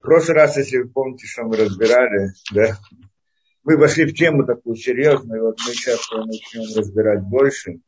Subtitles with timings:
[0.00, 2.78] Прошлый раз, если вы помните, что мы разбирали, да,
[3.62, 7.80] мы вошли в тему такую серьезную, вот мы сейчас начнем разбирать больше,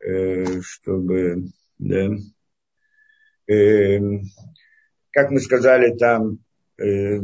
[0.00, 1.44] э, чтобы,
[1.78, 2.08] да,
[3.46, 3.98] э,
[5.12, 6.38] как мы сказали там,
[6.78, 7.20] э,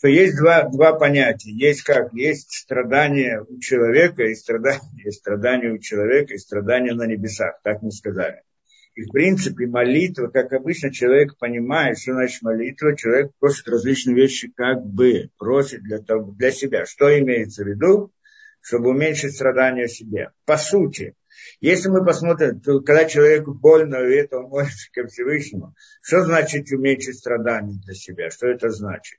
[0.00, 1.52] что есть два, два понятия.
[1.52, 2.12] Есть как?
[2.14, 7.60] Есть страдания у человека и страдания, есть страдания у человека и страдания на небесах.
[7.62, 8.42] Так мы сказали.
[9.00, 14.52] И в принципе молитва, как обычно человек понимает, что значит молитва, человек просит различные вещи
[14.54, 16.84] как бы, просит для, того, для себя.
[16.84, 18.12] Что имеется в виду?
[18.60, 20.32] Чтобы уменьшить страдания себе.
[20.44, 21.14] По сути,
[21.62, 26.70] если мы посмотрим, то когда человеку больно, и это он молится ко Всевышнему, что значит
[26.70, 28.28] уменьшить страдания для себя?
[28.28, 29.18] Что это значит?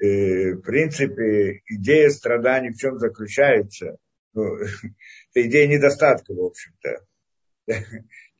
[0.00, 3.98] И, в принципе, идея страданий в чем заключается?
[4.32, 4.56] Ну,
[5.34, 7.04] это идея недостатка, в общем-то.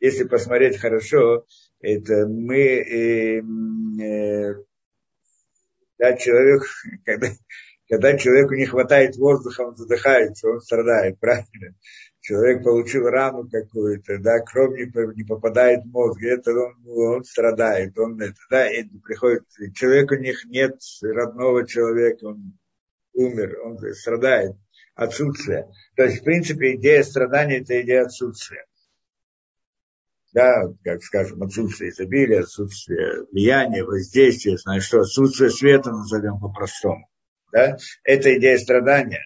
[0.01, 1.47] Если посмотреть хорошо,
[1.80, 4.55] это мы, э, э,
[5.99, 6.63] да, человек,
[7.05, 7.29] когда,
[7.88, 11.74] когда человеку не хватает воздуха, он задыхается, он страдает, правильно?
[12.24, 17.99] человек получил рану какую-то, да, кровь не, не попадает в мозг, это он, он страдает,
[17.99, 22.59] он это, да, и приходит, человек у них нет родного человека, он
[23.13, 24.57] умер, он страдает,
[24.95, 25.68] отсутствие.
[25.96, 28.65] То есть, в принципе, идея страдания– это идея отсутствия.
[30.35, 37.09] Да, как скажем, отсутствие изобилия, отсутствие влияния, воздействия, знаешь что, отсутствие света назовем по-простому.
[37.52, 37.77] Да?
[38.02, 39.24] Это идея страдания.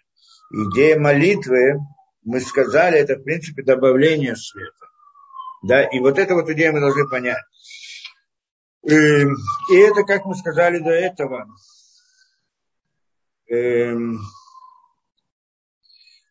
[0.52, 1.78] Идея молитвы,
[2.24, 4.86] мы сказали, это в принципе добавление света.
[5.62, 7.42] Да, и вот эту вот идею мы должны понять.
[8.82, 9.34] И, эм,
[9.72, 11.46] и это, как мы сказали до этого,
[13.48, 14.20] эм,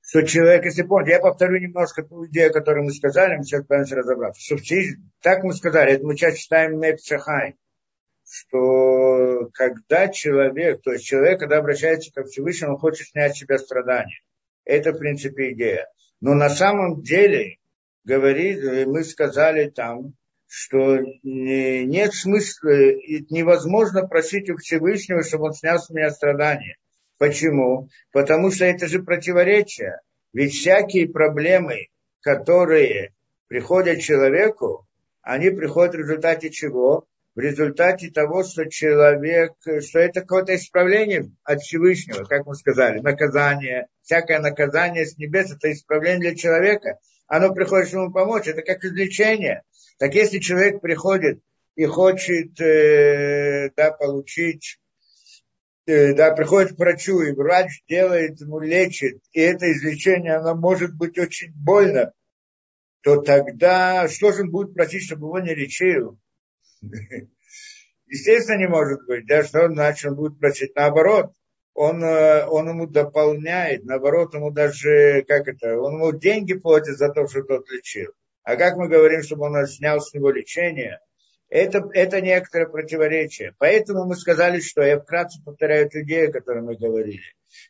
[0.07, 3.97] что человек, если помните, я повторю немножко ту идею, которую мы сказали, мы сейчас пытаемся
[3.97, 4.41] разобраться.
[4.41, 4.55] Что
[5.21, 7.55] так мы сказали, это мы сейчас читаем Мепшахай,
[8.25, 13.57] что когда человек, то есть человек, когда обращается ко Всевышнему, он хочет снять с себя
[13.57, 14.21] страдания.
[14.63, 15.89] Это, в принципе, идея.
[16.21, 17.57] Но на самом деле,
[18.05, 20.13] говорит, мы сказали там,
[20.47, 22.69] что нет смысла,
[23.29, 26.77] невозможно просить у Всевышнего, чтобы он снял с меня страдания.
[27.17, 27.89] Почему?
[28.11, 29.99] Потому что это же противоречие.
[30.33, 31.87] Ведь всякие проблемы,
[32.21, 33.13] которые
[33.47, 34.87] приходят человеку,
[35.21, 37.07] они приходят в результате чего?
[37.37, 43.89] в результате того, что человек, что это какое-то исправление от Всевышнего, как мы сказали, наказание,
[44.01, 49.61] всякое наказание с небес, это исправление для человека, оно приходит ему помочь, это как излечение.
[49.99, 51.39] Так если человек приходит
[51.75, 54.79] и хочет э, да, получить,
[55.87, 61.17] да, приходит к врачу, и врач делает ему, лечит, и это излечение, оно может быть
[61.17, 62.11] очень больно,
[63.01, 66.19] то тогда что же он будет просить, чтобы его не лечил?
[68.07, 69.25] Естественно, не может быть.
[69.27, 71.31] Да, что значит, он будет просить наоборот.
[71.73, 77.09] Он, э, он ему дополняет, наоборот, ему даже, как это, он ему деньги платит за
[77.09, 78.11] то, что тот лечил.
[78.43, 80.99] А как мы говорим, чтобы он снял с него лечение,
[81.49, 83.53] это, это некоторое противоречие.
[83.57, 87.21] Поэтому мы сказали, что я вкратце повторяю эту идею, о которой мы говорили.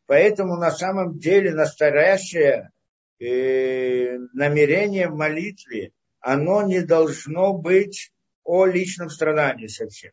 [0.07, 2.71] Поэтому на самом деле настоящее
[3.19, 8.11] э, намерение в молитве, оно не должно быть
[8.43, 10.11] о личном страдании совсем.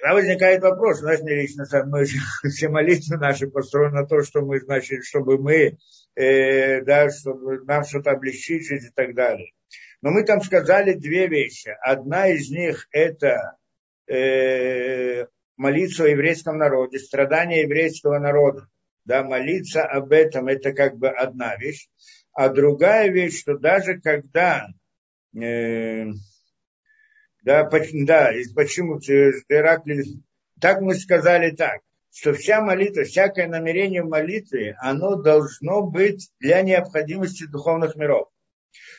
[0.00, 2.04] Тогда возникает вопрос, значит, не лично, мы,
[2.50, 5.78] все молитвы наши построены на то, что мы, значит, чтобы мы,
[6.14, 9.52] э, да, чтобы нам что-то облегчить и так далее.
[10.02, 11.76] Но мы там сказали две вещи.
[11.80, 13.56] Одна из них это
[14.06, 15.26] э,
[15.56, 18.68] молиться о еврейском народе, страдания еврейского народа.
[19.04, 21.88] Да, молиться об этом это как бы одна вещь.
[22.32, 24.68] А другая вещь, что даже когда
[25.36, 26.06] Э,
[27.42, 28.98] да, да, почему
[29.48, 30.22] Ираклий,
[30.60, 31.80] так мы сказали так,
[32.10, 38.28] что вся молитва, всякое намерение в молитве, оно должно быть для необходимости духовных миров.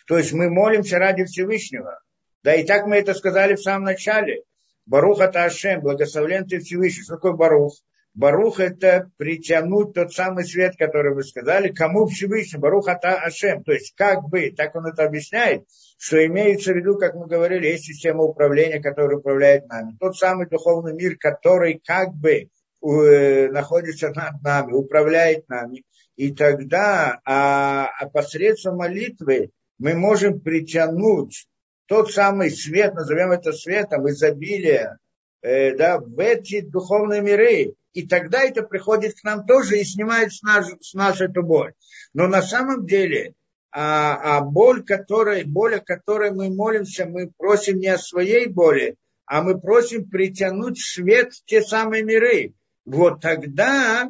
[0.07, 2.00] То есть мы молимся ради Всевышнего.
[2.44, 4.44] Да, и так мы это сказали в самом начале.
[4.86, 7.04] Баруха Ашем, благословлен ты Всевышний.
[7.04, 7.74] Что такое Барух?
[8.16, 13.63] Барух это притянуть тот самый свет, который вы сказали, кому Всевышний, Барух Ата Ашем.
[13.63, 15.66] То есть как бы, так он это объясняет,
[15.98, 19.95] что имеется в виду, как мы говорили, есть система управления, которая управляет нами.
[20.00, 22.50] Тот самый духовный мир, который как бы
[22.81, 25.83] э, находится над нами, управляет нами.
[26.16, 31.48] И тогда а, а посредством молитвы мы можем притянуть
[31.88, 34.98] тот самый свет, назовем это светом, изобилие,
[35.42, 40.31] э, да, в эти духовные миры, и тогда это приходит к нам тоже и снимает
[40.34, 41.74] с нас, с нас эту боль.
[42.14, 43.34] Но на самом деле
[43.72, 48.96] а, а боль, которой, боль, о которой мы молимся, мы просим не о своей боли,
[49.26, 52.54] а мы просим притянуть свет в те самые миры.
[52.86, 54.10] Вот тогда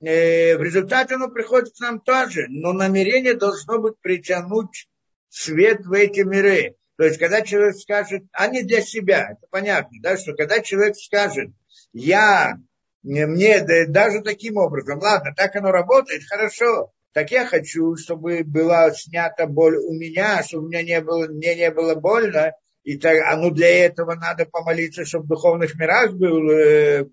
[0.00, 4.88] э, в результате оно приходит к нам тоже, но намерение должно быть притянуть
[5.30, 6.76] свет в эти миры.
[6.96, 10.96] То есть, когда человек скажет, а не для себя, это понятно, да, что когда человек
[10.96, 11.48] скажет,
[11.94, 12.58] я,
[13.02, 18.92] мне да, даже таким образом, ладно, так оно работает, хорошо, так я хочу, чтобы была
[18.92, 22.52] снята боль у меня, чтобы мне не было, мне не было больно,
[22.82, 27.06] и так, а ну для этого надо помолиться, чтобы в духовных мирах был, э,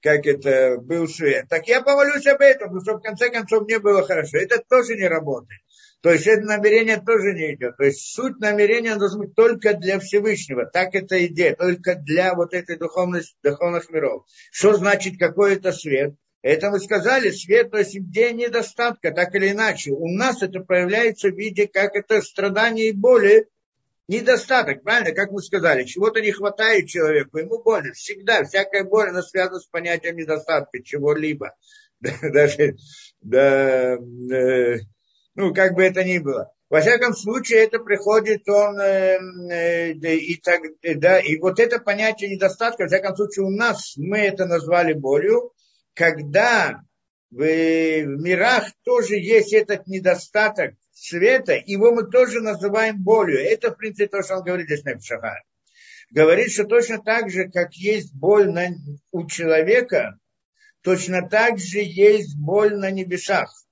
[0.00, 1.46] как это, был свет.
[1.48, 4.38] Так я помолюсь об этом, чтобы в конце концов мне было хорошо.
[4.38, 5.60] Это тоже не работает.
[6.04, 7.78] То есть это намерение тоже не идет.
[7.78, 10.66] То есть суть намерения должна быть только для Всевышнего.
[10.66, 14.26] Так это идея, только для вот этой духовности, духовных миров.
[14.52, 16.14] Что значит какой это свет?
[16.42, 19.92] Это мы сказали, свет, то есть где недостатка, так или иначе.
[19.92, 23.48] У нас это проявляется в виде, как это страдания и боли,
[24.06, 27.94] недостаток, правильно, как мы сказали, чего-то не хватает человеку, ему больно.
[27.94, 31.54] Всегда, всякая боль, она связана с понятием недостатка чего-либо.
[32.00, 32.76] Даже,
[33.22, 34.80] да, э,
[35.34, 36.52] ну, как бы это ни было.
[36.70, 39.18] Во всяком случае, это приходит он, э,
[39.50, 44.18] э, и, так, да, и вот это понятие недостатка, во всяком случае, у нас мы
[44.18, 45.52] это назвали болью,
[45.94, 46.80] когда
[47.30, 53.38] в, в мирах тоже есть этот недостаток света, его мы тоже называем болью.
[53.38, 55.42] Это, в принципе, то, что он говорит здесь на Пшахар.
[56.10, 58.68] Говорит, что точно так же, как есть боль на,
[59.10, 60.18] у человека,
[60.82, 63.63] точно так же есть боль на небесах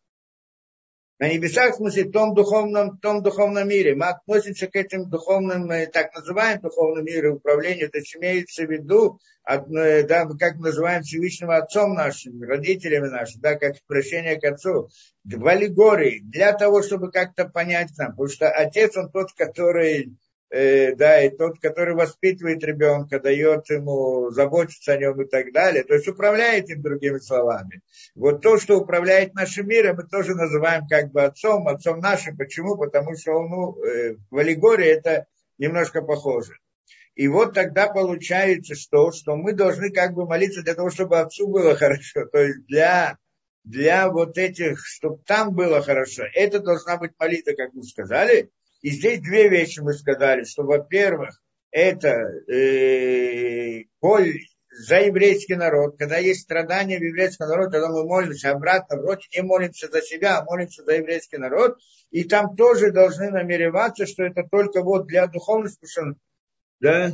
[1.23, 3.95] на небесах, в смысле, в том духовном, в том духовном мире.
[3.95, 9.21] Мы относимся к этим духовным, так называемым духовным мирам управления, то есть имеется в виду,
[9.49, 14.89] э, да, как мы называем Всевышнего Отцом нашим, родителями нашими, да, как прощение к Отцу,
[15.23, 20.17] в аллегории, для того, чтобы как-то понять нам, потому что Отец, он тот, который
[20.53, 25.83] э, да, и тот, который воспитывает ребенка, дает ему заботиться о нем и так далее,
[25.83, 27.81] то есть управляет им другими словами.
[28.15, 32.37] Вот то, что управляет нашим миром, мы тоже называем как бы отцом, отцом нашим.
[32.37, 32.77] Почему?
[32.77, 35.27] Потому что он, ну, э, в аллегории это
[35.59, 36.55] немножко похоже.
[37.15, 41.49] И вот тогда получается что, что мы должны как бы молиться для того, чтобы отцу
[41.49, 42.27] было хорошо.
[42.27, 43.17] То есть для,
[43.65, 46.25] для вот этих, чтобы там было хорошо.
[46.35, 48.51] Это должна быть молитва, как мы сказали.
[48.83, 51.41] И здесь две вещи мы сказали, что, во-первых,
[51.71, 52.11] это
[52.53, 53.85] э,
[54.73, 59.43] за еврейский народ, когда есть страдания в еврейском народе, тогда мы молимся обратно, вроде не
[59.43, 61.79] молимся за себя, а молимся за еврейский народ,
[62.11, 65.87] и там тоже должны намереваться, что это только вот для духовности,
[66.81, 67.13] да,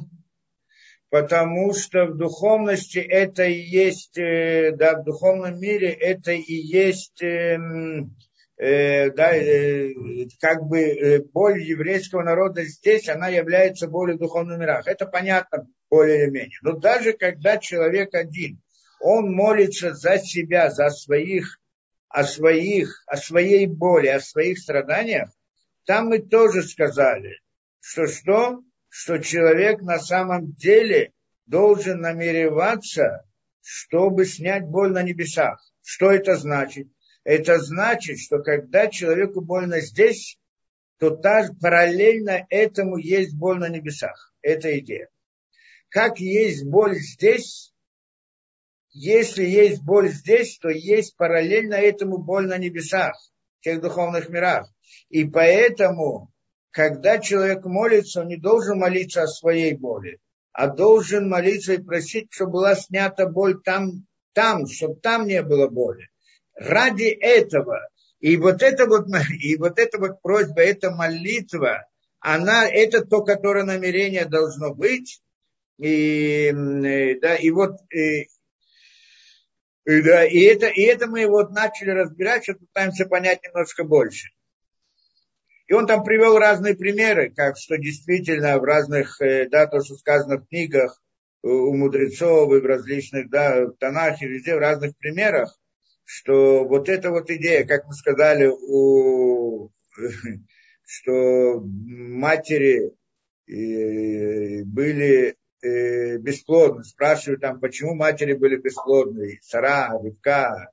[1.11, 7.23] потому что в духовности это и есть, э, да, в духовном мире это и есть
[7.23, 8.17] эм,
[8.59, 9.95] э, да, э,
[10.41, 14.87] как бы э, боль еврейского народа здесь, она является болью духовных мирах.
[14.87, 16.59] Это понятно более или менее.
[16.63, 18.61] Но даже когда человек один,
[19.01, 21.61] он молится за себя, за своих,
[22.09, 25.31] о своих, о своей боли, о своих страданиях,
[25.87, 27.41] там мы тоже сказали,
[27.81, 28.61] что что?
[28.91, 31.13] Что человек на самом деле
[31.47, 33.25] должен намереваться,
[33.63, 35.63] чтобы снять боль на небесах.
[35.83, 36.89] Что это значит?
[37.29, 40.39] Это значит, что когда человеку больно здесь,
[40.99, 44.33] то та, параллельно этому есть боль на небесах.
[44.41, 45.11] Это идея.
[45.91, 47.75] Как есть боль здесь,
[48.93, 53.15] если есть боль здесь, то есть параллельно этому боль на небесах,
[53.61, 54.67] в тех духовных мирах.
[55.11, 56.33] И поэтому,
[56.71, 60.19] когда человек молится, он не должен молиться о своей боли,
[60.53, 65.69] а должен молиться и просить, чтобы была снята боль там, там, чтобы там не было
[65.69, 66.09] боли
[66.59, 67.89] ради этого.
[68.21, 69.07] И вот это вот,
[69.41, 71.87] и вот эта вот просьба, эта молитва,
[72.21, 75.23] она, это то, которое намерение должно быть.
[75.79, 76.51] И,
[77.23, 78.29] да, и вот, и,
[79.87, 84.29] и, да, и, это, и это мы вот начали разбирать, сейчас пытаемся понять немножко больше.
[85.69, 89.95] И он там привел разные примеры, как что действительно в разных, э, да, то, что
[89.97, 91.01] сказано в книгах
[91.43, 95.57] у мудрецов и в различных, да, в Танахе, везде, в разных примерах,
[96.09, 99.71] что вот эта вот идея, как мы сказали, у,
[100.87, 102.95] что матери
[103.47, 106.85] э, были э, бесплодны.
[106.85, 109.39] Спрашивают там, почему матери были бесплодны.
[109.43, 110.71] Сара, Рыбка,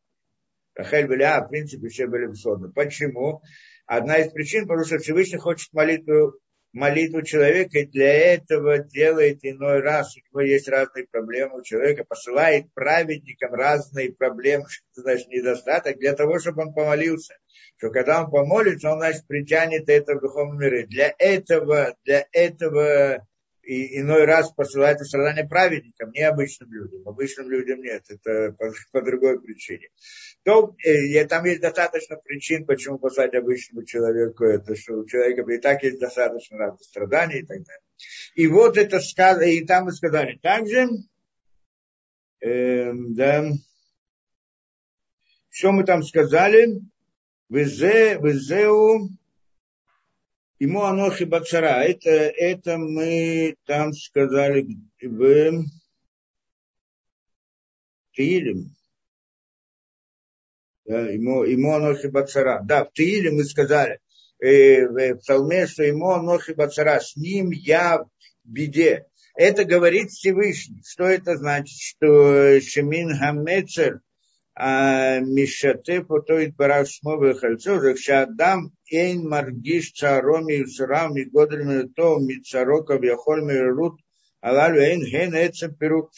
[0.74, 2.72] Рахель Беля, в принципе, все были бесплодны.
[2.72, 3.42] Почему?
[3.86, 6.40] Одна из причин, потому что Всевышний хочет молитву
[6.76, 10.16] молитву человека, и для этого делает иной раз.
[10.16, 16.14] У него есть разные проблемы у человека, посылает праведникам разные проблемы, что значит недостаток, для
[16.14, 17.38] того, чтобы он помолился.
[17.78, 20.86] что когда он помолится, он, значит, притянет это в духовном мире.
[20.86, 23.26] Для этого, для этого
[23.64, 27.08] и иной раз посылает страдания праведникам, не обычным людям.
[27.08, 29.88] Обычным людям нет, это по, по другой причине.
[30.46, 35.58] То, э, там есть достаточно причин, почему послать обычному человеку это, что у человека и
[35.58, 37.82] так есть достаточно разных страданий и так далее.
[38.36, 40.88] И вот это сказано, и там мы сказали также,
[42.42, 43.50] э, да,
[45.50, 46.80] что мы там сказали,
[47.50, 49.10] Везе, везеу,
[50.60, 51.84] ему анохи бацара.
[51.84, 54.68] Это, это мы там сказали
[55.02, 55.66] в
[58.14, 58.75] Тиилем.
[60.86, 62.62] Да, ему, ему Анохи Бацара.
[62.64, 64.00] Да, в Тииле мы сказали,
[64.40, 68.10] э, в Псалме, что ему Анохи Бацара, с ним я в
[68.44, 69.06] беде.
[69.36, 70.82] Это говорит Всевышний.
[70.86, 71.78] Что это значит?
[71.80, 74.02] Что э, Шемин Хамецер
[74.58, 83.54] а, Мишате потоит барашмовое кольцо, Рахшадам Эйн Маргиш Цароми Юсрам и Годрим То Мицароков Яхольми
[83.54, 84.00] Рут
[84.40, 86.12] Алалю Эйн Ген Эцем Пирук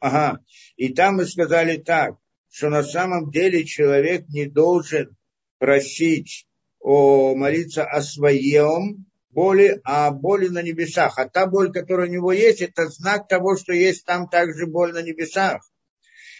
[0.00, 0.40] Ага.
[0.76, 2.16] И там мы сказали так,
[2.50, 5.16] что на самом деле человек не должен
[5.58, 6.46] просить
[6.80, 11.18] о, молиться о своем боли, а боли на небесах.
[11.18, 14.92] А та боль, которая у него есть, это знак того, что есть там также боль
[14.92, 15.62] на небесах.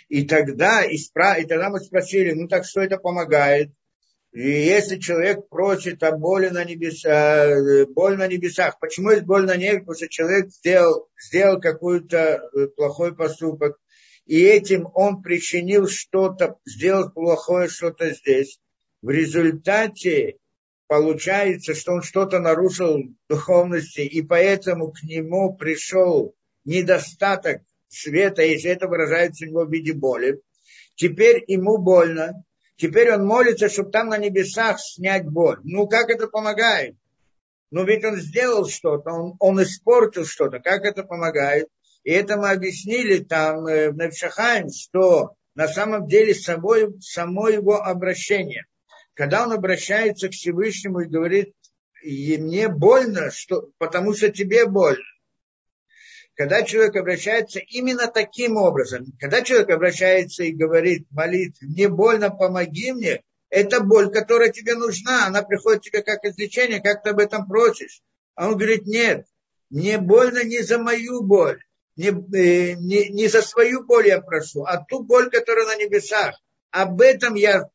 [0.09, 1.35] И тогда, и, спра...
[1.35, 3.71] и тогда мы спросили, ну так что это помогает?
[4.33, 9.57] И если человек просит о боли на, небесах, боль на небесах, почему есть боль на
[9.57, 9.81] небе?
[9.81, 12.19] Потому что человек сделал, сделал какой-то
[12.53, 13.79] э, плохой поступок,
[14.29, 18.61] и этим он причинил что-то, сделал плохое что-то здесь.
[19.01, 20.37] В результате
[20.87, 26.35] получается, что он что-то нарушил в духовности, и поэтому к нему пришел
[26.67, 30.43] недостаток света, если это выражается у него в виде боли.
[30.95, 32.45] Теперь ему больно.
[32.77, 35.59] Теперь он молится, чтобы там на небесах снять боль.
[35.65, 36.97] Ну, как это помогает?
[37.71, 40.59] Ну, ведь он сделал что-то, он, он испортил что-то.
[40.59, 41.69] Как это помогает?
[42.09, 47.83] И это мы объяснили там э, в Навшахаем, что на самом деле собой, само его
[47.83, 48.65] обращение.
[49.13, 51.53] Когда он обращается к Всевышнему и говорит,
[52.03, 55.05] и мне больно, что, потому что тебе больно
[56.35, 62.93] когда человек обращается именно таким образом, когда человек обращается и говорит, молит, мне больно, помоги
[62.93, 67.47] мне, это боль, которая тебе нужна, она приходит тебе как излечение, как ты об этом
[67.47, 68.03] просишь.
[68.37, 69.27] А он говорит, нет,
[69.69, 71.61] мне больно не за мою боль,
[71.99, 76.41] не, э, не, не за свою боль я прошу, а ту боль, которая на небесах.
[76.71, 77.69] Об этом я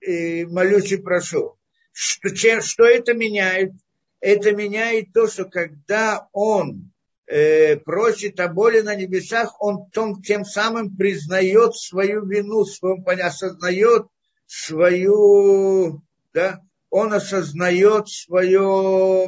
[0.00, 1.58] э, молюсь и прошу.
[1.90, 3.72] Что, чем, что это меняет?
[4.20, 6.92] Это меняет то, что когда он
[7.26, 14.06] э, просит о боли на небесах, он том, тем самым признает свою вину, свой, осознает
[14.46, 16.00] свою,
[16.32, 19.26] да, он осознает свое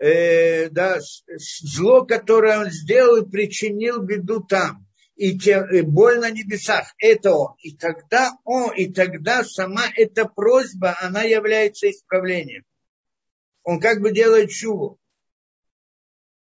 [0.00, 4.86] э, да, зло, которое он сделал и причинил беду там.
[5.14, 7.54] И, те, и боль на небесах, это он.
[7.62, 12.64] И тогда он, и тогда сама эта просьба, она является исправлением.
[13.62, 14.98] Он как бы делает чуву.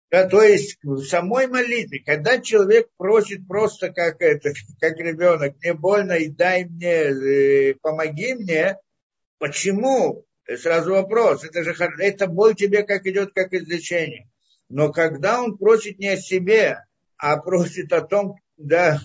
[0.10, 5.74] Да, то есть в самой молитве, когда человек просит просто как это, как ребенок, мне
[5.74, 8.78] больно и дай мне, э, помоги мне,
[9.38, 10.26] почему?
[10.48, 14.30] Сразу вопрос, это же это боль тебе как идет как излечение.
[14.70, 16.86] Но когда он просит не о себе,
[17.18, 19.00] а просит о том, да,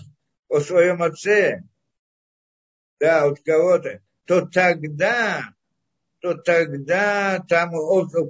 [0.49, 1.63] о своем отце,
[2.99, 5.53] да, от кого-то, то тогда
[6.19, 7.71] то тогда там,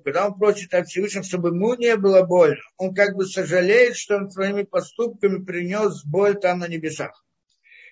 [0.04, 4.18] когда он просит от Всевышнего, чтобы ему не было больно, он как бы сожалеет, что
[4.18, 7.26] он своими поступками принес боль там на небесах.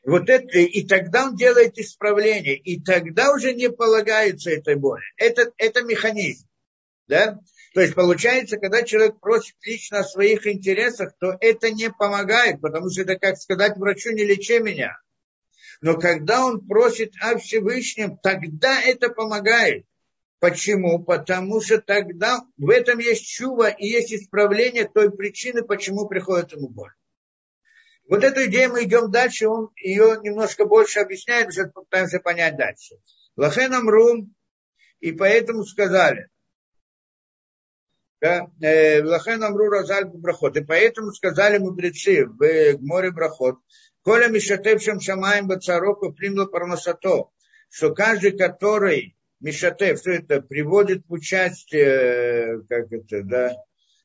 [0.06, 5.04] Вот это, и тогда он делает исправление, и тогда уже не полагается этой боли.
[5.18, 6.48] Это, это механизм.
[7.08, 7.40] Да?
[7.74, 12.92] То есть получается, когда человек просит лично о своих интересах, то это не помогает, потому
[12.92, 14.96] что это как сказать врачу, не лечи меня.
[15.82, 19.86] Но когда он просит о Всевышнем, тогда это помогает.
[20.40, 21.04] Почему?
[21.04, 26.70] Потому что тогда в этом есть чува и есть исправление той причины, почему приходит ему
[26.70, 26.94] боль.
[28.08, 32.96] Вот эту идею мы идем дальше, он ее немножко больше объясняет, сейчас пытаемся понять дальше.
[33.36, 34.34] Лахенам рум,
[35.00, 36.30] и поэтому сказали,
[38.22, 43.58] э, Лахенам ру разаль брахот, и поэтому сказали мудрецы в море брахот,
[44.04, 47.32] Коля Мишатев Шамаем Бацароку примло парносато,
[47.70, 53.56] что каждый, который Мишатев, что это приводит в участие, как это, да,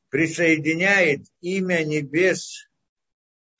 [0.09, 2.70] присоединяет имя небес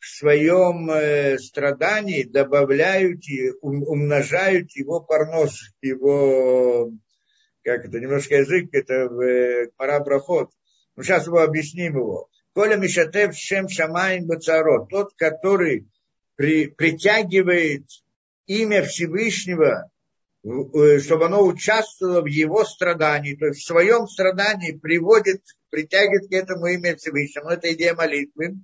[0.01, 6.91] в своем э, страдании добавляют и умножают его парнос, его,
[7.63, 10.49] как это, немножко язык, это э, пора проход.
[10.95, 12.29] Ну, сейчас его объясним его.
[12.53, 15.87] Коля Мишатев Шем Шамайн Бацарот, тот, который
[16.35, 17.85] при, притягивает
[18.47, 19.91] имя Всевышнего,
[20.43, 26.33] э, чтобы оно участвовало в его страдании, то есть в своем страдании приводит, притягивает к
[26.33, 28.55] этому имя Всевышнего, это идея молитвы,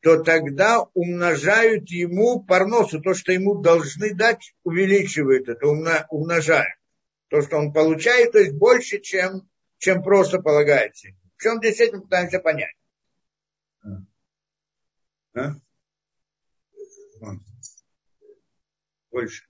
[0.00, 6.78] то тогда умножают ему парносу, то, что ему должны дать, увеличивают это, умножают.
[7.28, 11.08] То, что он получает, то есть больше, чем, чем просто полагается.
[11.36, 12.74] В чем здесь этим пытаемся понять?
[15.34, 15.54] А?
[19.10, 19.44] Больше.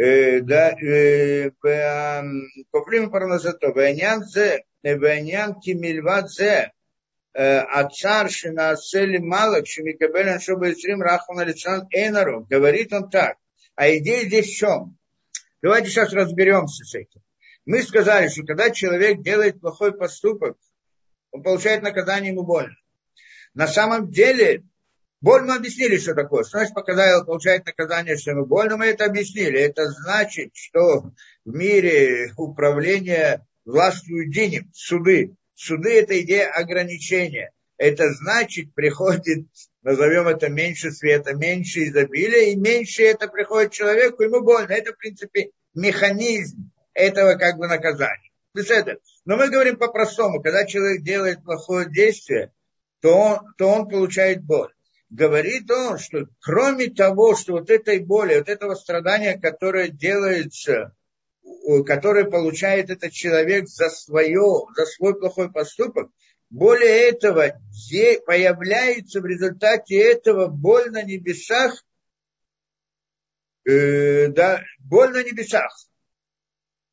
[0.00, 0.74] да,
[2.72, 6.72] Коплим Парназато, Вайнян Зе, Вайнян Кимильва Зе,
[7.34, 12.46] Ацар Шинасели Малак, Шимикабелен Шубайсрим Рахман Александр Эйнару.
[12.48, 13.36] Говорит он так.
[13.76, 14.96] А идея здесь в чем?
[15.62, 17.20] Давайте сейчас разберемся с этим.
[17.66, 20.56] Мы сказали, что когда человек делает плохой поступок,
[21.30, 22.74] он получает наказание, ему больно.
[23.52, 24.64] На самом деле,
[25.20, 26.44] боль мы объяснили, что такое.
[26.44, 29.60] Что значит, когда получает наказание, ему больно, мы это объяснили.
[29.60, 31.12] Это значит, что
[31.44, 35.34] в мире управления властвуют денег, суды.
[35.54, 37.52] Суды– это идея ограничения.
[37.76, 39.46] Это значит, приходит,
[39.82, 44.72] назовем это меньше света, меньше изобилия, и меньше это приходит человеку, ему больно.
[44.72, 48.30] Это, в принципе, механизм этого как бы наказания.
[49.24, 52.52] Но мы говорим по-простому, когда человек делает плохое действие,
[53.00, 54.72] то он, то он получает боль.
[55.10, 60.94] Говорит он, что кроме того, что вот этой боли, вот этого страдания, которое делается
[61.86, 66.10] который получает этот человек за, свое, за свой плохой поступок,
[66.48, 67.60] более этого
[68.26, 71.84] появляется в результате этого боль на небесах,
[73.64, 75.72] э, да, боль на небесах.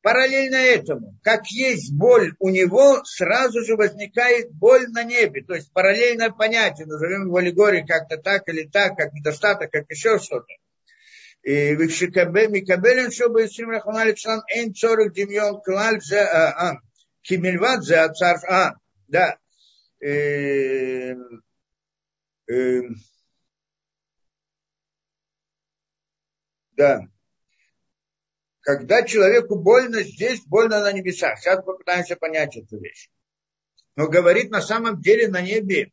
[0.00, 5.42] Параллельно этому, как есть боль у него, сразу же возникает боль на небе.
[5.42, 10.18] То есть параллельное понятие, назовем его аллегорией как-то так или так, как недостаток, как еще
[10.18, 10.46] что-то.
[11.42, 16.80] И Викшикабе Микабелин Шоба Исрим Рахман Александр Эйн Цорок Демьон Клаль Аан.
[17.22, 18.74] Кимельват Зе а, Ацарф а, Аан.
[19.08, 19.36] Да.
[20.00, 21.14] Э,
[22.48, 22.82] э,
[26.76, 27.00] да
[28.68, 31.38] когда человеку больно здесь, больно на небесах.
[31.38, 33.08] Сейчас попытаемся понять эту вещь.
[33.96, 35.90] Но говорит на самом деле на небе,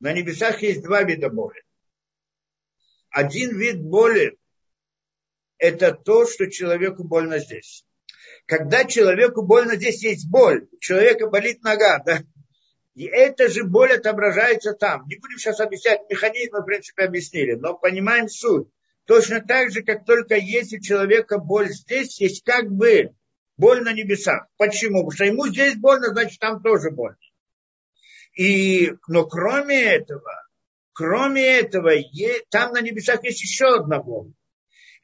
[0.00, 1.62] на небесах есть два вида боли.
[3.10, 4.38] Один вид боли
[5.58, 7.84] это то, что человеку больно здесь.
[8.46, 10.66] Когда человеку больно здесь, есть боль.
[10.72, 12.20] У человека болит нога, да?
[12.94, 15.06] И эта же боль отображается там.
[15.06, 18.68] Не будем сейчас объяснять механизм, в принципе, объяснили, но понимаем суть.
[19.06, 23.14] Точно так же, как только есть у человека боль здесь, есть как бы
[23.56, 24.46] боль на небесах.
[24.56, 25.04] Почему?
[25.04, 27.18] Потому что ему здесь больно, значит, там тоже больно.
[28.36, 30.46] И, но кроме этого,
[30.92, 31.92] кроме этого,
[32.50, 34.32] там на небесах есть еще одна боль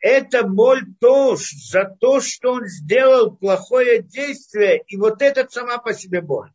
[0.03, 5.95] это боль тоже за то, что он сделал плохое действие, и вот это сама по
[5.95, 6.51] себе боль.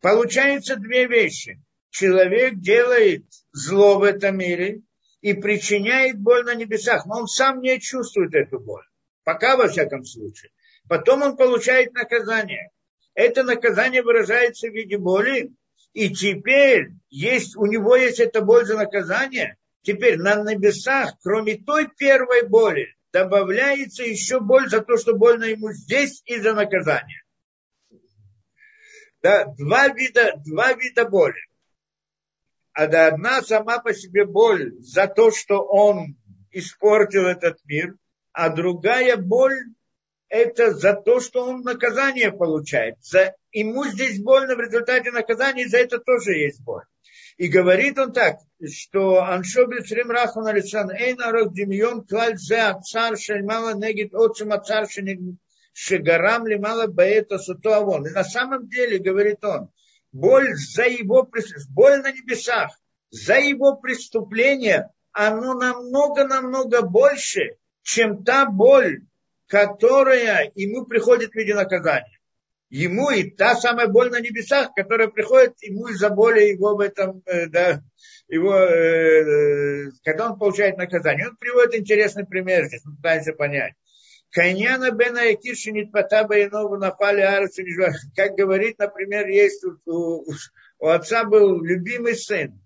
[0.00, 1.60] Получается две вещи.
[1.90, 4.82] Человек делает зло в этом мире
[5.24, 8.84] и причиняет боль на небесах, но он сам не чувствует эту боль.
[9.24, 10.50] Пока, во всяком случае.
[10.86, 12.70] Потом он получает наказание.
[13.14, 15.50] Это наказание выражается в виде боли,
[15.94, 21.88] и теперь есть, у него есть эта боль за наказание, Теперь на небесах, кроме той
[21.88, 27.22] первой боли, добавляется еще боль за то, что больно ему здесь из-за наказания.
[29.22, 31.38] Да, два, вида, два вида боли.
[32.74, 36.16] А да, одна сама по себе боль за то, что он
[36.50, 37.96] испортил этот мир,
[38.32, 39.58] а другая боль
[40.28, 42.96] это за то, что он наказание получает.
[43.00, 46.82] За, ему здесь больно в результате наказания, за это тоже есть боль.
[47.36, 53.16] И говорит он так, что Аншоби Црим Рахман Алисан Эйн Арок Демьон Клаль Зе Ацар
[53.16, 54.86] Шельмала Негит Отцем Ацар
[55.72, 58.06] Шегарам Лимала Баэта Суто Авон.
[58.06, 59.68] И на самом деле, говорит он,
[60.14, 61.28] боль за его
[61.68, 62.70] боль на небесах,
[63.10, 69.02] за его преступление, оно намного-намного больше, чем та боль,
[69.46, 72.18] которая ему приходит в виде наказания
[72.74, 77.22] ему и та самая боль на небесах, которая приходит ему из-за боли его в этом,
[77.24, 77.82] э, да,
[78.26, 81.28] его, э, когда он получает наказание.
[81.28, 83.74] Он приводит интересный пример, здесь мы пытаемся понять.
[84.34, 87.62] Кайняна бена якиши нитпата байнову напали арцу
[88.16, 90.24] Как говорит, например, есть у, у,
[90.78, 92.60] у отца был любимый сын.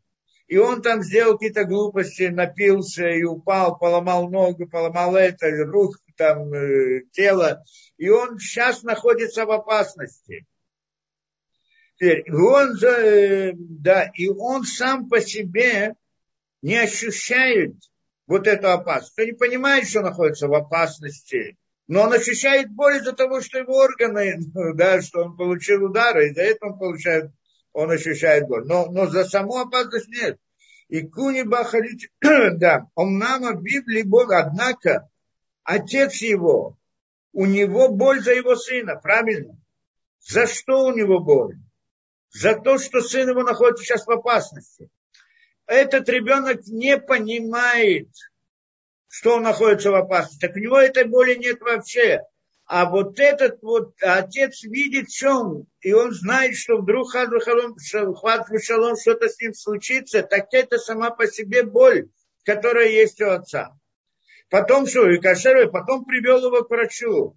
[0.47, 6.55] И он там сделал какие-то глупости, напился и упал, поломал ногу, поломал это, руку, там,
[6.55, 7.63] э, тело.
[7.99, 10.47] И он сейчас находится в опасности.
[11.97, 15.97] Теперь, он, э, да, и он сам по себе
[16.63, 17.75] не ощущает
[18.29, 19.19] вот эту опасность.
[19.19, 21.57] Он не понимает, что находится в опасности.
[21.89, 24.37] Но он ощущает боль из-за того, что его органы,
[24.75, 27.33] да, что он получил удары, из-за этого он получает
[27.73, 28.65] он ощущает боль.
[28.67, 30.39] Но, но за саму опасность нет.
[30.89, 35.09] И куни бахалит, да, он нам в Библии Бог, однако
[35.63, 36.77] отец его,
[37.33, 39.57] у него боль за его сына, правильно?
[40.21, 41.57] За что у него боль?
[42.31, 44.91] За то, что сын его находится сейчас в опасности.
[45.69, 48.09] Этот ребенок не понимает,
[49.07, 50.47] что он находится в опасности.
[50.47, 52.23] Так у него этой боли нет вообще.
[52.65, 57.29] А вот этот вот отец видит, он, и он знает, что вдруг хат
[58.63, 62.09] шалом что-то с ним случится, так это сама по себе боль,
[62.45, 63.79] которая есть у отца.
[64.51, 67.37] Потом что, и кашер, потом привел его к врачу.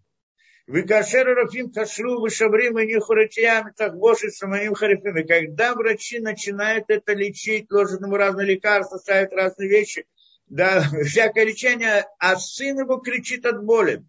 [0.71, 5.17] Викашер Рафим Кашру, Вышаврим и Нихуратиями, так Боши Саманим Харифим.
[5.17, 10.05] И когда врачи начинают это лечить, ложат ему разные лекарства, ставят разные вещи,
[10.47, 14.03] да, всякое лечение, а сын его кричит от боли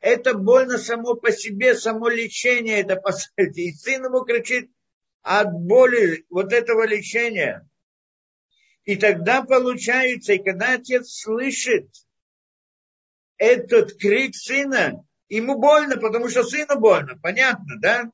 [0.00, 3.60] это больно само по себе, само лечение, это по сути.
[3.60, 4.70] И сын ему кричит
[5.22, 7.68] от боли вот этого лечения.
[8.84, 11.88] И тогда получается, и когда отец слышит
[13.36, 18.10] этот крик сына, ему больно, потому что сыну больно, понятно, да?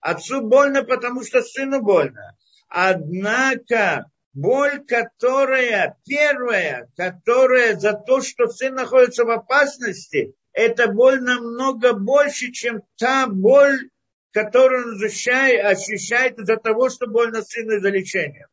[0.00, 2.36] Отцу больно, потому что сыну больно.
[2.68, 11.92] Однако боль, которая первая, которая за то, что сын находится в опасности, эта боль намного
[11.92, 13.90] больше, чем та боль,
[14.30, 18.48] которую он ощущает, ощущает из-за того, что больно сыну из-за лечения.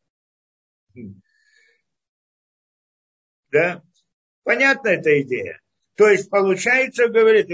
[3.50, 3.82] Да?
[4.42, 5.60] Понятна эта идея.
[5.96, 7.46] То есть, получается, говорит,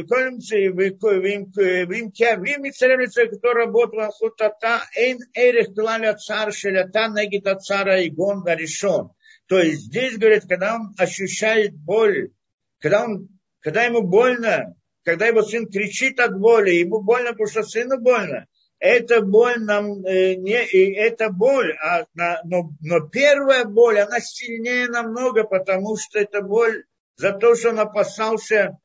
[3.39, 9.11] кто работал хутата, эйн эрех клаля цар шелята негита цара и гонга решен.
[9.47, 12.31] То есть, здесь, говорит, когда он ощущает боль,
[12.79, 13.29] когда он
[13.61, 14.75] когда ему больно,
[15.05, 18.47] когда его сын кричит от боли, ему больно, потому что сыну больно,
[18.79, 20.55] это боль нам э, не,
[20.97, 26.85] это боль, а, на, но, но первая боль, она сильнее намного, потому что это боль
[27.21, 28.79] за то, что он опасался,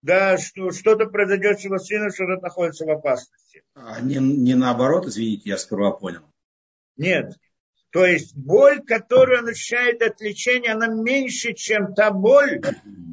[0.00, 3.64] да, что что-то произойдет с его сыном, что он находится в опасности.
[3.74, 6.22] А не, не наоборот, извините, я сперва понял.
[6.96, 7.32] Нет.
[7.90, 12.60] То есть боль, которую он ощущает от лечения, она меньше, чем та боль,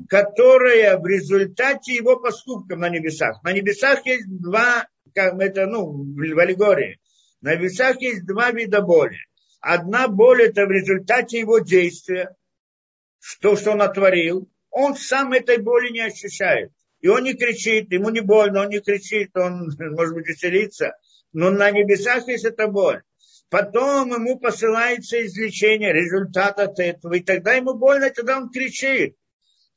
[0.08, 3.42] которая в результате его поступков на небесах.
[3.44, 7.00] На небесах есть два, как это, ну, в аллегории.
[7.42, 9.18] На небесах есть два вида боли.
[9.60, 12.36] Одна боль это в результате его действия,
[13.20, 14.48] что, что он отворил.
[14.78, 16.72] Он сам этой боли не ощущает.
[17.00, 20.96] И он не кричит, ему не больно, он не кричит, он, может быть, веселится.
[21.34, 23.02] Но на небесах есть эта боль.
[23.50, 27.14] Потом ему посылается излечение, результат от этого.
[27.14, 29.16] И тогда ему больно, тогда он кричит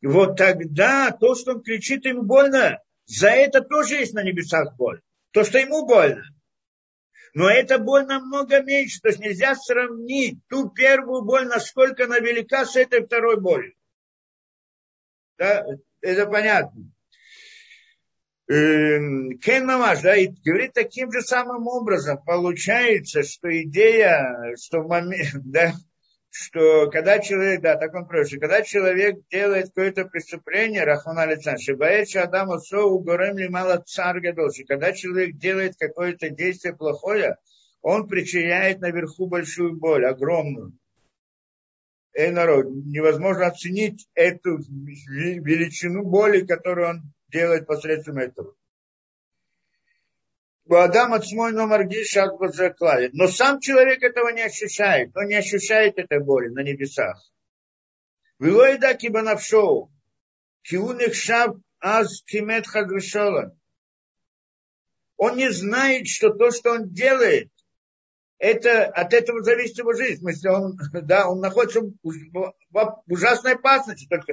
[0.02, 5.00] вот тогда то, что он кричит, ему больно, за это тоже есть на небесах боль.
[5.32, 6.22] То, что ему больно.
[7.34, 9.00] Но эта боль намного меньше.
[9.00, 13.74] То есть нельзя сравнить ту первую боль, насколько она велика, с этой второй болью.
[15.40, 15.64] Да?
[16.02, 16.92] Это понятно.
[18.48, 22.18] Эм, Кен Мамаш, да, и говорит таким же самым образом.
[22.26, 25.72] Получается, что идея, что в момент, да,
[26.30, 32.24] что когда человек, да, так он просит, когда человек делает какое-то преступление, Рахмана Лицан, Шибаэча
[32.24, 37.36] Адаму Соу Горем Лимала Цар Гадолши, когда человек делает какое-то действие плохое,
[37.80, 40.74] он причиняет наверху большую боль, огромную.
[42.12, 48.54] Эй, народ, невозможно оценить эту величину боли, которую он делает посредством этого.
[50.64, 51.88] У Адама Цмой номер
[52.52, 53.10] заклали.
[53.12, 55.16] Но сам человек этого не ощущает.
[55.16, 57.20] Он не ощущает этой боли на небесах.
[58.38, 59.90] Вилоида кибанавшоу.
[60.62, 63.56] Киуних шаб аз кимет хагрешола.
[65.16, 67.50] Он не знает, что то, что он делает,
[68.40, 70.24] это, от этого зависит его жизнь.
[70.24, 72.54] В он, да, он находится в,
[73.06, 74.08] ужасной опасности.
[74.08, 74.32] Только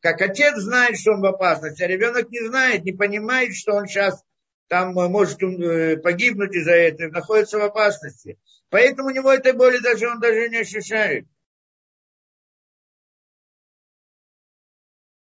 [0.00, 3.86] как отец знает, что он в опасности, а ребенок не знает, не понимает, что он
[3.86, 4.22] сейчас
[4.66, 8.38] там может э, погибнуть из-за этого, находится в опасности.
[8.70, 11.26] Поэтому у него этой боли даже он даже не ощущает.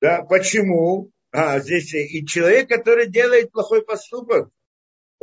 [0.01, 1.11] Да, почему?
[1.31, 4.49] А, здесь и человек, который делает плохой поступок,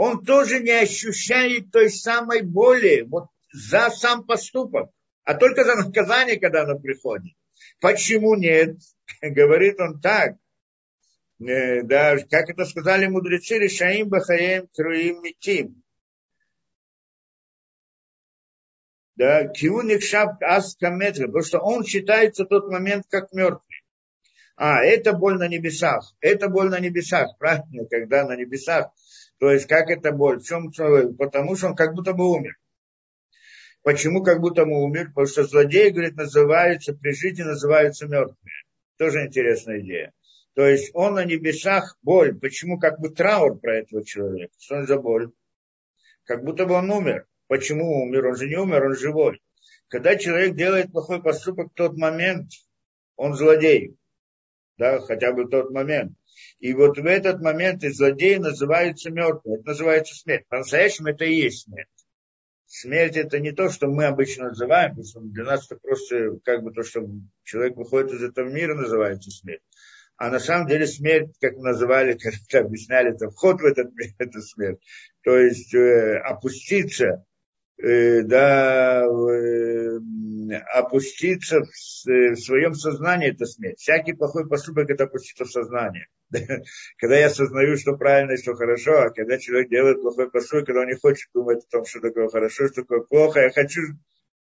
[0.00, 3.02] он тоже не ощущает той самой боли.
[3.02, 4.88] Вот за сам поступок,
[5.24, 7.36] а только за наказание, когда оно приходит.
[7.82, 8.76] Почему нет?
[9.20, 10.36] Говорит он так.
[11.38, 15.82] Э, да, как это сказали мудрецы, решаим бахаем труим митим.
[19.16, 23.84] Да, киуник шап аскаметра, потому что он считается в тот момент как мертвый.
[24.56, 26.14] А, это боль на небесах.
[26.20, 28.92] Это боль на небесах, правильно, когда на небесах.
[29.40, 30.38] То есть, как это боль?
[30.38, 30.70] В чем
[31.16, 32.58] Потому что он как будто бы умер.
[33.82, 35.08] Почему как будто бы умер?
[35.08, 38.52] Потому что злодеи, говорит, называются, при жизни называются мертвыми.
[38.98, 40.12] Тоже интересная идея.
[40.54, 42.38] То есть он на небесах боль.
[42.38, 44.52] Почему как бы траур про этого человека?
[44.58, 45.32] Что он за боль?
[46.24, 47.26] Как будто бы он умер.
[47.46, 48.26] Почему умер?
[48.26, 49.40] Он же не умер, он живой.
[49.88, 52.50] Когда человек делает плохой поступок в тот момент,
[53.16, 53.96] он злодей.
[54.76, 56.12] Да, хотя бы в тот момент.
[56.60, 59.54] И вот в этот момент и злодей называется мертвым.
[59.54, 60.46] Это называется смерть.
[60.48, 61.88] По-настоящему это и есть смерть.
[62.66, 66.62] Смерть это не то, что мы обычно называем, потому что для нас это просто как
[66.62, 67.04] бы то, что
[67.42, 69.62] человек выходит из этого мира, называется смерть.
[70.16, 72.16] А на самом деле смерть, как называли,
[72.50, 74.80] как объясняли, это вход в этот мир, это смерть.
[75.24, 77.24] То есть э, опуститься
[77.82, 79.98] да, э,
[80.74, 81.70] опуститься в,
[82.04, 83.78] в своем сознании, это смерть.
[83.78, 86.06] Всякий плохой поступок– это опуститься в сознание.
[86.98, 90.82] когда я осознаю, что правильно и что хорошо, а когда человек делает плохой поступок, когда
[90.82, 93.80] он не хочет думать о том, что такое хорошо, что такое плохо, я хочу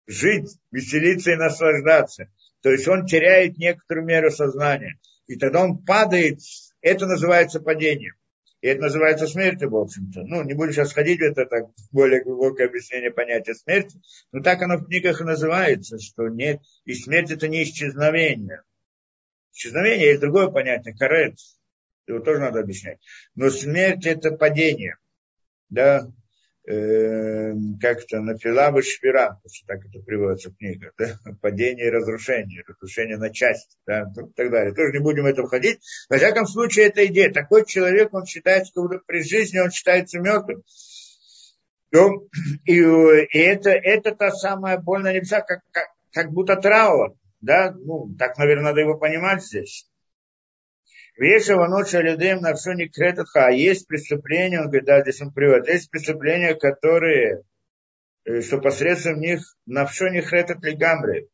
[0.06, 2.30] жить, веселиться и наслаждаться.
[2.62, 4.98] То есть он теряет некоторую меру сознания.
[5.26, 6.40] И тогда он падает,
[6.80, 8.14] это называется падением.
[8.60, 10.22] И это называется смертью, в общем-то.
[10.24, 14.00] Ну, не буду сейчас ходить в это так более глубокое объяснение понятия смерти,
[14.32, 18.62] но так оно в книгах и называется, что нет, и смерть это не исчезновение.
[19.52, 21.36] Исчезновение есть другое понятие, карет,
[22.08, 22.98] его тоже надо объяснять.
[23.36, 24.96] Но смерть это падение,
[25.68, 26.10] да,
[26.68, 31.18] э, как-то нафила бы швира, так это приводится в книгах, да?
[31.40, 34.02] падение и разрушение, разрушение на части, да?
[34.02, 34.74] и так далее.
[34.74, 35.80] Тоже не будем в это входить.
[36.10, 37.32] Во всяком случае, это идея.
[37.32, 40.62] Такой человек, он считается, что при жизни он считается мертвым.
[42.64, 47.16] И, и это, это та самая боль на небесах, как, как, как будто траур.
[47.40, 47.72] Да?
[47.72, 49.88] Ну, так, наверное, надо его понимать здесь.
[51.18, 53.46] Вешава ночь людям на все не кретатха.
[53.46, 57.42] А есть преступления, он говорит, да, здесь он приводит, есть преступления, которые,
[58.24, 61.28] э, что посредством них на все не хретат лигамры.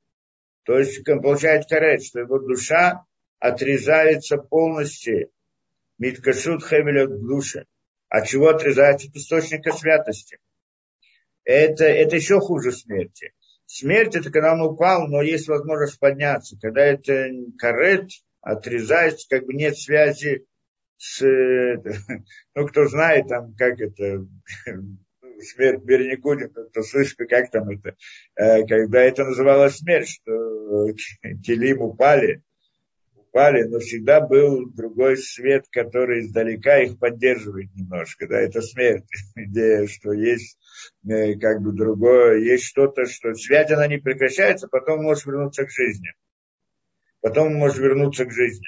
[0.63, 3.05] То есть он получает карет, что его душа
[3.39, 5.31] отрезается полностью.
[5.99, 7.67] Миткашут хевеля души.
[8.09, 10.39] От чего отрезается от источника святости.
[11.45, 13.35] Это, это еще хуже смерти.
[13.67, 16.57] Смерть это когда он упал, но есть возможность подняться.
[16.59, 18.09] Когда это карет,
[18.45, 20.45] отрезается, как бы нет связи
[20.99, 21.21] с,
[22.55, 24.27] ну, кто знает, там, как это,
[25.41, 27.97] смерть в мире не будет, то слышит, как там это,
[28.37, 30.89] э, когда это называлось смерть, что
[31.45, 32.43] Келим упали,
[33.15, 39.05] упали, но всегда был другой свет, который издалека их поддерживает немножко, да, это смерть,
[39.37, 40.59] идея, что есть
[41.09, 45.71] э, как бы другое, есть что-то, что связь, она не прекращается, потом можешь вернуться к
[45.71, 46.11] жизни
[47.25, 48.67] потом может вернуться к жизни.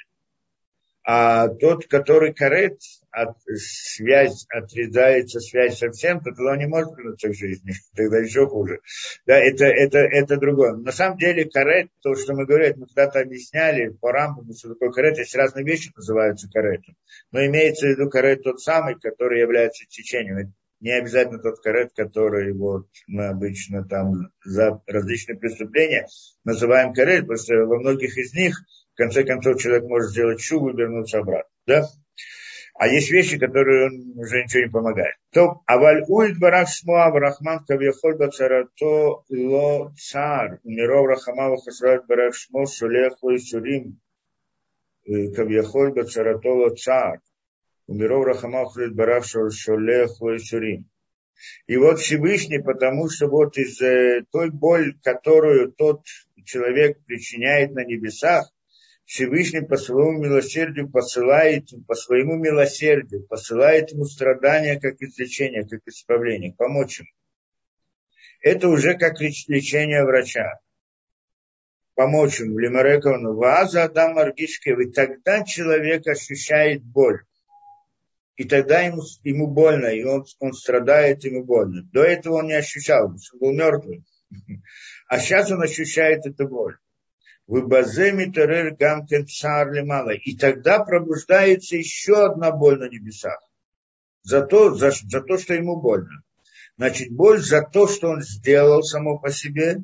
[1.03, 2.79] А тот, который карет,
[3.11, 7.73] от, связь отрезается, связь совсем, то тогда он не может вернуться к жизни.
[7.95, 8.79] Тогда еще хуже.
[9.27, 10.73] Да, это, это, это другое.
[10.73, 14.89] На самом деле карет, то, что мы говорим, мы когда-то объясняли по рампам, что такое
[14.89, 16.95] карет, есть разные вещи называются каретом.
[17.31, 22.53] Но имеется в виду карет тот самый, который является течением не обязательно тот карет, который
[22.53, 26.07] вот мы обычно там за различные преступления
[26.43, 28.59] называем карет, потому что во многих из них,
[28.93, 31.49] в конце концов, человек может сделать шубу и вернуться обратно.
[31.65, 31.87] Да?
[32.79, 35.15] А есть вещи, которые он уже ничего не помогает.
[35.31, 40.59] То, аваль уид барах шмуа варахман кавьяхоль бацарато ло цар.
[40.63, 43.99] Миров рахамава хасрат барах шмо шулех лой сурим
[45.35, 47.19] кавьяхоль бацарато ло цар.
[47.87, 50.11] Умиров Рахамахлит Барах Шолех
[50.43, 50.89] Шурим.
[51.67, 53.77] И вот Всевышний, потому что вот из
[54.31, 56.01] той боли, которую тот
[56.43, 58.51] человек причиняет на небесах,
[59.05, 66.53] Всевышний по своему милосердию посылает, по своему милосердию посылает ему страдания как излечение, как исправление,
[66.57, 67.09] помочь ему.
[68.41, 70.59] Это уже как лечение врача.
[71.95, 77.21] Помочь ему, Лимарековну, Ваза Адам Аргишкев, и тогда человек ощущает боль
[78.37, 81.81] и тогда ему, ему больно, и он, он страдает, ему больно.
[81.91, 84.05] До этого он не ощущал, он был мертвый.
[85.07, 86.77] А сейчас он ощущает эту боль.
[89.85, 90.11] Мало.
[90.11, 93.39] И тогда пробуждается еще одна боль на небесах.
[94.21, 96.21] За то, за, за то, что ему больно.
[96.77, 99.77] Значит, боль за то, что он сделал само по себе,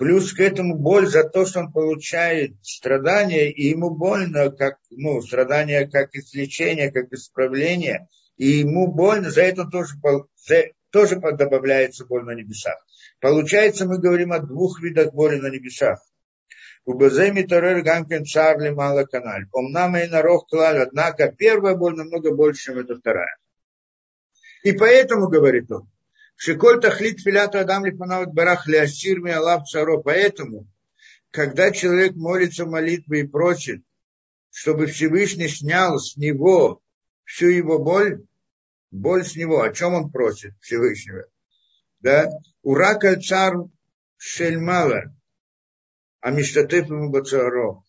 [0.00, 5.20] плюс к этому боль за то, что он получает страдания, и ему больно, как, ну,
[5.20, 8.08] страдания как излечение, как исправление,
[8.38, 9.96] и ему больно, за это тоже,
[10.36, 12.78] за, тоже добавляется боль на небесах.
[13.20, 16.00] Получается, мы говорим о двух видах боли на небесах.
[16.86, 19.48] У Баземи Торер Гамкен Царли Мала Каналь.
[19.52, 23.36] Омнам и Нарох Клаль, однако первая боль намного больше, чем эта вторая.
[24.62, 25.90] И поэтому, говорит он,
[26.42, 30.00] Шиколь Тахлит Филату Адам Лифанават Барах Лясир Аллах Царо.
[30.02, 30.66] Поэтому,
[31.30, 33.82] когда человек молится в молитве и просит,
[34.50, 36.80] чтобы Всевышний снял с него
[37.24, 38.24] всю его боль,
[38.90, 41.26] боль с него, о чем он просит Всевышнего?
[42.00, 42.30] Да?
[42.62, 43.56] Урака цар
[44.16, 45.14] шельмала,
[46.20, 47.84] а миштатыф ему бацаро.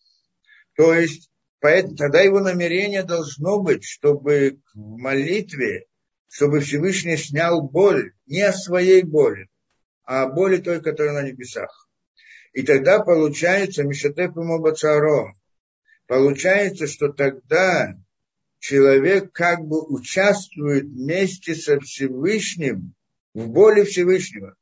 [0.76, 5.86] То есть, поэтому, тогда его намерение должно быть, чтобы в молитве
[6.32, 9.50] чтобы Всевышний снял боль, не о своей боли,
[10.02, 11.90] а о боли той, которая на небесах.
[12.54, 15.34] И тогда получается, Мишатеп Бацаро,
[16.06, 17.98] получается, что тогда
[18.60, 22.94] человек как бы участвует вместе со Всевышним
[23.34, 24.56] в боли Всевышнего.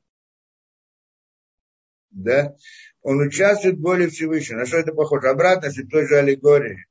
[2.11, 2.57] Да?
[3.03, 4.59] Он участвует в боли Всевышнего.
[4.59, 5.29] На что это похоже?
[5.29, 6.85] Обратно в той же аллегории.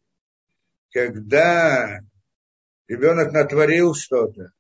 [0.91, 1.99] Когда
[2.87, 4.53] ребенок натворил что-то,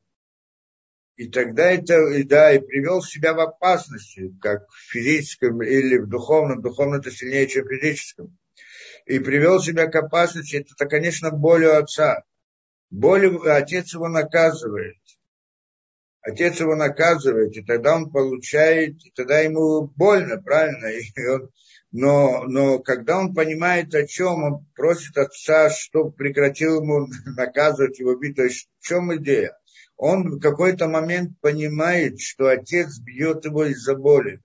[1.19, 6.61] и тогда это, да, и привел себя в опасности, как в физическом или в духовном,
[6.61, 8.37] духовно это сильнее, чем в физическом.
[9.05, 12.23] И привел себя к опасности, это, конечно, болью отца.
[12.89, 14.95] Болью отец его наказывает.
[16.21, 20.85] Отец его наказывает, и тогда он получает, и тогда ему больно, правильно?
[21.17, 21.49] И он,
[21.91, 28.15] но, но когда он понимает, о чем, он просит отца, чтобы прекратил ему наказывать его
[28.15, 28.37] бить.
[28.37, 29.59] То есть в чем идея?
[29.99, 34.39] Он в какой-то момент понимает, что отец бьет его из-за боли.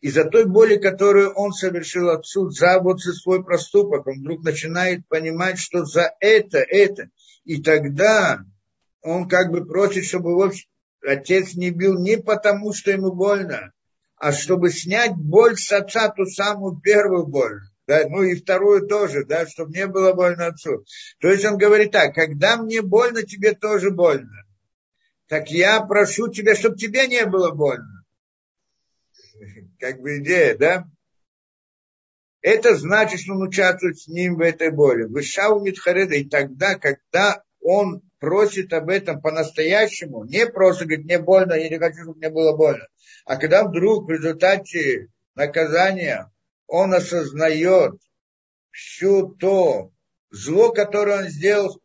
[0.00, 5.06] Из-за той боли, которую он совершил отцу, за вот за свой проступок, он вдруг начинает
[5.06, 7.10] понимать, что за это, это.
[7.44, 8.40] И тогда
[9.00, 10.50] он как бы просит, чтобы его
[11.06, 13.70] отец не бил не потому, что ему больно,
[14.16, 17.60] а чтобы снять боль с отца, ту самую первую боль.
[17.86, 20.84] Да, ну и вторую тоже, да, чтобы не было больно отцу.
[21.20, 24.44] То есть он говорит так, когда мне больно, тебе тоже больно
[25.28, 28.04] так я прошу тебя, чтобы тебе не было больно.
[29.78, 30.84] Как бы идея, да?
[32.40, 35.04] Это значит, что он участвует с ним в этой боли.
[35.04, 36.14] Вышау Митхареда.
[36.14, 41.78] И тогда, когда он просит об этом по-настоящему, не просто говорит, мне больно, я не
[41.78, 42.86] хочу, чтобы мне было больно.
[43.24, 46.32] А когда вдруг в результате наказания
[46.66, 48.00] он осознает
[48.70, 49.90] всю то
[50.30, 51.80] зло, которое он сделал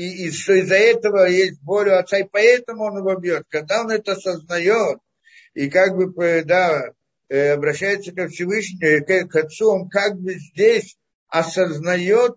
[0.00, 3.44] и, и что из-за этого есть боль у отца, и поэтому он его бьет.
[3.50, 4.98] Когда он это осознает,
[5.52, 6.92] и как бы, да,
[7.28, 10.96] э, обращается ко Всевышнему, э, к, к отцу, он как бы здесь
[11.28, 12.36] осознает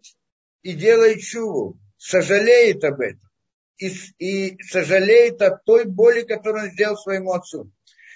[0.61, 3.29] и делает чуву, сожалеет об этом.
[3.77, 7.71] И, и сожалеет о той боли, которую он сделал своему отцу.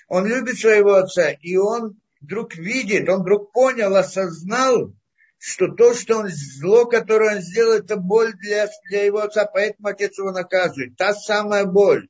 [0.09, 4.93] Он любит своего отца, и он вдруг видит, он вдруг понял, осознал,
[5.39, 9.89] что то, что он зло, которое он сделал, это боль для, для его отца, поэтому
[9.89, 10.97] отец его наказывает.
[10.97, 12.07] Та самая боль.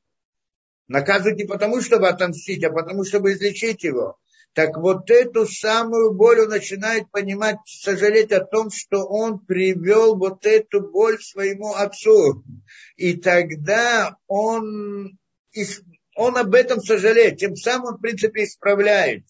[0.86, 4.16] Наказывает не потому, чтобы отомстить, а потому, чтобы излечить его.
[4.54, 10.46] Так вот эту самую боль он начинает понимать, сожалеть о том, что он привел вот
[10.46, 12.42] эту боль своему отцу.
[12.96, 15.18] И тогда он,
[16.16, 17.38] он об этом сожалеет.
[17.38, 19.24] Тем самым он, в принципе, исправляет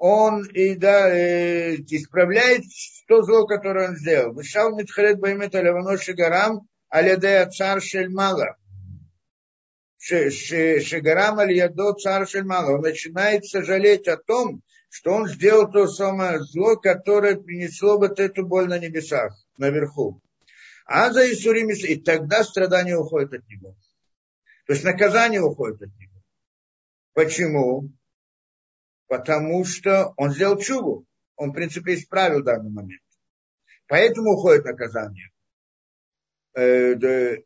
[0.00, 2.64] он и да, э, исправляет
[3.10, 4.32] то зло, которое он сделал.
[4.32, 8.56] Вышел Митхарет Баймет Алявано Шигарам Алядея Цар Шельмала.
[9.98, 12.76] Шигарам Альядо Цар Шельмала.
[12.76, 18.46] Он начинает сожалеть о том, что он сделал то самое зло, которое принесло вот эту
[18.46, 20.22] боль на небесах, наверху.
[20.86, 23.74] А за Исурим, и тогда страдания уходят от него.
[24.66, 26.22] То есть наказание уходит от него.
[27.14, 27.90] Почему?
[29.10, 31.04] потому что он сделал чубу.
[31.40, 33.00] Он, в принципе, исправил данный момент.
[33.86, 35.30] Поэтому уходит наказание.
[36.54, 37.38] Э,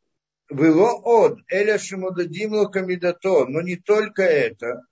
[0.51, 4.83] Было от Эля Шимодадимло Камидато, но не только это,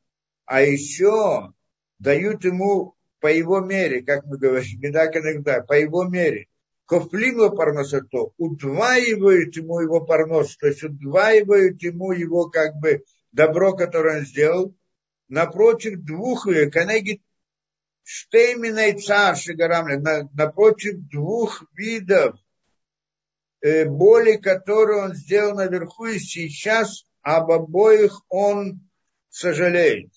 [0.45, 1.53] а еще
[1.99, 6.47] дают ему по его мере, как мы говорим, медак иногда, по его мере,
[6.87, 14.21] кофлимло парносато, удваивают ему его парнос, то есть удваивают ему его как бы добро, которое
[14.21, 14.77] он сделал,
[15.29, 17.21] напротив двух, Канеги
[18.05, 22.37] Штейминой цар Шигарамля, напротив двух видов
[23.61, 28.81] э, боли, которые он сделал наверху, и сейчас об обоих он
[29.31, 30.13] сожалеет.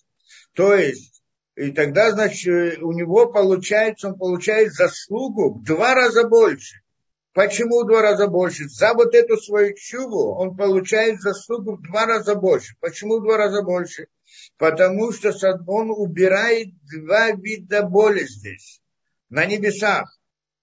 [0.53, 1.23] То есть,
[1.55, 6.81] и тогда, значит, у него получается, он получает заслугу в два раза больше.
[7.33, 8.67] Почему в два раза больше?
[8.69, 12.75] За вот эту свою чуву он получает заслугу в два раза больше.
[12.79, 14.07] Почему в два раза больше?
[14.57, 15.33] Потому что
[15.67, 18.81] он убирает два вида боли здесь,
[19.29, 20.17] на небесах.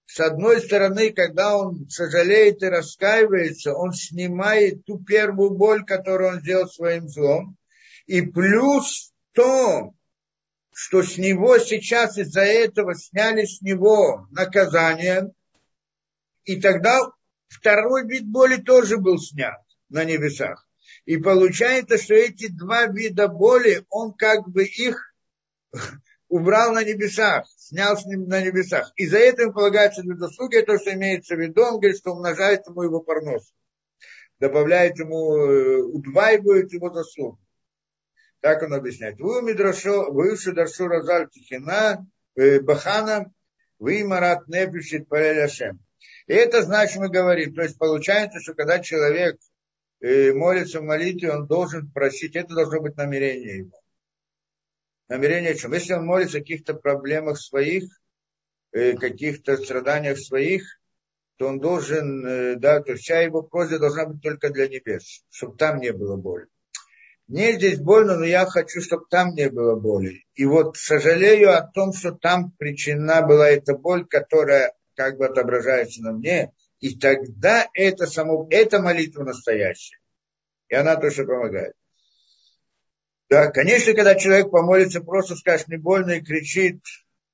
[0.05, 6.41] С одной стороны, когда он сожалеет и раскаивается, он снимает ту первую боль, которую он
[6.41, 7.57] сделал своим злом.
[8.05, 9.93] И плюс то,
[10.73, 15.31] что с него сейчас из-за этого сняли с него наказание,
[16.45, 16.99] и тогда
[17.47, 20.62] второй вид боли тоже был снят на небесах.
[21.05, 25.13] И получается, что эти два вида боли, он как бы их
[26.29, 28.91] убрал на небесах, снял с ним на небесах.
[28.95, 32.11] И за это ему полагается для заслуги, то, что имеется в виду, он говорит, что
[32.11, 33.53] умножает ему его парнос.
[34.39, 37.39] Добавляет ему, э, удваивает его заслугу.
[38.39, 39.19] Так он объясняет.
[39.19, 43.31] Вы мидрашо, вы шударшу разаль тихина, э, бахана,
[43.79, 45.79] вы марат не пишет пареляшем.
[46.27, 49.37] И это значит, мы говорим, то есть получается, что когда человек
[50.03, 53.79] э, молится в молитве, он должен просить, это должно быть намерение его.
[55.07, 55.73] Намерение о чем?
[55.73, 57.85] Если он молится о каких-то проблемах своих,
[58.71, 60.63] э, каких-то страданиях своих,
[61.37, 65.79] то он должен, да, то вся его просьба должна быть только для небес, чтобы там
[65.79, 66.47] не было боли.
[67.27, 70.25] Мне здесь больно, но я хочу, чтобы там не было боли.
[70.35, 76.01] И вот сожалею о том, что там причина была эта боль, которая как бы отображается
[76.03, 76.51] на мне.
[76.83, 79.99] И тогда это, само, это молитва настоящая.
[80.67, 81.75] И она тоже помогает.
[83.29, 86.81] Да, конечно, когда человек помолится, просто скажет, не больно и кричит,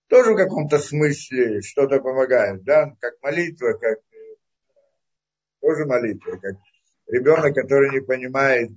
[0.08, 3.98] тоже в каком-то смысле что-то помогает, да, как молитва, как
[5.62, 6.58] тоже молитва, как
[7.08, 8.70] ребенок, который не понимает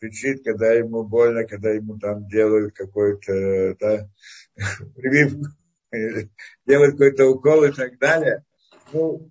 [0.00, 4.08] кричит, когда ему больно, когда ему там делают какой-то да,
[4.96, 5.44] прививку,
[6.66, 8.46] делают какой-то укол и так далее.
[8.94, 9.30] Ну,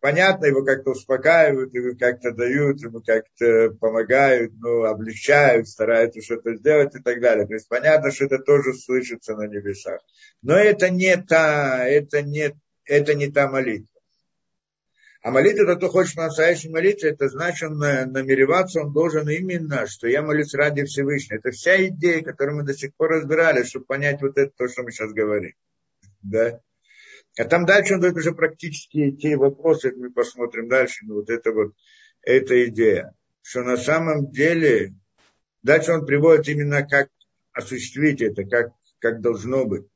[0.00, 6.94] понятно, его как-то успокаивают, его как-то дают, ему как-то помогают, ну, облегчают, стараются что-то сделать
[6.94, 7.46] и так далее.
[7.46, 10.00] То есть понятно, что это тоже слышится на небесах.
[10.42, 13.88] Но это не та, это не, это не та молитва.
[15.22, 20.22] А молитва, это кто хочет по-настоящему молиться, это значит, намереваться, он должен именно, что я
[20.22, 21.38] молюсь ради Всевышнего.
[21.38, 24.84] Это вся идея, которую мы до сих пор разбирали, чтобы понять вот это, то, что
[24.84, 25.54] мы сейчас говорим.
[26.22, 26.60] Да?
[27.38, 31.52] А там дальше он дает уже практически те вопросы, мы посмотрим дальше, но вот это
[31.52, 31.74] вот,
[32.22, 34.94] эта идея, что на самом деле,
[35.62, 37.08] дальше он приводит именно как
[37.52, 39.86] осуществить это, как, как должно быть.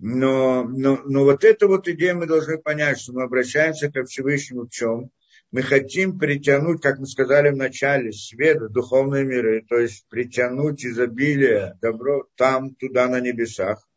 [0.00, 4.66] Но, но, но вот эту вот идею мы должны понять, что мы обращаемся ко Всевышнему
[4.66, 5.10] в чем?
[5.50, 10.84] Мы хотим притянуть, как мы сказали в начале, свет в духовные миры, то есть притянуть
[10.84, 13.87] изобилие, добро там, туда, на небесах.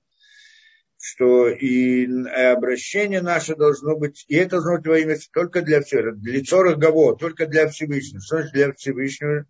[1.03, 6.19] Что и обращение наше должно быть, и это должно быть во имя только для всех,
[6.19, 8.21] для Цорах Гаво, только для Всевышнего.
[8.21, 9.47] Что значит для Всевышнего?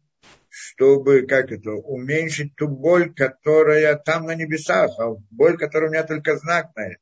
[0.54, 6.04] чтобы, как это, уменьшить ту боль, которая там на небесах, а боль, которая у меня
[6.04, 7.02] только знак на это.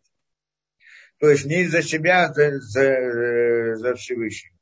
[1.17, 4.55] То есть не из-за себя, а за, за, за Всевышнего.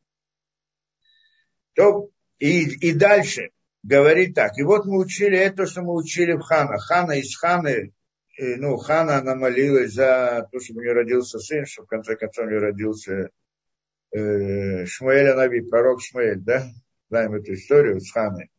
[1.73, 2.09] То,
[2.39, 3.49] и, и дальше
[3.83, 4.57] говорит так.
[4.57, 6.77] И вот мы учили это, что мы учили в Хана.
[6.77, 7.91] Хана из Ханы,
[8.37, 12.45] ну, Хана, она молилась за то, чтобы у нее родился сын, что в конце концов
[12.45, 13.29] у нее родился
[14.11, 16.67] э, Шмуэль Анави, пророк Шмуэль, да?
[17.09, 18.51] Знаем эту историю с Ханой.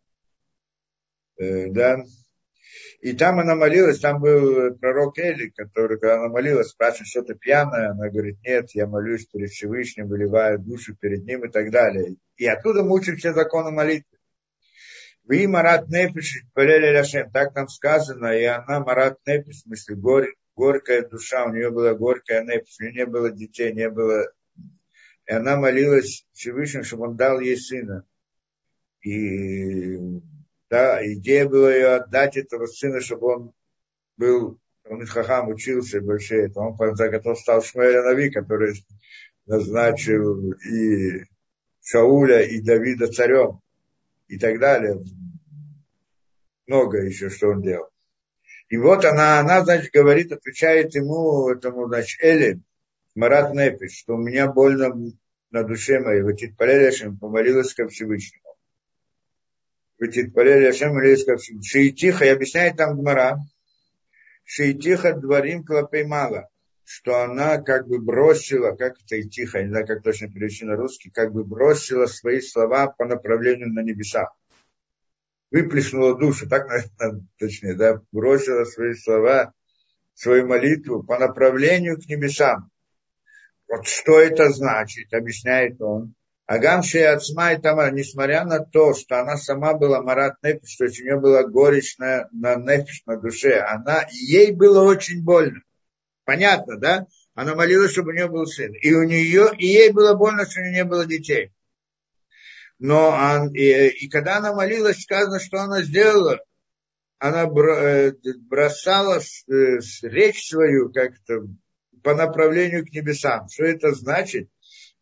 [1.38, 2.02] Э, да.
[3.00, 7.90] И там она молилась, там был пророк Эли, который, когда она молилась, спрашивает, что-то пьяное,
[7.90, 12.16] она говорит, нет, я молюсь перед Всевышним, выливаю душу перед ним и так далее.
[12.36, 14.17] И оттуда мы учим все законы молитвы.
[15.28, 20.26] Вы марат непиш, Ляшем, так там сказано, и она марат непиш, в смысле гор,
[20.56, 24.32] горькая душа, у нее была горькая непиш, у нее не было детей, не было...
[25.26, 28.06] И она молилась Всевышнему, чтобы он дал ей сына.
[29.02, 29.98] И
[30.70, 33.52] да, идея была ее отдать этого сына, чтобы он
[34.16, 36.70] был, он из Хахам учился больше этого.
[36.70, 38.82] Он, потом стал Шмуэль Нави, который
[39.44, 41.24] назначил и
[41.82, 43.60] Шауля, и Давида царем,
[44.28, 45.02] и так далее.
[46.66, 47.88] Много еще, что он делал.
[48.68, 52.60] И вот она, она, значит, говорит, отвечает ему, этому, значит, Эли,
[53.14, 54.94] Марат Непиш, что у меня больно
[55.50, 58.44] на душе моей, вот Титпалелешем помолилась ко Всевышнему.
[59.98, 60.94] Вытитпалели Ашем
[61.62, 63.38] Шиитиха, и объясняет там Гмара,
[64.44, 66.48] Шиитиха дворим клопей мало,
[66.88, 70.74] что она как бы бросила, как это и тихо, не знаю, как точно перевести на
[70.74, 74.30] русский, как бы бросила свои слова по направлению на небеса.
[75.50, 79.52] выплеснула душу, так, наверное, точнее, да, бросила свои слова,
[80.14, 82.70] свою молитву по направлению к небесам.
[83.68, 86.14] Вот что это значит, объясняет он.
[86.46, 91.02] Агамши Ацма и Тамар, несмотря на то, что она сама была Марат Нефиш, то есть
[91.02, 95.60] у нее была горечь на, на Нефиш, на душе, она, ей было очень больно.
[96.28, 97.06] Понятно, да?
[97.32, 98.74] Она молилась, чтобы у нее был сын.
[98.74, 101.54] И у нее, и ей было больно, что у нее не было детей.
[102.78, 106.38] Но он, и, и когда она молилась, сказано, что она сделала.
[107.18, 111.46] Она э, бросала э, речь свою как-то
[112.02, 113.48] по направлению к небесам.
[113.48, 114.50] Что это значит?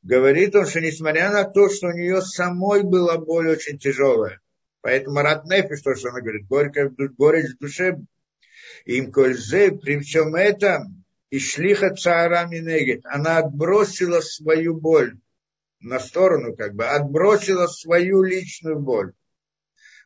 [0.03, 4.41] Говорит он, что несмотря на то, что у нее самой была боль очень тяжелая,
[4.81, 7.99] поэтому Рат Нефиш, то, что она говорит, горькая горечь в душе,
[8.85, 15.19] им кользе, при всем этом, и шлиха цара минегет, она отбросила свою боль
[15.81, 19.13] на сторону, как бы, отбросила свою личную боль.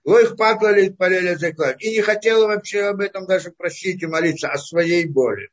[0.05, 1.37] Лоих патлали полели
[1.81, 5.51] И не хотела вообще об этом даже просить и молиться, о своей боли.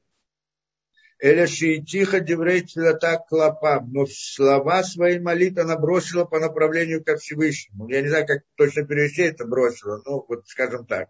[1.20, 2.65] Эля тихо деврей
[3.01, 3.84] так клопа.
[3.86, 7.89] Но слова своей молитвы она бросила по направлению ко Всевышнему.
[7.89, 11.09] Я не знаю, как точно перевести это бросила, ну, вот скажем так.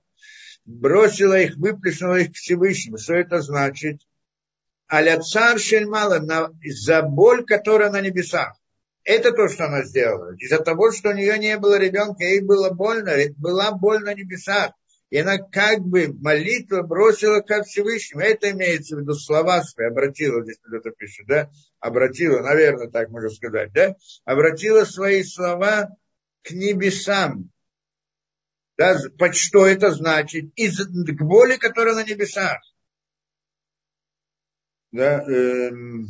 [0.65, 2.97] Бросила их, выплеснула их к Всевышнему.
[2.97, 4.01] Что это значит?
[4.91, 6.19] Аля цар шельмала
[6.63, 8.55] за боль, которая на небесах.
[9.03, 10.35] Это то, что она сделала.
[10.35, 14.71] Из-за того, что у нее не было ребенка, ей было больно, была боль на небесах.
[15.09, 18.21] И она как бы молитва бросила ко Всевышнему.
[18.21, 21.49] Это имеется в виду слова свои, обратила, здесь кто-то пишет, да?
[21.79, 23.95] Обратила, наверное, так можно сказать, да?
[24.25, 25.89] Обратила свои слова
[26.43, 27.49] к небесам.
[28.77, 28.97] Да?
[29.31, 30.51] Что это значит?
[30.55, 32.59] Из, к боли, которая на небесах.
[34.91, 36.07] Да, эм,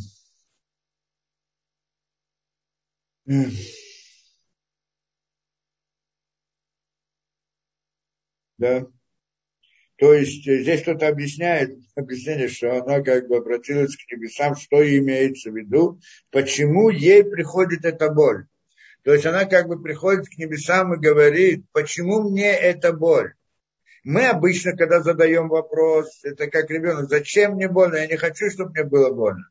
[8.58, 8.88] да.
[9.98, 14.78] То есть э, здесь кто-то объясняет, объяснение, что она как бы обратилась к небесам, что
[14.98, 16.00] имеется в виду,
[16.32, 18.46] почему ей приходит эта боль.
[19.04, 23.34] То есть она как бы приходит к небесам и говорит, почему мне эта боль.
[24.08, 28.72] Мы обычно, когда задаем вопрос, это как ребенок, зачем мне больно, я не хочу, чтобы
[28.72, 29.50] мне было больно.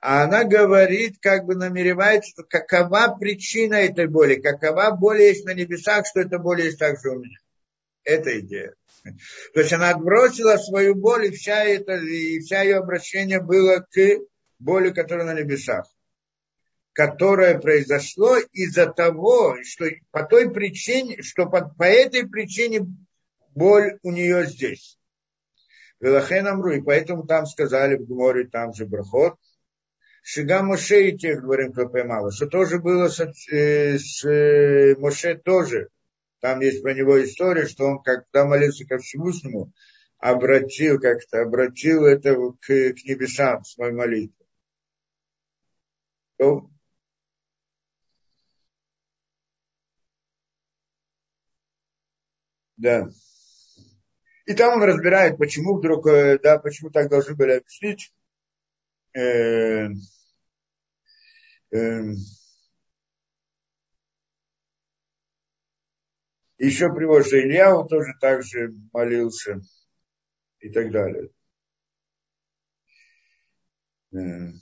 [0.00, 5.52] А она говорит, как бы намеревается, что какова причина этой боли, какова боль есть на
[5.52, 7.36] небесах, что эта боль есть также у меня.
[8.02, 8.72] Это идея.
[9.52, 13.98] То есть она отбросила свою боль, и, вся это, и вся ее обращение было к
[14.58, 15.84] боли, которая на небесах.
[16.94, 22.86] Которое произошло из-за того, что по той причине, что по, по этой причине
[23.54, 24.98] боль у нее здесь.
[26.00, 29.38] Велахенамру, и поэтому там сказали в Гморе, там же Брахот,
[30.22, 35.36] Шига Моше и тех, говорим, кто поймал, что тоже было с, э, с э, Моше
[35.36, 35.88] тоже,
[36.40, 39.72] там есть про него история, что он, когда молился ко Всевышнему,
[40.18, 44.44] обратил как-то, обратил это к, к небесам, свою молитву.
[46.36, 46.68] То,
[52.76, 53.08] да.
[54.46, 58.12] И там он разбирает, почему вдруг, э, да, почему так должны были объяснить.
[59.14, 59.88] Э,
[61.70, 62.14] э,
[66.62, 69.60] Еще приводит, что Ильяу тоже так же молился
[70.60, 71.28] и так далее.
[74.12, 74.52] Э.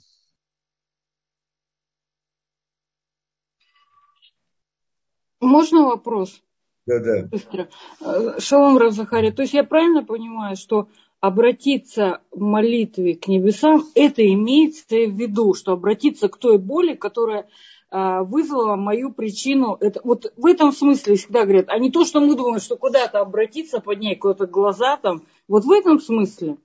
[5.39, 6.43] Можно вопрос?
[6.85, 7.27] Да, да.
[7.27, 7.69] Быстро.
[8.01, 9.31] Э, Шалом Равзахари.
[9.31, 10.87] То есть я правильно понимаю, что
[11.19, 17.47] обратиться в молитве к небесам, это имеется в виду, что обратиться к той боли, которая
[17.91, 19.77] а, вызвала мою причину.
[19.79, 23.19] Это, вот в этом смысле всегда говорят, а не то, что мы думаем, что куда-то
[23.19, 25.27] обратиться, поднять куда-то глаза там.
[25.47, 26.57] Вот в этом смысле.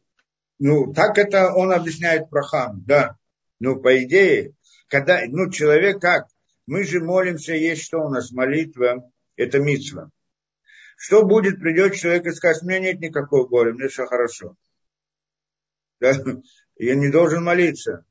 [0.58, 3.16] Ну, так это он объясняет про хам, да.
[3.58, 4.54] Ну, по идее,
[4.88, 6.28] когда, ну, человек как?
[6.66, 8.30] Мы же молимся, есть что у нас?
[8.30, 10.10] Молитва, это митсва.
[10.96, 14.56] Что будет, придет человек и скажет, у меня нет никакой боли, мне все хорошо.
[16.00, 16.12] Да?
[16.76, 18.04] Я не должен молиться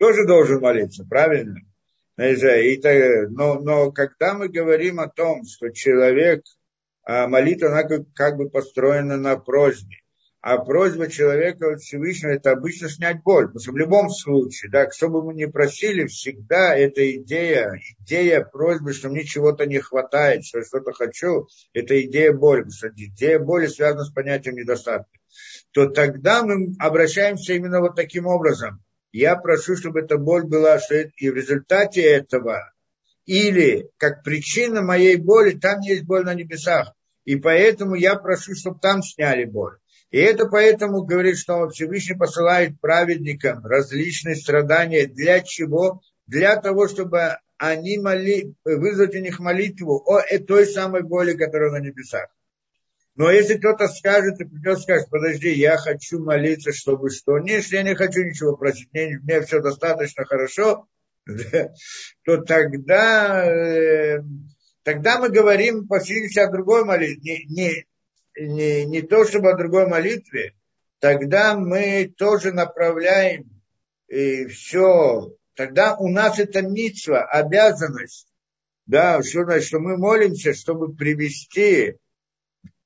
[0.00, 1.60] тоже должен молиться, правильно?
[2.16, 6.42] Но, но когда мы говорим о том, что человек,
[7.02, 9.96] а молитва, она как, как бы построена на просьбе,
[10.42, 13.46] а просьба человека Всевышнего это обычно снять боль.
[13.46, 18.42] Потому что в любом случае, да, что бы мы ни просили, всегда эта идея, идея
[18.42, 22.62] просьбы, что мне чего-то не хватает, что я что-то хочу, это идея боли.
[22.62, 25.10] Потому что идея боли связана с понятием недостатка.
[25.72, 28.82] То тогда мы обращаемся именно вот таким образом.
[29.12, 32.72] Я прошу, чтобы эта боль была, что и в результате этого
[33.26, 36.94] или как причина моей боли, там есть боль на небесах.
[37.24, 39.79] И поэтому я прошу, чтобы там сняли боль.
[40.10, 45.06] И это поэтому говорит, что Всевышний посылает праведникам различные страдания.
[45.06, 46.02] Для чего?
[46.26, 51.80] Для того, чтобы они моли, вызвать у них молитву о той самой боли, которая на
[51.80, 52.28] небесах.
[53.16, 57.38] Но если кто-то скажет и придет скажет, подожди, я хочу молиться, чтобы что?
[57.38, 60.86] Нет, если я не хочу ничего просить, мне, мне все достаточно хорошо,
[62.24, 64.22] то тогда, э,
[64.84, 67.18] тогда мы говорим, по о другой молитве.
[67.18, 67.84] Не, не,
[68.46, 70.54] не, не то, чтобы о другой молитве,
[70.98, 73.62] тогда мы тоже направляем
[74.08, 75.32] и все.
[75.54, 78.28] Тогда у нас это митсва, обязанность.
[78.86, 81.96] Да, что значит, что мы молимся, чтобы привести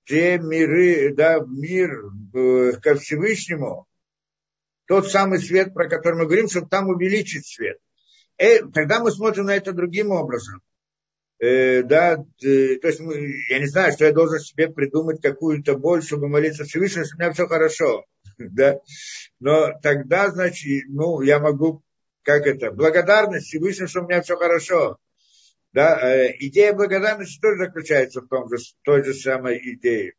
[0.05, 1.99] те миры, да, мир
[2.35, 3.87] э, ко Всевышнему,
[4.87, 7.79] тот самый свет, про который мы говорим, чтобы там увеличить свет.
[8.37, 10.61] Э, тогда мы смотрим на это другим образом.
[11.41, 15.77] Э, да, э, то есть мы, я не знаю, что я должен себе придумать какую-то
[15.77, 18.05] боль, чтобы молиться Всевышнему, что у меня все хорошо.
[18.39, 18.81] Да?
[19.39, 21.83] Но тогда, значит, ну, я могу,
[22.23, 24.99] как это, благодарность Всевышнему, что у меня все хорошо.
[25.73, 30.15] Да, э, идея благодарности тоже заключается в том же, той же самой идее.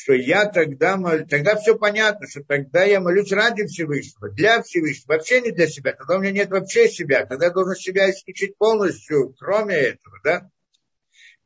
[0.00, 5.14] Что я тогда, молю, тогда все понятно, что тогда я молюсь ради Всевышнего, для Всевышнего,
[5.14, 5.92] вообще не для себя.
[5.92, 10.50] Тогда у меня нет вообще себя, тогда я должен себя исключить полностью, кроме этого, да.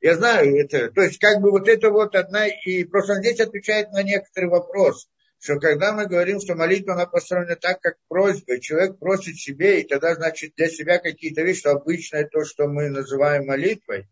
[0.03, 3.91] Я знаю это, то есть как бы вот это вот одна, и просто здесь отвечает
[3.93, 5.09] на некоторый вопрос
[5.41, 9.89] что когда мы говорим, что молитва, она построена так, как просьба, человек просит себе, и
[9.89, 14.07] тогда, значит, для себя какие-то вещи, что обычное то, что мы называем молитвой,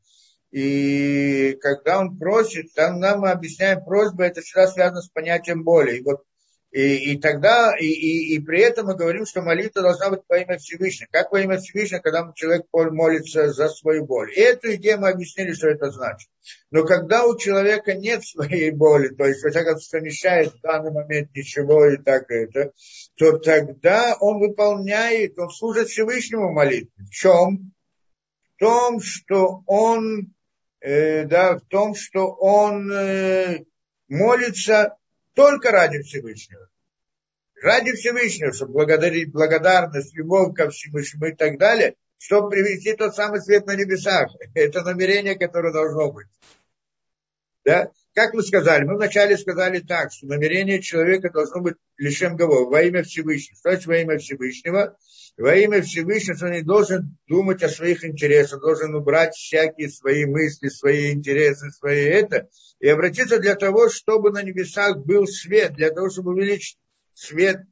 [0.50, 5.98] и когда он просит, там нам мы объясняем просьбу, это всегда связано с понятием боли.
[5.98, 6.24] И вот
[6.72, 10.38] и, и тогда, и, и, и при этом мы говорим, что молитва должна быть во
[10.38, 11.08] имя Всевышнего.
[11.10, 14.32] Как во имя Всевышнего, когда человек молится за свою боль.
[14.32, 16.30] И эту идею мы объяснили, что это значит.
[16.70, 20.92] Но когда у человека нет своей боли, то есть, во всяком случае, мешает в данный
[20.92, 22.72] момент ничего и так это,
[23.16, 26.92] то тогда он выполняет, он служит Всевышнему молитве.
[26.98, 27.72] В чем?
[28.54, 30.34] В том, что он,
[30.80, 33.64] э, да, в том, что он э,
[34.08, 34.96] молится
[35.34, 36.68] только ради Всевышнего.
[37.62, 43.40] Ради Всевышнего, чтобы благодарить благодарность, любовь ко Всевышнему и так далее, чтобы привести тот самый
[43.40, 44.30] свет на небесах.
[44.54, 46.28] Это намерение, которое должно быть.
[47.64, 47.90] Да?
[48.20, 48.84] Как мы сказали?
[48.84, 53.56] Мы вначале сказали так, что намерение человека должно быть лишем гого, во имя Всевышнего.
[53.56, 54.98] Что значит во имя Всевышнего?
[55.38, 60.68] Во имя Всевышнего он не должен думать о своих интересах, должен убрать всякие свои мысли,
[60.68, 66.10] свои интересы, свои это, и обратиться для того, чтобы на небесах был свет, для того,
[66.10, 66.76] чтобы увеличить
[67.14, 67.62] свет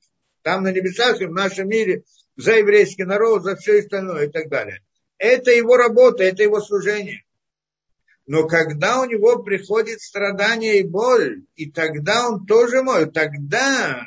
[0.40, 2.05] там на небесах и в нашем мире
[2.36, 4.80] за еврейский народ, за все остальное и так далее.
[5.18, 7.22] Это его работа, это его служение.
[8.29, 14.05] Но когда у него приходит страдание и боль, и тогда он тоже молит, тогда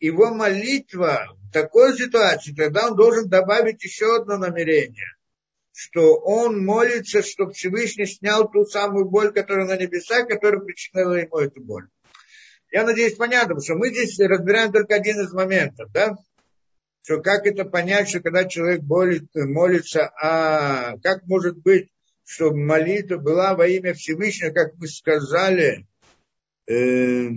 [0.00, 5.04] его молитва в такой ситуации, тогда он должен добавить еще одно намерение,
[5.70, 11.36] что он молится, чтобы Всевышний снял ту самую боль, которая на небесах, которая причинила ему
[11.36, 11.88] эту боль.
[12.70, 16.16] Я надеюсь, понятно, потому что мы здесь разбираем только один из моментов, да?
[17.02, 21.91] Что как это понять, что когда человек болит, молится, а как может быть,
[22.32, 25.86] чтобы молитва была во имя Всевышнего, как мы сказали,
[26.66, 27.28] э,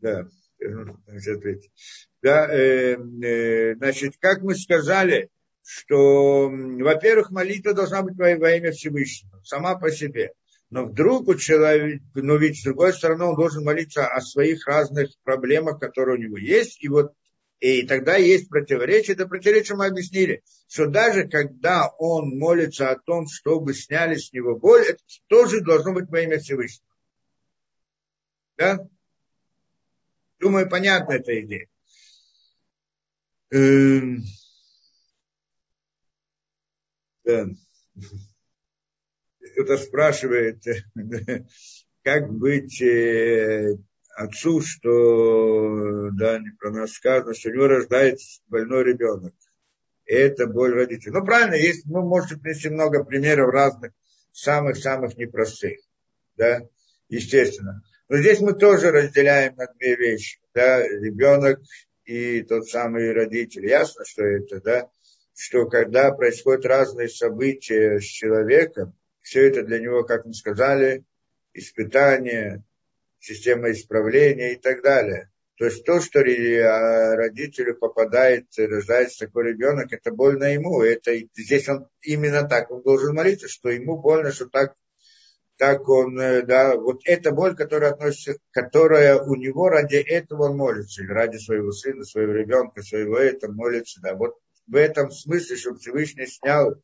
[0.00, 0.28] да,
[2.22, 5.28] да, э, э, значит, как мы сказали,
[5.64, 10.34] что, во-первых, молитва должна быть во, имя Всевышнего, сама по себе.
[10.70, 15.10] Но вдруг у человека, но ведь с другой стороны, он должен молиться о своих разных
[15.24, 16.82] проблемах, которые у него есть.
[16.82, 17.12] И вот
[17.62, 19.14] и тогда есть противоречие.
[19.14, 24.58] Это противоречие мы объяснили, что даже когда он молится о том, чтобы сняли с него
[24.58, 24.98] боль, это
[25.28, 26.90] тоже должно быть во имя Всевышнего.
[28.56, 28.88] Да?
[30.40, 31.68] Думаю, понятна эта идея.
[33.50, 34.24] Эм,
[37.22, 37.46] да.
[39.52, 40.64] Кто-то спрашивает,
[42.02, 43.76] как быть э,
[44.16, 49.34] отцу, что да, не про нас сказано, что у него рождается больной ребенок.
[50.06, 51.12] И это боль родителей.
[51.12, 53.92] Ну, правильно, есть, мы можете привести много примеров разных,
[54.32, 55.78] самых-самых непростых.
[56.36, 56.62] Да,
[57.08, 57.82] естественно.
[58.08, 60.40] Но здесь мы тоже разделяем на две вещи.
[60.54, 61.60] Да, ребенок
[62.04, 63.66] и тот самый родитель.
[63.66, 64.90] Ясно, что это, да?
[65.34, 71.04] Что когда происходят разные события с человеком, все это для него, как мы сказали,
[71.54, 72.64] испытание,
[73.22, 75.30] система исправления и так далее.
[75.56, 80.82] То есть то, что а, родителю попадает, рождается такой ребенок, это больно ему.
[80.82, 84.74] Это, здесь он именно так, он должен молиться, что ему больно, что так,
[85.56, 90.56] так он, э, да, вот эта боль, которая относится, которая у него, ради этого он
[90.56, 94.34] молится, ради своего сына, своего ребенка, своего этого молится, да, вот
[94.66, 96.74] в этом смысле, чтобы Всевышний снял,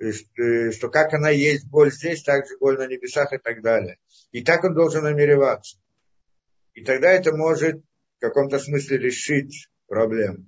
[0.00, 3.62] э, э, что как она есть боль здесь, так же боль на небесах и так
[3.62, 3.98] далее.
[4.32, 5.78] И так он должен намереваться.
[6.74, 7.82] И тогда это может
[8.24, 10.46] каком-то смысле решить проблему.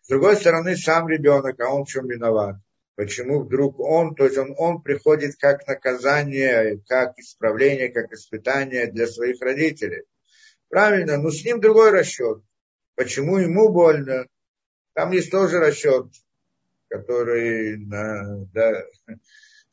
[0.00, 2.56] С другой стороны, сам ребенок, а он в чем виноват?
[2.94, 9.06] Почему вдруг он, то есть он, он приходит как наказание, как исправление, как испытание для
[9.06, 10.04] своих родителей.
[10.68, 12.42] Правильно, но с ним другой расчет.
[12.96, 14.26] Почему ему больно?
[14.94, 16.06] Там есть тоже расчет,
[16.88, 18.82] который да,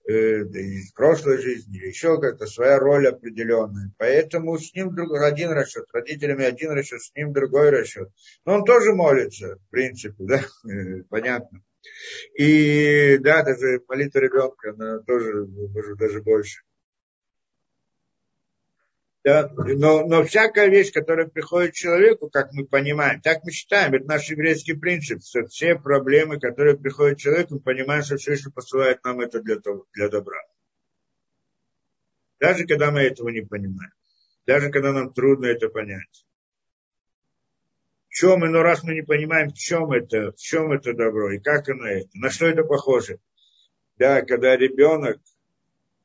[0.07, 3.91] э, из прошлой жизни, или еще как-то своя роль определенная.
[3.97, 8.09] Поэтому с ним друг, один расчет, родителями один расчет, с ним другой расчет.
[8.45, 11.61] Но он тоже молится, в принципе, да, э, понятно.
[12.37, 16.61] И да, даже молитва ребенка, она тоже, может, даже больше.
[19.25, 19.51] Да?
[19.57, 24.29] Но, но всякая вещь, которая приходит человеку, как мы понимаем, так мы считаем, это наш
[24.29, 29.41] еврейский принцип, что все проблемы, которые приходят человеку, мы понимаем, что Всевышний посылает нам это
[29.41, 30.37] для, того, для добра.
[32.39, 33.91] Даже когда мы этого не понимаем.
[34.45, 36.23] Даже когда нам трудно это понять.
[38.09, 41.39] В чем, но раз мы не понимаем, в чем это, в чем это добро и
[41.39, 43.17] как оно это, на что это похоже.
[43.97, 45.19] Да, когда ребенок,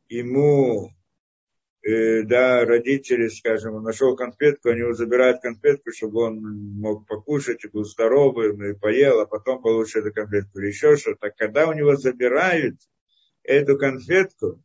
[0.08, 0.94] ему
[1.82, 6.40] э, да, родители, скажем, он нашел конфетку, они его забирают конфетку, чтобы он
[6.78, 11.30] мог покушать и был здоровым, и поел, а потом получит эту конфетку или еще что-то.
[11.36, 12.76] Когда у него забирают
[13.42, 14.62] эту конфетку,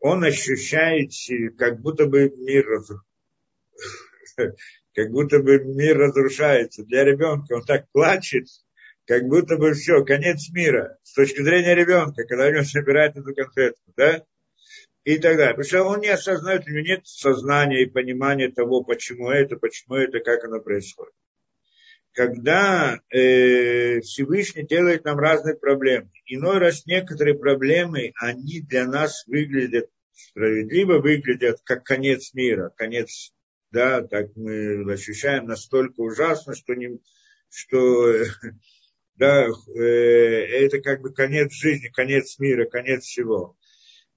[0.00, 1.12] он ощущает,
[1.56, 2.66] как будто бы мир
[4.94, 6.84] как будто бы мир разрушается.
[6.84, 8.46] Для ребенка он так плачет,
[9.06, 10.98] как будто бы все, конец мира.
[11.02, 14.24] С точки зрения ребенка, когда у него собирают эту конфетку, да?
[15.04, 15.54] И так далее.
[15.54, 19.96] Потому что он не осознает, у него нет сознания и понимания того, почему это, почему
[19.96, 21.12] это, как оно происходит.
[22.12, 29.90] Когда э, Всевышний делает нам разные проблемы, иной раз некоторые проблемы, они для нас выглядят
[30.12, 33.32] справедливо, выглядят как конец мира, конец,
[33.72, 37.00] да, так мы ощущаем настолько ужасно, что, не,
[37.50, 38.14] что
[39.16, 43.56] да, э, это как бы конец жизни, конец мира, конец всего.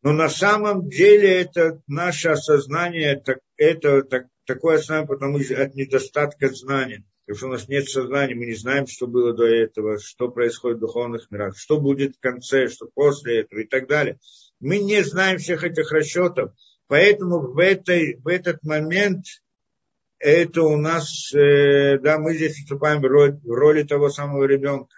[0.03, 5.75] Но на самом деле это наше осознание, это, это так, такое осознание, потому что от
[5.75, 7.03] недостатка знания.
[7.25, 10.77] Потому что у нас нет сознания, мы не знаем, что было до этого, что происходит
[10.77, 14.17] в духовных мирах, что будет в конце, что после этого и так далее.
[14.61, 16.53] Мы не знаем всех этих расчетов,
[16.87, 19.25] поэтому в, этой, в этот момент
[20.19, 24.95] это у нас, э, да, мы здесь выступаем в роли, в роли того самого ребенка,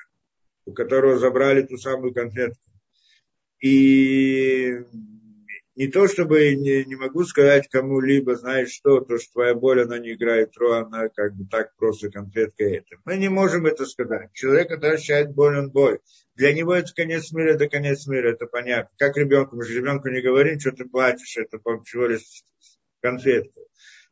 [0.66, 2.62] у которого забрали ту самую конфетку.
[3.60, 4.69] И
[5.80, 9.98] не то чтобы не, не могу сказать кому-либо, знаешь что, то, что твоя боль, она
[9.98, 12.98] не играет роль, она как бы так просто конкретка это.
[13.06, 14.30] Мы не можем это сказать.
[14.34, 16.00] Человек, ощущает боль, он боль.
[16.36, 18.92] Для него это конец мира, это конец мира, это понятно.
[18.98, 22.44] Как ребенку, мы же ребенку не говорим, что ты плачешь, это всего лишь
[23.02, 23.62] конфетка.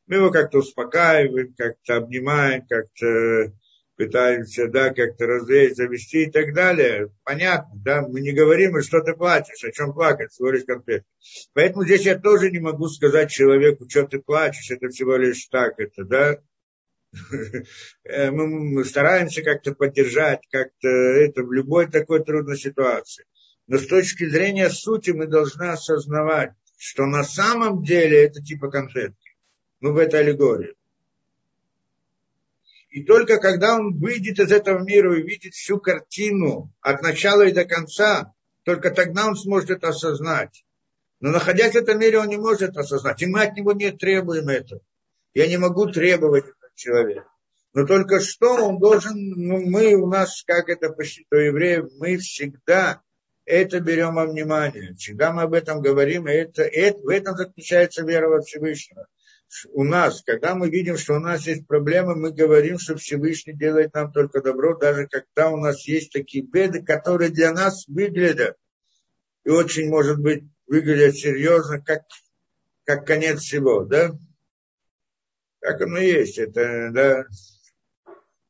[0.06, 3.52] Мы его как-то успокаиваем, как-то обнимаем, как-то
[3.98, 7.12] пытаемся, да, как-то развеять, завести и так далее.
[7.24, 11.08] Понятно, да, мы не говорим, что ты плачешь, о чем плакать, всего лишь конкретно.
[11.54, 15.80] Поэтому здесь я тоже не могу сказать человеку, что ты плачешь, это всего лишь так,
[15.80, 16.38] это, да.
[18.32, 23.26] Мы стараемся как-то поддержать, как-то это в любой такой трудной ситуации.
[23.66, 29.36] Но с точки зрения сути мы должны осознавать, что на самом деле это типа конфетки.
[29.80, 30.77] Ну, в этой аллегории.
[32.98, 37.52] И только когда он выйдет из этого мира и увидит всю картину от начала и
[37.52, 38.34] до конца,
[38.64, 40.66] только тогда он сможет это осознать.
[41.20, 43.22] Но находясь в этом мире, он не может осознать.
[43.22, 44.82] И мы от него не требуем этого.
[45.36, 47.30] Я не могу требовать от человека.
[47.76, 52.18] Но только что он должен, ну мы у нас, как это почти у евреев, мы
[52.18, 53.04] всегда
[53.46, 54.96] это берем во внимание.
[54.96, 59.06] Всегда мы об этом говорим, и это, это, в этом заключается вера во Всевышнего
[59.72, 63.94] у нас, когда мы видим, что у нас есть проблемы, мы говорим, что Всевышний делает
[63.94, 68.58] нам только добро, даже когда у нас есть такие беды, которые для нас выглядят,
[69.46, 72.04] и очень, может быть, выглядят серьезно, как,
[72.84, 74.12] как конец всего, да?
[75.62, 77.26] Так оно и есть, это, да,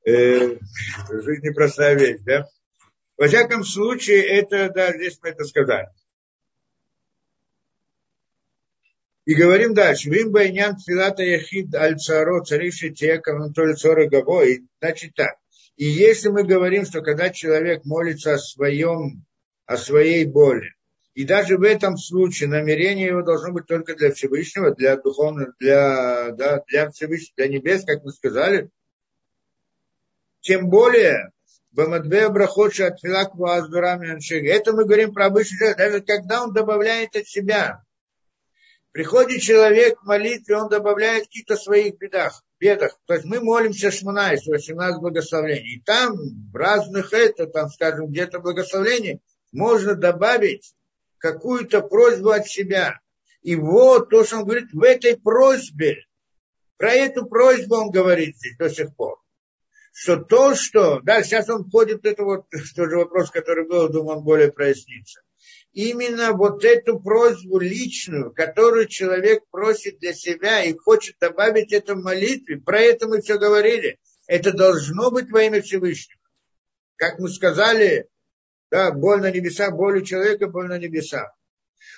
[0.05, 0.57] э,
[1.11, 2.47] жизнь непростая вещь, да?
[3.17, 5.87] Во всяком случае, это, да, здесь мы это сказали.
[9.27, 10.09] И говорим дальше.
[10.09, 14.69] Вим байнян филата яхид аль царо цариши тека анатолий цора гавой.
[14.79, 15.35] Значит так.
[15.75, 19.25] И если мы говорим, что когда человек молится о своем,
[19.65, 20.69] о своей боли,
[21.13, 26.31] и даже в этом случае намерение его должно быть только для Всевышнего, для духовного, для,
[26.31, 28.69] да, для Всевышнего, для небес, как мы сказали,
[30.39, 31.31] тем более
[31.71, 37.83] Бамадбе Брахотши от Это мы говорим про обычный человек, даже когда он добавляет от себя.
[38.97, 42.99] Приходит человек в молитве, он добавляет какие-то своих бедах, бедах.
[43.05, 45.75] То есть мы молимся Шмунайс, 18 благословений.
[45.75, 46.15] И там
[46.51, 49.19] в разных это, там, скажем, где-то благословение,
[49.51, 50.73] можно добавить
[51.19, 52.99] какую-то просьбу от себя.
[53.43, 55.97] И вот то, что он говорит в этой просьбе,
[56.77, 59.19] про эту просьбу он говорит здесь до сих пор
[59.99, 61.01] что то, что...
[61.01, 62.45] Да, сейчас он входит, это вот
[62.75, 65.21] тоже вопрос, который был, думаю, он более прояснится.
[65.77, 72.01] Именно вот эту просьбу личную, которую человек просит для себя и хочет добавить это в
[72.01, 76.19] молитве, про это мы все говорили, это должно быть во имя Всевышнего.
[76.95, 78.07] Как мы сказали,
[78.71, 81.31] да, боль на небесах, боль у человека, боль на небесах.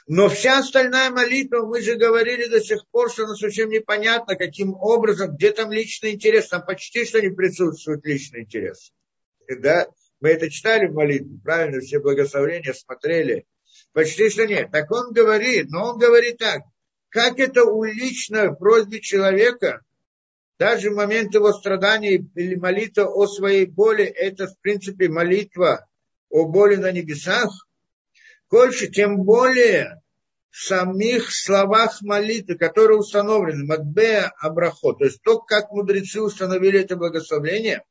[0.08, 4.74] Но вся остальная молитва, мы же говорили до сих пор, что она совсем непонятно, каким
[4.74, 8.92] образом, где там личный интерес, там почти что не присутствует личный интерес.
[9.48, 9.88] Да?
[10.20, 13.46] Мы это читали в молитве, правильно, все благословения смотрели.
[13.94, 14.72] Почти что нет.
[14.72, 16.62] Так он говорит, но он говорит так,
[17.10, 19.82] как это у личной просьбы человека,
[20.60, 25.88] даже в момент его страдания или молитва о своей боли, это в принципе молитва
[26.30, 27.50] о боли на небесах,
[28.52, 30.02] Больше, тем более
[30.52, 36.96] в самих словах молитвы, которые установлены, Макбея Абрахо, то есть то, как мудрецы установили это
[36.96, 37.84] благословение,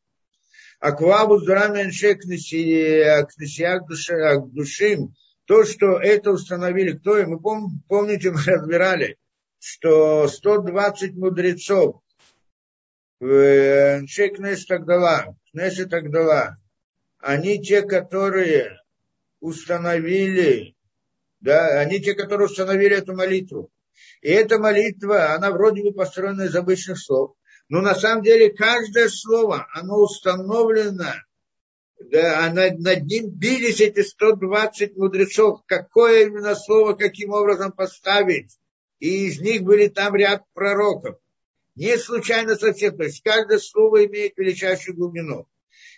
[0.81, 5.15] Аквабу Зурами Кнесия к душим,
[5.49, 9.17] то, что это установили, кто мы пом, помните, мы разбирали,
[9.59, 12.03] что 120 мудрецов
[13.21, 16.59] Аншей Кнесет Тагдала, Кнесет Тагдала,
[17.19, 18.79] они те, которые
[19.41, 20.77] установили,
[21.41, 23.71] да, они те, которые установили эту молитву.
[24.21, 27.37] И эта молитва, она вроде бы построена из обычных слов,
[27.71, 31.15] но на самом деле каждое слово, оно установлено,
[32.01, 38.57] да, а над, ним бились эти 120 мудрецов, какое именно слово, каким образом поставить.
[39.01, 41.17] И из них были там ряд пророков.
[41.75, 45.47] Не случайно совсем, то есть каждое слово имеет величайшую глубину.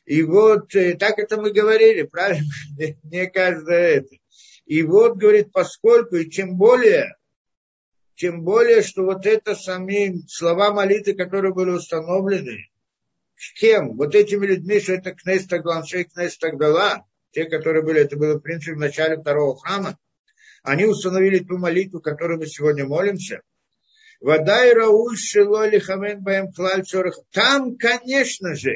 [0.04, 2.50] И вот э, так это мы говорили, правильно?
[3.04, 4.16] Не каждое это.
[4.66, 7.16] И вот, говорит, поскольку, и чем более,
[8.14, 12.68] тем более, что вот это сами слова молитвы, которые были установлены,
[13.40, 13.96] с кем?
[13.96, 18.40] Вот этими людьми, что это Кнес Тагланшей, Кнес Тагдала, те, которые были, это было, в
[18.40, 19.98] принципе, в начале второго храма,
[20.62, 23.40] они установили ту молитву, которую мы сегодня молимся.
[24.20, 26.52] Вода и Рауш Шилоли Хамен Баем
[27.32, 28.74] Там, конечно же,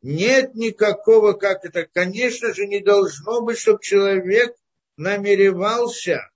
[0.00, 4.56] нет никакого, как это, конечно же, не должно быть, чтобы человек
[4.96, 6.30] намеревался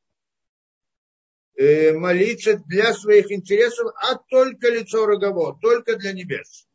[1.55, 6.66] э, молиться для своих интересов, а только лицо рогово, только для небес.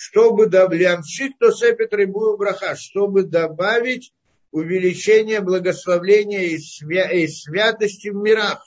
[0.00, 4.12] Чтобы добляншик, то сепет рыбую браха, чтобы добавить
[4.52, 8.64] увеличение благословения и, свя- и святости в мирах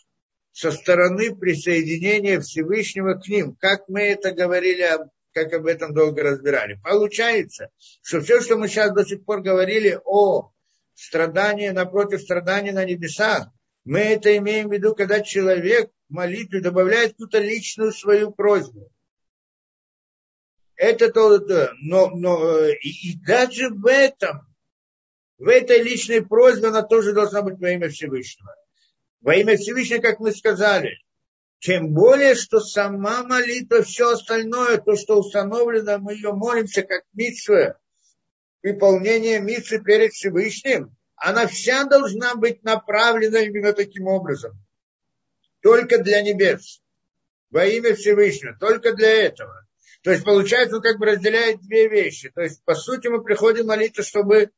[0.51, 3.55] со стороны присоединения Всевышнего к ним.
[3.55, 4.86] Как мы это говорили
[5.32, 6.77] как об этом долго разбирали.
[6.84, 7.69] Получается,
[8.03, 10.51] что все, что мы сейчас до сих пор говорили о
[10.93, 13.47] страдании напротив страдания на небесах,
[13.86, 18.91] мы это имеем в виду, когда человек в молитве добавляет какую-то личную свою просьбу.
[20.82, 24.47] Это то, то но, но и, и даже в этом,
[25.38, 28.55] в этой личной просьбе она тоже должна быть во имя Всевышнего.
[29.19, 30.97] Во имя Всевышнего, как мы сказали,
[31.59, 37.75] тем более, что сама молитва, все остальное, то, что установлено, мы ее молимся как митсвы,
[38.63, 44.53] выполнение митсвы перед Всевышним, она вся должна быть направлена именно таким образом.
[45.61, 46.82] Только для небес.
[47.51, 48.57] Во имя Всевышнего.
[48.59, 49.67] Только для этого.
[50.04, 52.30] То есть, получается, он как бы разделяет две вещи.
[52.30, 54.52] То есть, по сути, мы приходим молиться, чтобы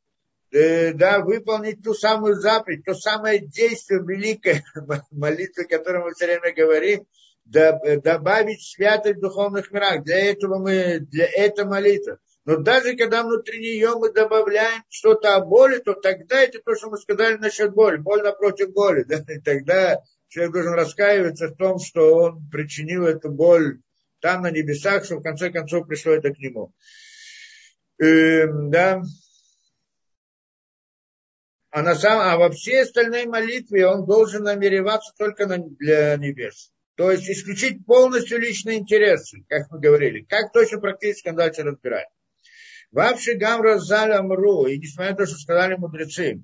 [0.54, 4.64] Э, да, выполнить ту самую заповедь, то самое действие великое
[5.12, 7.08] молитвы, о котором мы все время говорим,
[7.46, 10.04] добавить святость в духовных мирах.
[10.04, 12.20] Для этого мы, для этого молитва.
[12.46, 16.92] Но даже когда внутри нее мы добавляем что-то о боли, то тогда это то, что
[16.92, 17.98] мы сказали насчет боли.
[17.98, 19.04] Боль напротив боли.
[19.08, 19.24] Да?
[19.28, 23.80] И тогда человек должен раскаиваться в том, что он причинил эту боль
[24.24, 26.74] там на небесах, что в конце концов пришло это к нему.
[28.00, 29.02] Эм, да.
[31.72, 36.72] А, на сам, а во всей остальной молитве он должен намереваться только на, для небес.
[36.96, 40.22] То есть исключить полностью личные интересы, как мы говорили.
[40.22, 42.08] Как точно практически он дальше разбирать.
[42.92, 46.42] Вавши гам разаль амру, и несмотря на то, что сказали мудрецы,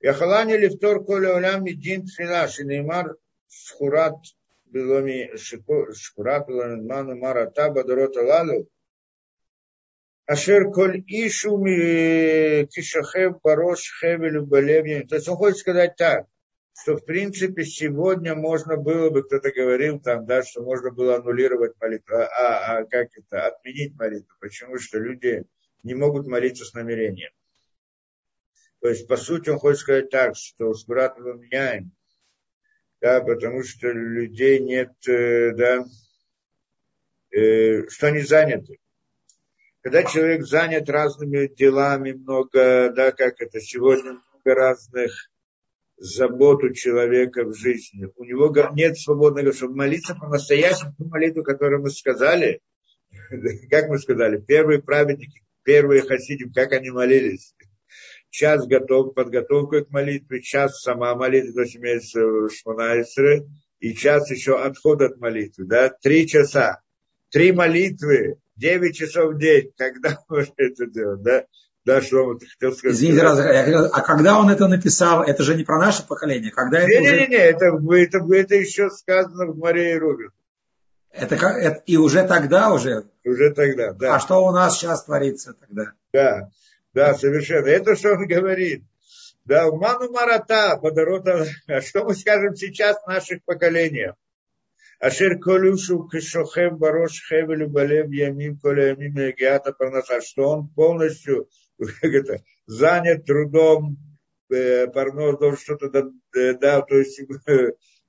[0.00, 4.16] Яхалани лифтор коля улям медин тфила, шинеймар схурат
[4.74, 5.18] беломи
[6.00, 8.58] шхурат беломи ману марата бадарота лалу,
[10.26, 11.52] Ашер коль ишу
[12.72, 15.06] кишахев барош хевелю балевьем.
[15.06, 16.26] То есть он хочет сказать так,
[16.80, 21.74] что в принципе сегодня можно было бы, кто-то говорил там, да, что можно было аннулировать
[21.78, 24.34] молитву, а, а, а как это, отменить молитву.
[24.40, 24.78] Почему?
[24.78, 25.44] Что люди
[25.82, 27.32] не могут молиться с намерением.
[28.80, 31.92] То есть, по сути, он хочет сказать так, что с братом меняем,
[33.04, 35.84] да, потому что людей нет, э, да,
[37.30, 38.78] э, что они заняты
[39.82, 45.12] когда человек занят разными делами, много, да, как это сегодня, много разных
[45.98, 48.08] забот у человека в жизни.
[48.16, 52.62] У него нет свободного, чтобы молиться по-настоящему молитву, которую мы сказали,
[53.70, 57.54] как мы сказали, первые праведники, первые хасидим, как они молились.
[58.34, 63.46] Час готов, подготовка к молитве, час сама молитва, то есть имеется шманайсры,
[63.78, 66.80] и час еще отход от молитвы, да, три часа.
[67.30, 71.44] Три молитвы 9 часов в день, когда можно это делать, да?
[71.84, 72.96] Да, что он хотел сказать.
[72.96, 76.50] Извините, раз, а когда он это написал, это же не про наше поколение.
[76.50, 77.20] Когда не, это не, уже...
[77.20, 80.32] не, не, это, это, это еще сказано в Марии Рубин.
[81.12, 83.04] Это, это и уже тогда уже?
[83.24, 84.16] Уже тогда, да.
[84.16, 85.92] А что у нас сейчас творится тогда?
[86.12, 86.50] Да,
[86.94, 87.66] да, совершенно.
[87.66, 88.84] Это что он говорит.
[89.44, 91.46] Да, ману марата, подорота.
[91.66, 94.14] А что мы скажем сейчас в наших поколениях?
[95.00, 101.48] Ашер колюшу кишохем барош хевелю балев ямим коля ямим егиата парнаса, что он полностью
[102.00, 103.98] это, занят трудом,
[104.50, 107.20] э, парнос должен что-то, да, да, то есть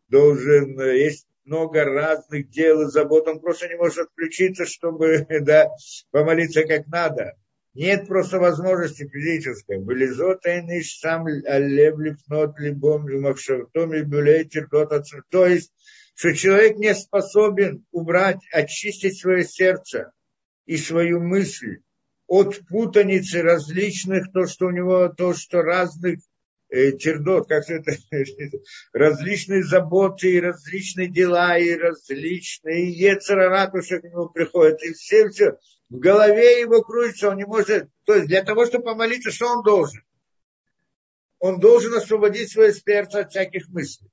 [0.07, 5.69] должен, есть много разных дел и забот, он просто не может отключиться, чтобы да,
[6.11, 7.35] помолиться как надо.
[7.75, 9.79] Нет просто возможности физической.
[9.79, 14.49] Вылезот айниш сам аллев липнот либом махшартом и бюлей
[15.29, 15.71] То есть
[16.15, 20.11] что человек не способен убрать, очистить свое сердце
[20.65, 21.79] и свою мысль
[22.27, 26.19] от путаницы различных, то, что у него, то, что разных
[26.69, 27.91] э, тердот, как это,
[28.93, 35.27] различные заботы, и различные дела, и различные ецерара, то, что к нему приходит, и все,
[35.29, 35.57] все,
[35.89, 39.63] в голове его крутится, он не может, то есть для того, чтобы помолиться, что он
[39.63, 40.03] должен?
[41.39, 44.09] Он должен освободить свое сердце от всяких мыслей.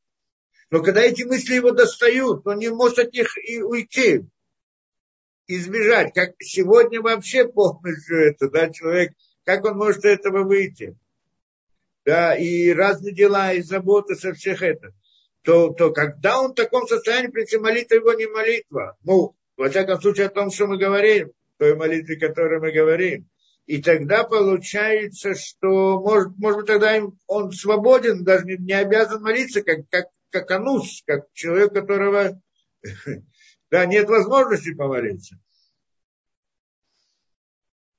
[0.71, 4.25] Но когда эти мысли его достают, он не может от них и уйти,
[5.47, 6.13] избежать.
[6.15, 9.13] Как сегодня вообще полностью это, да, человек,
[9.45, 10.97] как он может этого выйти?
[12.05, 14.93] Да, и разные дела, и заботы со всех это.
[15.43, 18.97] То, то когда он в таком состоянии, принципе, молитва его не молитва.
[19.05, 21.33] Ну, во всяком случае, о том, что мы говорим,
[21.63, 23.29] той молитве, которой мы говорим.
[23.67, 29.63] И тогда получается, что, может, может быть, тогда он свободен, даже не, не обязан молиться,
[29.63, 32.41] как, как как анус, как человек, которого
[33.71, 35.39] да, нет возможности помолиться.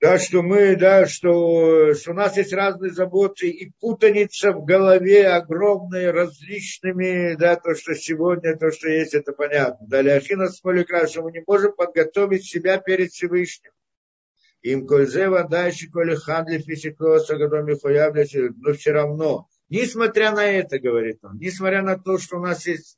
[0.04, 5.30] Да, что мы, да, что, что у нас есть разные заботы и путаница в голове
[5.30, 9.88] огромные, различными, да, то, что сегодня, то, что есть, это понятно.
[9.88, 13.72] Далее, Ахина Смоликра, что мы не можем подготовить себя перед Всевышним.
[14.62, 21.82] Им кользева дальше коли хандли физикоса, но все равно Несмотря на это, говорит он, несмотря
[21.82, 22.97] на то, что у нас есть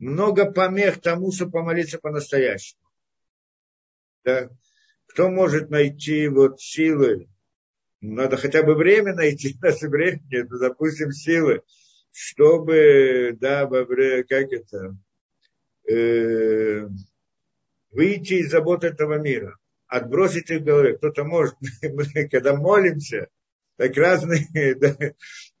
[0.00, 2.82] много помех тому, чтобы помолиться по-настоящему.
[4.24, 4.50] Да?
[5.10, 7.28] Кто может найти вот силы?
[8.00, 11.62] Надо хотя бы время найти, даже время ну, допустим, силы,
[12.12, 14.96] чтобы, да, как это,
[15.90, 16.88] э,
[17.90, 19.58] выйти из забот этого мира,
[19.88, 20.96] отбросить их в голове.
[20.96, 23.28] Кто-то может, мы, когда молимся,
[23.76, 24.96] так разные, да,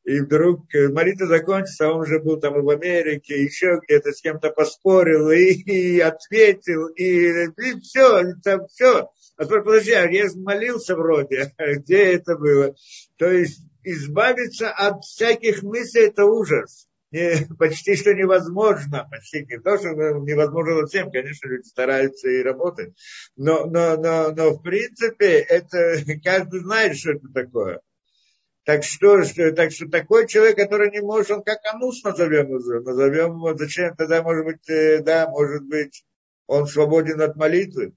[0.04, 4.20] и вдруг э, молитва закончится, а он уже был там в Америке, еще где-то с
[4.20, 9.10] кем-то поспорил, и, и ответил, и, и все, там все.
[9.40, 12.74] А теперь, подожди, а я молился вроде, где это было?
[13.16, 16.86] То есть избавиться от всяких мыслей– это ужас.
[17.10, 22.94] Не, почти что невозможно, почти не то, что невозможно всем, конечно, люди стараются и работают,
[23.34, 27.80] но, но, но, но в принципе это каждый знает, что это такое.
[28.64, 33.36] Так что, что, так что такой человек, который не может, он как анус назовем назовем
[33.36, 36.04] его, зачем тогда, может быть, э, да, может быть,
[36.46, 37.94] он свободен от молитвы.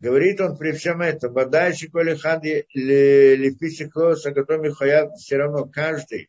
[0.00, 6.28] Говорит он при всем этом, Бадайши Коли Хади Лифиси Клоса, Готоми Хаят, все равно каждый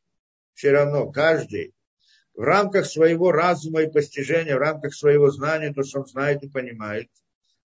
[0.55, 1.73] все равно каждый
[2.33, 6.49] в рамках своего разума и постижения, в рамках своего знания, то, что он знает и
[6.49, 7.09] понимает,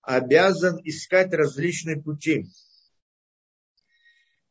[0.03, 2.47] обязан искать различные пути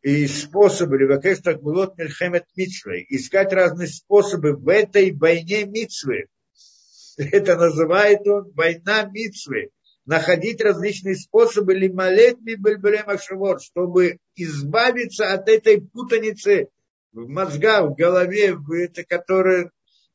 [0.02, 0.98] и способы,
[1.44, 6.28] так было мельхемет митсвы, искать разные способы в этой войне митсвы.
[7.18, 9.72] Это называет он война митсвы.
[10.08, 16.70] Находить различные способы лималет мибельбелем чтобы избавиться от этой путаницы
[17.12, 19.70] в мозгах, в голове, в это, которая,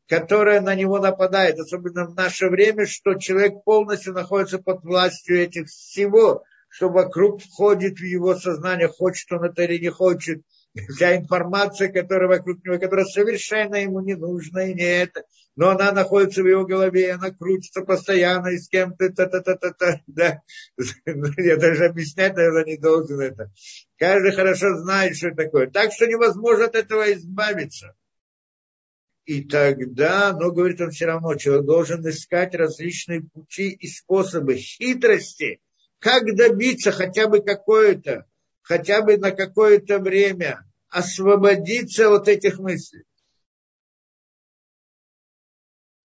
[0.09, 5.66] которая на него нападает, особенно в наше время, что человек полностью находится под властью этих
[5.66, 10.40] всего, что вокруг входит в его сознание, хочет он это или не хочет.
[10.75, 15.93] Вся информация, которая вокруг него, которая совершенно ему не нужна и не это, но она
[15.93, 20.01] находится в его голове, она крутится постоянно и с кем-то, та -та -та -та -та,
[20.07, 20.43] да.
[21.37, 23.51] Я даже объяснять, наверное, не должен это.
[23.99, 25.70] Каждый хорошо знает, что такое.
[25.70, 27.95] Так что невозможно от этого избавиться.
[29.27, 35.61] И тогда, но, говорит он все равно, человек должен искать различные пути и способы хитрости,
[35.99, 38.27] как добиться хотя бы какое-то,
[38.63, 43.05] хотя бы на какое-то время освободиться от этих мыслей.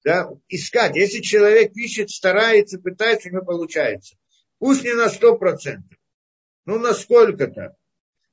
[0.03, 0.95] Да, искать.
[0.95, 4.15] Если человек ищет, старается, пытается, у него получается.
[4.59, 5.97] Пусть не на сто процентов.
[6.65, 7.75] Ну, на сколько-то.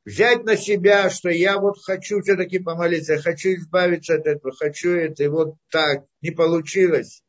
[0.04, 5.24] Взять на себя, что я вот хочу все-таки помолиться, хочу избавиться от этого, хочу это,
[5.24, 7.22] и вот так, не получилось.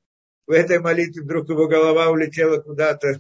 [0.46, 3.20] В этой молитве вдруг его голова улетела куда-то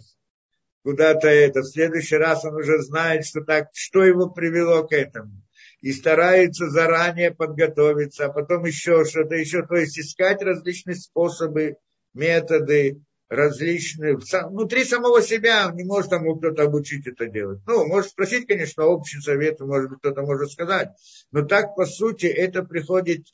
[0.86, 1.62] куда-то это.
[1.62, 5.42] В следующий раз он уже знает, что так, что его привело к этому.
[5.82, 9.66] И старается заранее подготовиться, а потом еще что-то, еще.
[9.66, 11.78] То есть искать различные способы,
[12.14, 14.20] методы, различные.
[14.50, 17.62] Внутри самого себя не может тому кто-то обучить это делать.
[17.66, 20.90] Ну, может спросить, конечно, общий совет, может быть, кто-то может сказать.
[21.32, 23.26] Но так, по сути, это приходит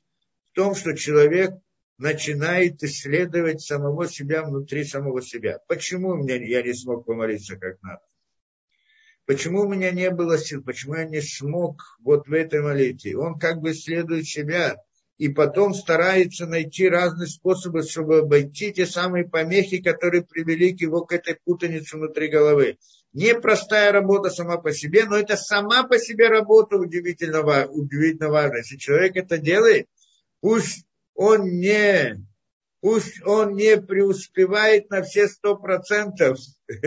[0.52, 1.52] в том, что человек
[2.02, 5.60] начинает исследовать самого себя внутри самого себя.
[5.68, 8.02] Почему меня, я не смог помолиться как надо?
[9.28, 10.64] Почему у меня не было сил?
[10.64, 13.16] Почему я не смог вот в этой молитве?
[13.16, 14.78] Он как бы исследует себя
[15.20, 21.06] и потом старается найти разные способы, чтобы обойти те самые помехи, которые привели к его
[21.06, 22.80] к этой путанице внутри головы.
[23.14, 28.58] Непростая работа сама по себе, но это сама по себе работа удивительно, удивительно важна.
[28.58, 29.86] Если человек это делает,
[30.40, 30.88] пусть
[31.22, 32.18] он не,
[32.82, 36.40] пусть он не преуспевает на все сто процентов,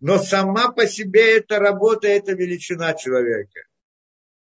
[0.00, 3.62] но сама по себе эта работа, это величина человека.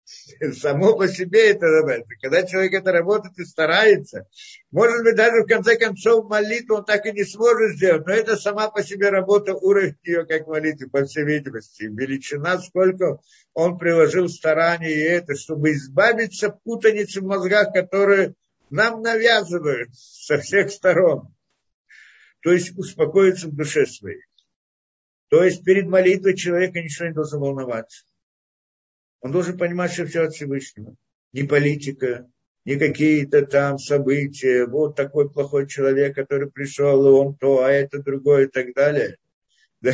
[0.52, 2.04] Само по себе это работа.
[2.20, 4.28] Когда человек это работает и старается,
[4.70, 8.36] может быть, даже в конце концов молитву он так и не сможет сделать, но это
[8.36, 11.84] сама по себе работа, уровень ее как молитвы, по всей видимости.
[11.84, 13.18] Величина, сколько
[13.54, 18.34] он приложил стараний и это, чтобы избавиться путаницы в мозгах, которые
[18.72, 21.34] нам навязывают со всех сторон.
[22.40, 24.22] То есть успокоиться в душе своей.
[25.28, 28.04] То есть перед молитвой человека ничего не должен волноваться.
[29.20, 30.96] Он должен понимать, что все от Всевышнего.
[31.32, 32.28] Не политика,
[32.64, 34.66] не какие-то там события.
[34.66, 39.16] Вот такой плохой человек, который пришел, и он то, а это другое и так далее.
[39.82, 39.92] Да.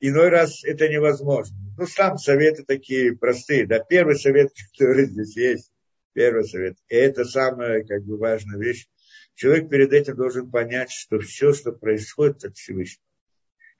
[0.00, 1.56] Иной раз это невозможно.
[1.78, 3.66] Ну, сам советы такие простые.
[3.66, 5.72] Да, первый совет, который здесь есть,
[6.18, 6.76] Первый совет.
[6.88, 8.88] И это самая как бы важная вещь.
[9.36, 13.04] Человек перед этим должен понять, что все, что происходит от Всевышнего,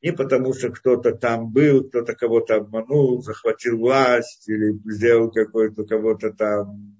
[0.02, 6.32] не потому, что кто-то там был, кто-то кого-то обманул, захватил власть или сделал какой-то кого-то
[6.32, 6.96] там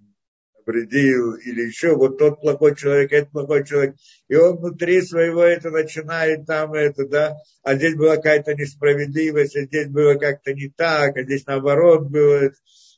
[0.67, 3.95] вредил или еще вот тот плохой человек, этот плохой человек,
[4.27, 9.67] и он внутри своего это начинает там это, да, а здесь была какая-то несправедливость, а
[9.67, 12.51] здесь было как-то не так, а здесь наоборот было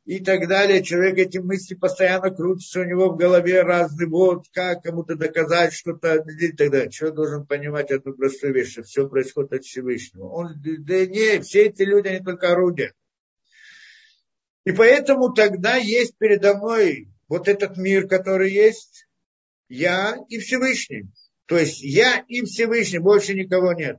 [0.05, 0.83] и так далее.
[0.83, 6.17] Человек эти мысли постоянно крутятся у него в голове разные, вот как кому-то доказать что-то
[6.17, 6.91] и так далее.
[6.91, 10.29] Человек должен понимать эту простую вещь, что все происходит от Всевышнего.
[10.29, 12.93] Он, да не, все эти люди, они только орудия.
[14.65, 19.07] И поэтому тогда есть передо мной вот этот мир, который есть,
[19.69, 21.09] я и Всевышний.
[21.47, 23.99] То есть я и Всевышний, больше никого нет.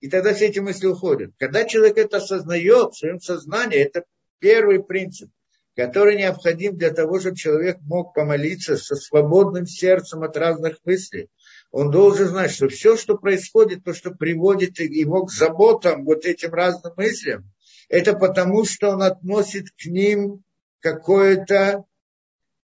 [0.00, 1.32] И тогда все эти мысли уходят.
[1.38, 4.04] Когда человек это осознает в своем сознании, это
[4.40, 5.30] Первый принцип,
[5.76, 11.28] который необходим для того, чтобы человек мог помолиться со свободным сердцем от разных мыслей.
[11.70, 16.52] Он должен знать, что все, что происходит, то, что приводит его к заботам, вот этим
[16.52, 17.50] разным мыслям,
[17.88, 20.42] это потому, что он относит к ним
[20.80, 21.84] какое-то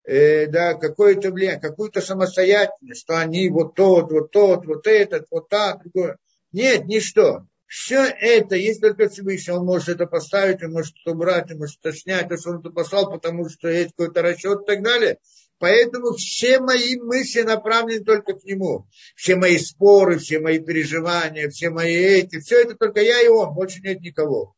[0.04, 5.48] э, да, какое-то влияние, какую-то самостоятельность, что они вот тот, вот тот, вот этот, вот
[5.48, 6.18] так, другое.
[6.52, 7.46] Нет, ничто.
[7.72, 9.54] Все это есть только Всевышний.
[9.54, 12.60] Он может это поставить, он может это убрать, он может это снять, то, что он
[12.60, 15.16] это послал, потому что есть какой-то расчет и так далее.
[15.56, 18.86] Поэтому все мои мысли направлены только к нему.
[19.16, 23.54] Все мои споры, все мои переживания, все мои эти, все это только я и он,
[23.54, 24.54] больше нет никого.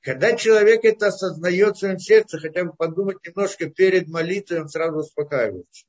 [0.00, 5.00] Когда человек это осознает в своем сердце, хотя бы подумать немножко перед молитвой, он сразу
[5.00, 5.84] успокаивается.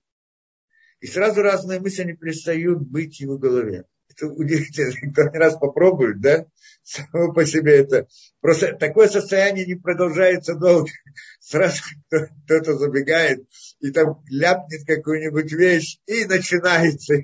[1.00, 3.86] И сразу разные мысли не перестают быть в его голове.
[4.16, 6.46] Это удивительно, кто один раз попробует, да,
[6.84, 8.08] само по себе это.
[8.42, 10.90] Просто такое состояние не продолжается долго.
[11.40, 11.82] Сразу
[12.46, 13.46] кто-то забегает
[13.80, 17.16] и там ляпнет какую-нибудь вещь, и начинается.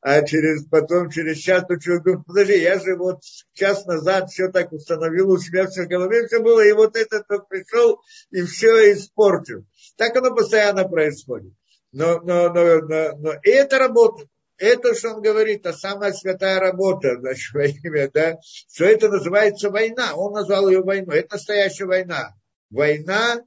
[0.00, 3.20] А через, потом, через час, то человек говорит, подожди, я же вот
[3.54, 7.26] час назад все так установил у себя все в голове, все было, и вот этот
[7.26, 8.00] тот пришел
[8.30, 9.66] и все испортил.
[9.96, 11.54] Так оно постоянно происходит.
[11.92, 14.28] Но, но, но, но, но и это работает.
[14.56, 19.70] Это, что он говорит, та самая святая работа, значит, во имя, да, что это называется
[19.70, 20.14] война.
[20.14, 21.20] Он назвал ее войной.
[21.20, 22.34] Это настоящая война.
[22.70, 23.42] Война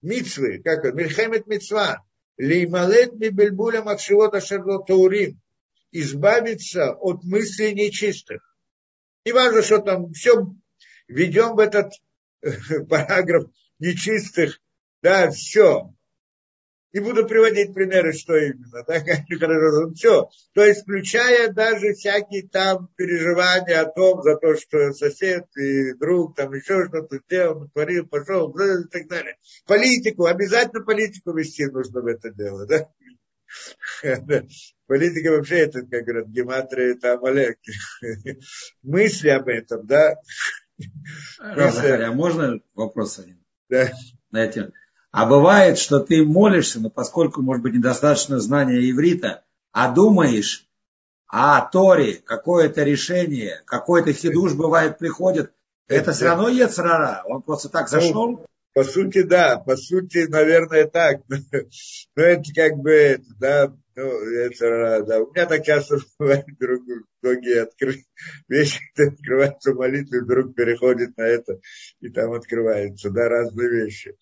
[0.00, 2.04] мицвы, как это, Мельхемет мицва.
[2.38, 5.40] Леймалет мибельбуля макшивота таурим.
[5.92, 8.42] Избавиться от мыслей нечистых.
[9.24, 10.46] Не важно, что там все
[11.06, 11.92] ведем в этот
[12.88, 13.44] параграф
[13.78, 14.58] нечистых,
[15.02, 15.92] да, все.
[16.92, 18.84] Не буду приводить примеры, что именно.
[18.84, 19.04] Так,
[19.94, 20.28] все.
[20.52, 26.36] То есть, включая даже всякие там переживания о том, за то, что сосед и друг
[26.36, 29.36] там еще что-то сделал, творил, пошел, и так далее.
[29.66, 32.88] Политику, обязательно политику вести нужно в это дело, да?
[34.86, 37.58] Политика вообще это, как говорят, гематрия, это Амалек.
[38.82, 40.16] Мысли об этом, да?
[41.38, 43.42] Захаря, а можно вопрос один?
[43.68, 43.90] Да.
[44.30, 44.72] На этим.
[45.12, 50.66] А бывает, что ты молишься, но поскольку, может быть, недостаточно знания иврита, а думаешь
[51.26, 55.52] о Торе, какое-то решение, какой-то хидуш бывает приходит,
[55.86, 58.30] это все равно Ецрара, он просто так ну, зашел?
[58.30, 61.20] Ну, по сути, да, по сути, наверное, так.
[61.28, 65.20] Но это как бы, да, ну, это, да.
[65.20, 66.82] У меня так часто бывает, вдруг
[67.20, 68.02] многие откры...
[68.48, 71.60] вещи открываются в молитве, вдруг переходит на это,
[72.00, 74.16] и там открываются, да, разные вещи.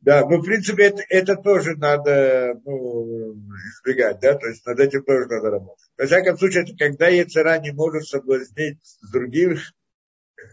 [0.00, 5.02] Да, ну, в принципе, это, это тоже надо ну, избегать, да, то есть над этим
[5.02, 5.88] тоже надо работать.
[5.98, 9.72] Во всяком случае, это когда яйцера не может соблазнить с других,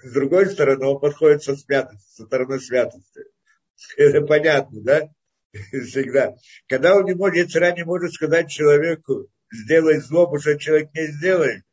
[0.04, 3.22] с другой стороны, он подходит со святости, со стороны святости.
[3.98, 5.10] Это понятно, да?
[5.54, 6.36] Всегда.
[6.68, 11.08] Когда он не может, яйцера не может сказать человеку, сделай зло, потому что человек не
[11.08, 11.64] сделает.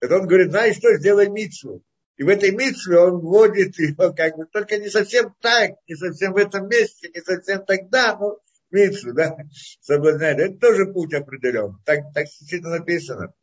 [0.00, 1.84] Это он говорит, знаешь что, сделай митцву.
[2.22, 6.34] И в этой митве он вводит его как бы, только не совсем так, не совсем
[6.34, 8.38] в этом месте, не совсем тогда, но
[8.70, 9.36] митву, да,
[9.80, 10.38] соблазняет.
[10.38, 11.78] Это тоже путь определен.
[11.84, 13.34] Так, так действительно написано.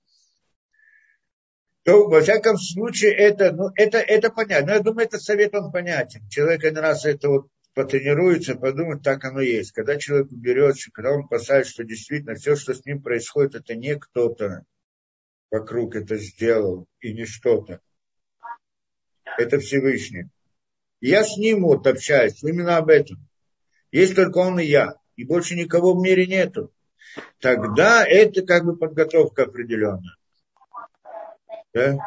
[1.84, 4.68] То, во всяком случае, это, ну, это, это понятно.
[4.68, 6.26] Но я думаю, это совет он понятен.
[6.30, 9.74] Человек один раз это вот потренируется, подумает, так оно есть.
[9.74, 13.98] Когда человек уберется, когда он посадит, что действительно все, что с ним происходит, это не
[13.98, 14.64] кто-то
[15.52, 17.82] вокруг это сделал и не что-то
[19.38, 20.30] это Всевышний.
[21.02, 23.18] Я с ним вот общаюсь именно об этом.
[23.92, 24.96] Есть только он и я.
[25.16, 26.74] И больше никого в мире нету.
[27.40, 30.16] Тогда это как бы подготовка определенная.
[31.74, 31.98] Да?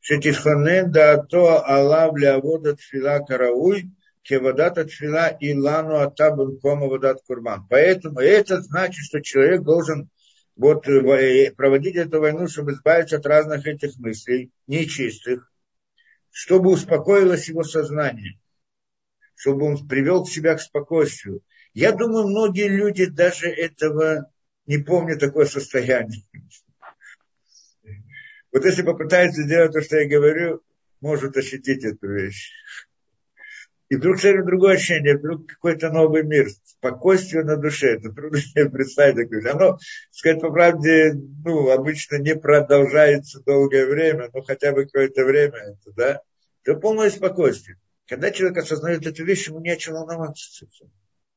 [0.00, 3.90] Шетишханен да то Аллах лявода тфила карауй,
[4.22, 7.66] кевадата тфила и лану атабун кома вадат курбан.
[7.68, 10.08] Поэтому это значит, что человек должен
[10.60, 15.50] вот э, э, проводить эту войну, чтобы избавиться от разных этих мыслей, нечистых,
[16.30, 18.38] чтобы успокоилось его сознание,
[19.34, 21.40] чтобы он привел себя к спокойствию.
[21.72, 24.30] Я думаю, многие люди даже этого
[24.66, 26.24] не помнят, такое состояние.
[28.52, 30.62] Вот если попытаются сделать то, что я говорю,
[31.00, 32.52] может ощутить эту вещь.
[33.90, 37.96] И вдруг совершенно другое ощущение, вдруг какой-то новый мир, спокойствие на душе.
[37.96, 39.52] Это трудно себе представить такое.
[39.52, 39.78] Оно,
[40.12, 41.12] сказать по правде,
[41.44, 46.20] ну, обычно не продолжается долгое время, но хотя бы какое-то время это, да.
[46.62, 47.78] Это полное спокойствие.
[48.06, 50.66] Когда человек осознает эту вещь, ему не о чем волноваться.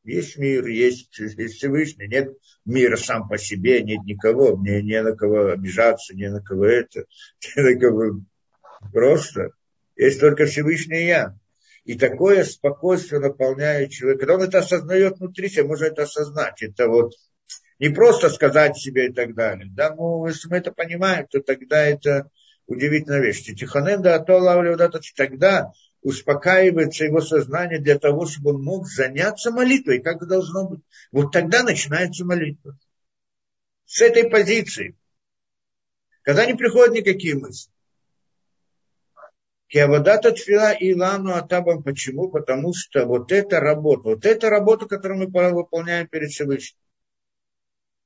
[0.04, 5.16] Есть мир, есть, есть Всевышний, нет мира сам по себе, нет никого, мне не на
[5.16, 7.06] кого обижаться, не на кого это,
[7.56, 8.22] не на кого
[8.92, 9.54] просто.
[9.96, 11.36] Есть только Всевышний я.
[11.86, 14.22] И такое спокойствие наполняет человека.
[14.22, 16.62] Когда он это осознает внутри себя, можно это осознать.
[16.62, 17.14] Это вот
[17.80, 19.70] не просто сказать себе и так далее.
[19.70, 22.30] Да, ну, если мы это понимаем, то тогда это
[22.68, 23.44] удивительная вещь.
[23.44, 24.40] Тихонен да то
[25.16, 30.82] тогда успокаивается его сознание для того, чтобы он мог заняться молитвой, как должно быть.
[31.12, 32.78] Вот тогда начинается молитва.
[33.86, 34.96] С этой позиции.
[36.22, 37.72] Когда не приходят никакие мысли.
[39.74, 41.82] Киавадата тфила и лану атабам.
[41.82, 42.30] Почему?
[42.30, 46.78] Потому что вот эта работа, вот эта работа, которую мы выполняем перед Всевышним.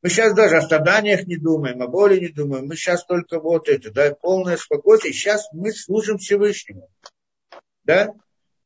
[0.01, 2.67] Мы сейчас даже о страданиях не думаем, о боли не думаем.
[2.67, 5.13] Мы сейчас только вот это, да, полное спокойствие.
[5.13, 6.89] Сейчас мы служим Всевышнему.
[7.83, 8.13] Да?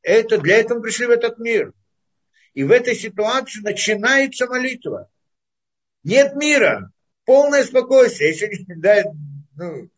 [0.02, 1.72] Это, для этого мы пришли в этот мир.
[2.54, 5.10] И в этой ситуации начинается молитва.
[6.04, 6.92] Нет мира,
[7.24, 8.30] полное спокойствие.
[8.30, 9.02] Если не да,
[9.56, 9.88] ну,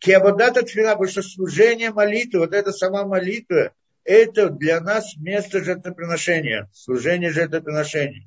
[0.00, 3.72] Киабадата тфила, потому что служение молитвы, вот эта сама молитва,
[4.04, 8.26] это для нас место жертвоприношения, служение жертвоприношения.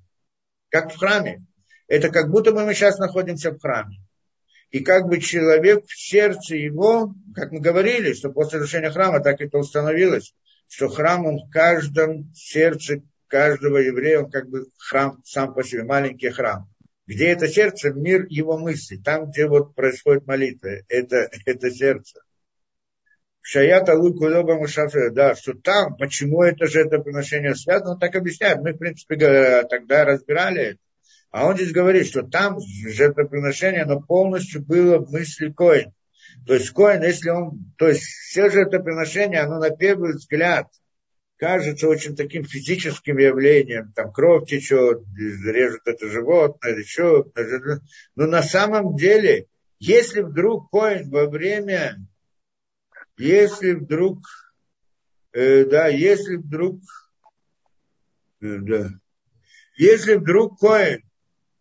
[0.69, 1.45] Как в храме.
[1.87, 3.97] Это как будто бы мы сейчас находимся в храме.
[4.69, 9.41] И как бы человек в сердце его, как мы говорили, что после разрушения храма так
[9.41, 10.33] это установилось,
[10.67, 15.83] что храм, он в каждом сердце каждого еврея, он как бы храм сам по себе,
[15.83, 16.67] маленький храм.
[17.05, 18.97] Где это сердце, мир его мыслей.
[18.97, 22.21] Там, где вот происходит молитва, это, это сердце.
[23.41, 28.15] Шаята луку лоба мушафе, да, что там, почему это же это приношение связано, он так
[28.15, 28.59] объясняет.
[28.59, 29.17] Мы, в принципе,
[29.69, 30.79] тогда разбирали это.
[31.29, 35.91] А он здесь говорит, что там жертвоприношение, оно полностью было в мысли Коин.
[36.47, 40.67] То есть Коин, если он, то есть все жертвоприношения, оно на первый взгляд–
[41.43, 47.29] кажется очень таким физическим явлением, там кровь течет, режет это животное, что,
[48.15, 49.47] но на самом деле,
[49.77, 51.97] если вдруг коин во время,
[53.17, 54.19] если вдруг,
[55.33, 56.79] э, да, если вдруг,
[58.39, 58.91] э, да,
[59.75, 61.01] если вдруг коин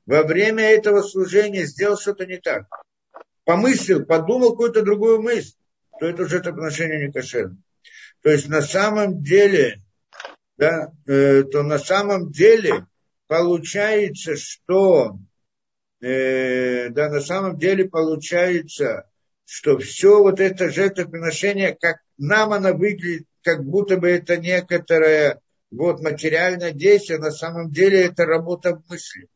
[0.06, 2.68] во время этого служения сделал что-то не так,
[3.44, 5.56] помыслил, подумал какую-то другую мысль,
[5.98, 7.60] то это уже это отношение не кошерно.
[8.22, 9.82] То есть на самом деле,
[10.56, 12.86] да, э, то на самом деле
[13.26, 15.18] получается, что
[16.00, 19.10] э, да, на самом деле получается,
[19.44, 25.40] что все вот это жертвоприношение, как нам оно выглядит, как будто бы это некоторое
[25.72, 29.28] вот материальное действие, на самом деле это работа мысли.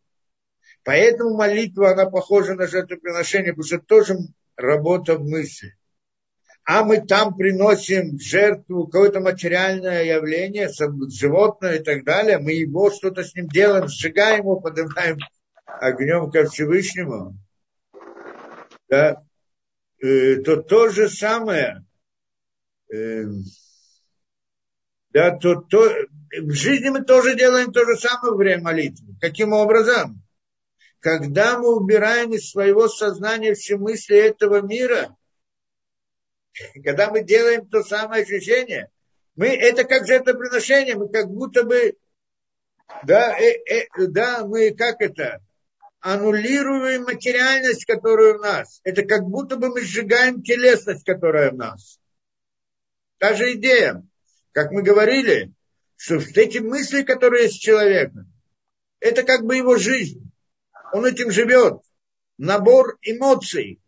[0.84, 4.16] Поэтому молитва, она похожа на жертвоприношение, потому что тоже
[4.56, 5.75] работа в мысли
[6.66, 10.68] а мы там приносим в жертву какое-то материальное явление,
[11.08, 15.16] животное и так далее, мы его что-то с ним делаем, сжигаем его, поднимаем
[15.64, 17.38] огнем ко Всевышнему,
[18.88, 19.22] да,
[20.02, 21.84] э, то то же самое,
[22.92, 23.26] э,
[25.10, 25.88] да, то, то,
[26.36, 29.14] в жизни мы тоже делаем то же самое время молитвы.
[29.20, 30.20] Каким образом?
[30.98, 35.16] Когда мы убираем из своего сознания все мысли этого мира–
[36.84, 38.90] когда мы делаем то самое ощущение,
[39.34, 41.96] мы, это как жертвоприношение, мы как будто бы,
[43.04, 45.42] да, э, э, да, мы как это,
[46.00, 48.80] аннулируем материальность, которая у нас.
[48.84, 51.98] Это как будто бы мы сжигаем телесность, которая в нас.
[53.18, 54.04] Та же идея,
[54.52, 55.52] как мы говорили,
[55.96, 58.24] что эти мысли, которые есть человека,
[59.00, 60.30] это как бы его жизнь.
[60.92, 61.80] Он этим живет.
[62.38, 63.80] Набор эмоций,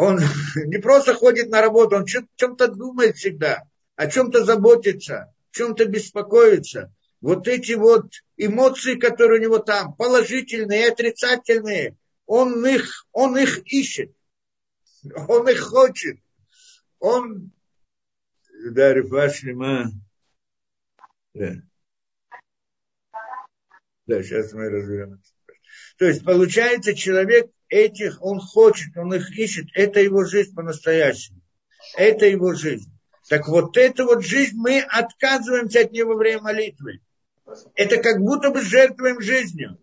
[0.00, 0.18] он
[0.66, 3.64] не просто ходит на работу, он о чем-то думает всегда,
[3.96, 6.92] о чем-то заботится, о чем-то беспокоится.
[7.20, 8.06] Вот эти вот
[8.38, 14.10] эмоции, которые у него там, положительные и отрицательные, он их, он их ищет,
[15.28, 16.18] он их хочет.
[16.98, 17.52] Он,
[18.70, 19.90] да, Рифашлима,
[21.34, 21.56] да.
[24.06, 25.22] Да, сейчас мы разберем это.
[25.98, 31.40] То есть, получается, человек этих, он хочет, он их ищет, это его жизнь по-настоящему.
[31.96, 32.90] Это его жизнь.
[33.28, 37.00] Так вот эту вот жизнь мы отказываемся от нее во время молитвы.
[37.74, 39.78] Это как будто бы жертвуем жизнью.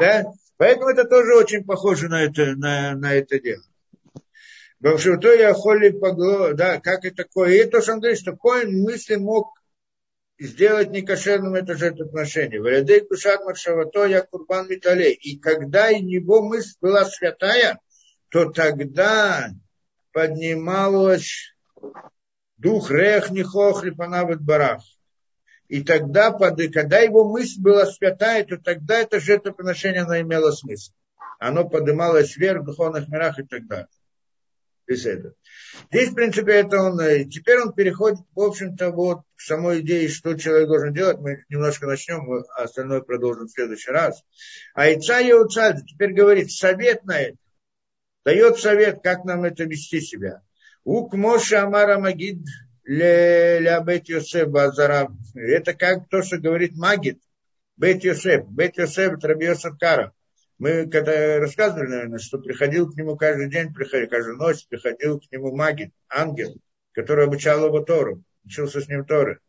[0.00, 0.24] Да?
[0.56, 3.62] Поэтому это тоже очень похоже на это, на, на это дело.
[4.80, 7.54] Потому что то я холи погло, да, как это такое.
[7.54, 9.57] И то, что он говорит, что коин мысли мог
[10.38, 12.60] сделать некошерным это жертвоприношение.
[12.60, 15.12] Валядей кушат маршавато я курбан металей.
[15.12, 17.80] И когда и него мысль была святая,
[18.28, 19.50] то тогда
[20.12, 21.54] поднималась
[22.56, 24.82] дух рех нихох липанавит барах.
[25.68, 30.92] И тогда, когда его мысль была святая, то тогда это жертвоприношение оно имело смысл.
[31.38, 33.88] Оно поднималось вверх в духовных мирах и так далее.
[34.86, 35.34] Беседа.
[35.90, 40.08] Здесь, в принципе, это он, э, теперь он переходит, в общем-то, вот к самой идее,
[40.08, 41.18] что человек должен делать.
[41.18, 44.22] Мы немножко начнем, а остальное продолжим в следующий раз.
[44.74, 47.36] А Ица Еуцад теперь говорит совет на это.
[48.24, 50.42] Дает совет, как нам это вести себя.
[50.84, 52.44] Ук Моша Амара Магид
[52.84, 55.18] Ля Бет Йосеф Базарам.
[55.34, 57.20] Это как то, что говорит Магид.
[57.76, 58.46] Бет Йосеф.
[58.48, 60.12] Бет Йосеф это Раби Кара.
[60.58, 65.30] Мы когда рассказывали, наверное, что приходил к нему каждый день, приходил, каждую ночь приходил к
[65.30, 66.56] нему магит, ангел,
[66.92, 69.40] который обучал его Тору, учился с ним Торы.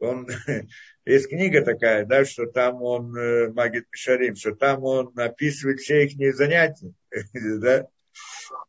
[0.00, 0.26] Он,
[1.04, 6.04] есть книга такая, да, что там он, э, Магит Пишарим, что там он описывает все
[6.06, 6.92] их занятия,
[7.32, 7.86] да,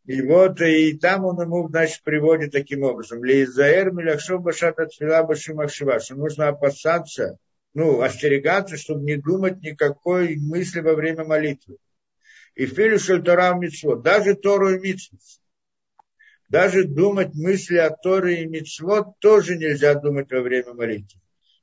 [0.05, 3.23] и вот, и там он ему, значит, приводит таким образом.
[3.23, 7.37] Лизаэр миляхшов башат от башимахшива, что нужно опасаться,
[7.73, 11.77] ну, остерегаться, чтобы не думать никакой мысли во время молитвы.
[12.55, 15.19] И филю шельтора митцвот, даже Тору и митцвот.
[16.49, 21.19] Даже думать мысли о Торе и митцвот тоже нельзя думать во время молитвы.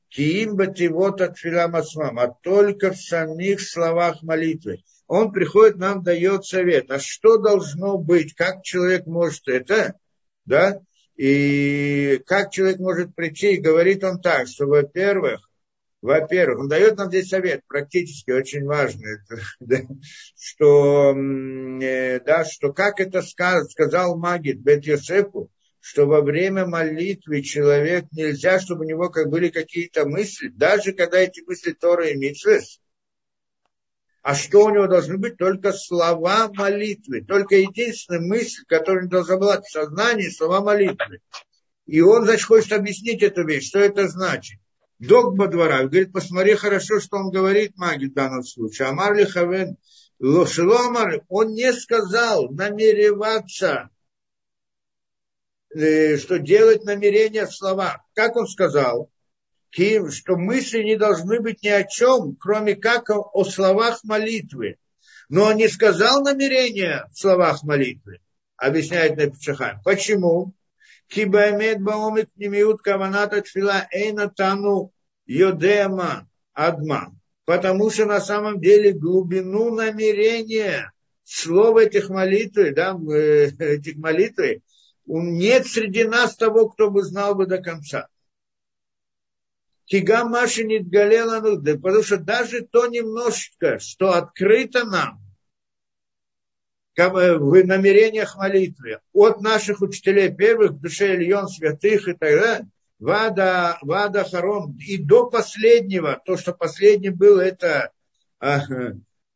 [0.09, 0.57] Киим
[0.93, 6.89] вот от филамасмам, а только в самих словах молитвы он приходит, нам дает совет.
[6.93, 8.33] А что должно быть?
[8.35, 9.95] Как человек может это?
[10.45, 10.81] Да?
[11.17, 13.55] И как человек может прийти?
[13.55, 15.50] И говорит он так, что, во-первых,
[16.03, 19.19] во-первых, он дает нам здесь совет, практически очень важный,
[19.61, 19.79] да,
[20.39, 25.51] что, э, да, что как это сказал, сказал Магит Бет Йосефу,
[25.81, 31.19] что во время молитвы человек нельзя, чтобы у него как были какие-то мысли, даже когда
[31.19, 32.81] эти мысли Тора и Митсвес,
[34.23, 35.39] а что у него должны быть?
[35.39, 37.23] Только слова молитвы.
[37.23, 41.21] Только единственная мысль, которая должна была в сознании, слова молитвы.
[41.87, 44.61] И он, значит, хочет объяснить эту вещь, что это значит.
[45.01, 45.85] Догма двора.
[45.85, 48.89] Говорит, посмотри хорошо, что он говорит, маги в данном случае.
[48.89, 49.79] Амар ли хавен
[50.19, 53.89] Лошеломар, он не сказал намереваться,
[55.75, 58.01] э, что делать намерения в словах.
[58.15, 59.11] Как он сказал?
[59.73, 64.79] что мысли не должны быть ни о чем, кроме как о, словах молитвы.
[65.29, 68.19] Но он не сказал намерения в словах молитвы,
[68.57, 69.81] объясняет Непчахан.
[69.85, 70.55] Почему?
[71.11, 74.93] Кибаймед баомик немиут каваната тфила эйна тану
[75.27, 77.03] йодема адма.
[77.45, 80.93] Потому что на самом деле глубину намерения
[81.25, 84.63] слова этих молитв, да, э, этих молитв,
[85.07, 88.07] нет среди нас того, кто бы знал бы до конца.
[89.87, 95.20] Кига Маши не галела потому что даже то немножечко, что открыто нам
[96.97, 102.69] в намерениях молитвы от наших учителей первых, душе Ильон, святых и так далее,
[102.99, 107.93] Вада, Вада Харон, и до последнего, то, что последний был, это
[108.39, 108.61] а,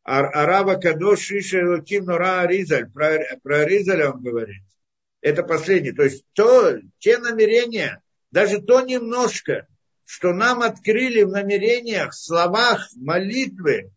[0.03, 4.63] Араба Кадош Иша Элоким Нора Аризаль, про, про Аризаля он говорит.
[5.23, 5.93] Это последний.
[5.93, 9.67] То есть то, те намерения, даже то немножко,
[10.05, 13.91] что нам открыли в намерениях, в словах молитвы,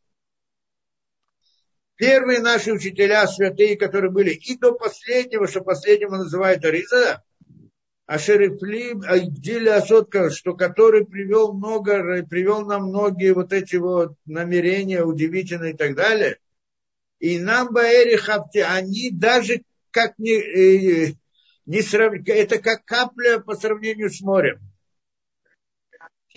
[1.98, 7.24] первые наши учителя святые, которые были и до последнего, что последнего называют Ариза,
[8.06, 15.04] а Шерифли Айгдили Асотка, что который привел много, привел нам многие вот эти вот намерения
[15.04, 16.38] удивительные и так далее.
[17.20, 21.14] И нам Баэри Хапти, они даже как не, э,
[21.66, 22.14] не срав...
[22.28, 24.60] это как капля по сравнению с морем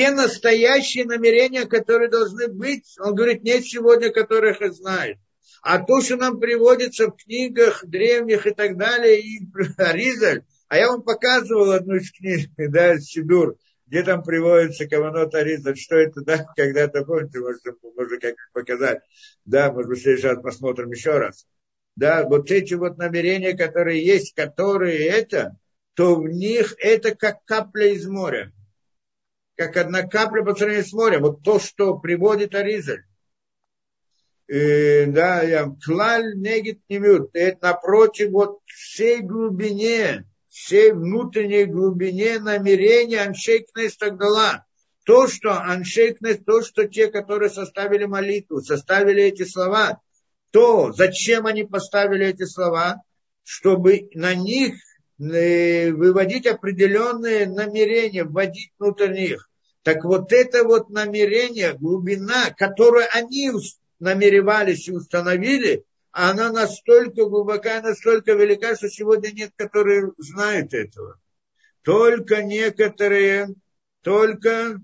[0.00, 5.18] те настоящие намерения, которые должны быть, он говорит, нет сегодня, которых и знает.
[5.62, 9.40] А то, что нам приводится в книгах древних и так далее, и
[9.78, 13.56] Аризаль, а я вам показывал одну из книг, да, Сидур,
[13.86, 17.62] где там приводится Каванот Аризаль, что это, да, когда-то, помните, может,
[17.96, 19.00] можно как показать,
[19.44, 21.46] да, может быть, в следующий раз посмотрим еще раз.
[21.96, 25.56] Да, вот эти вот намерения, которые есть, которые это,
[25.94, 28.52] то в них это как капля из моря
[29.60, 31.20] как одна капля по сравнению с морем.
[31.20, 33.04] Вот то, что приводит Аризаль.
[34.50, 37.30] Да, я клаль негит немют.
[37.34, 44.64] Это напротив вот всей глубине, всей внутренней глубине намерения Аншейкнес Тагдала.
[45.04, 50.00] То, что Аншейкнес, то, что те, которые составили молитву, составили эти слова,
[50.50, 53.02] то зачем они поставили эти слова?
[53.44, 54.74] Чтобы на них
[55.20, 59.48] э, выводить определенные намерения, вводить внутрь них.
[59.82, 63.50] Так вот это вот намерение, глубина, которую они
[64.00, 71.20] намеревались и установили, она настолько глубока, настолько велика, что сегодня нет, которые знают этого.
[71.82, 73.54] Только некоторые,
[74.02, 74.80] только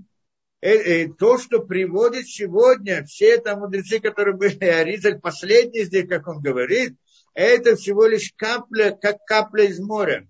[0.60, 6.28] э, э, то, что приводит сегодня все там мудрецы, которые были, Аризаль последний здесь, как
[6.28, 6.96] он говорит,
[7.34, 10.28] это всего лишь капля, как капля из моря.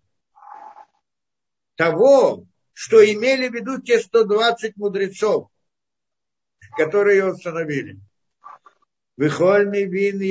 [1.77, 5.51] Того, что имели в виду те 120 мудрецов,
[6.77, 8.01] которые ее установили.
[9.17, 9.75] Вихоль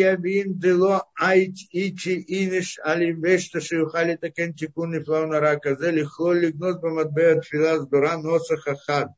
[0.05, 0.97] я вин дело
[1.29, 7.45] айт ичи иниш алим вешта шиухали такен тикун и флауна рака зели хол лигнот бамадбеат
[7.45, 9.09] филас дура носа хахад.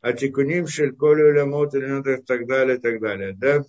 [0.00, 1.80] А тикуним шель колю лямот и
[2.30, 3.32] так далее, так далее.
[3.42, 3.64] Да?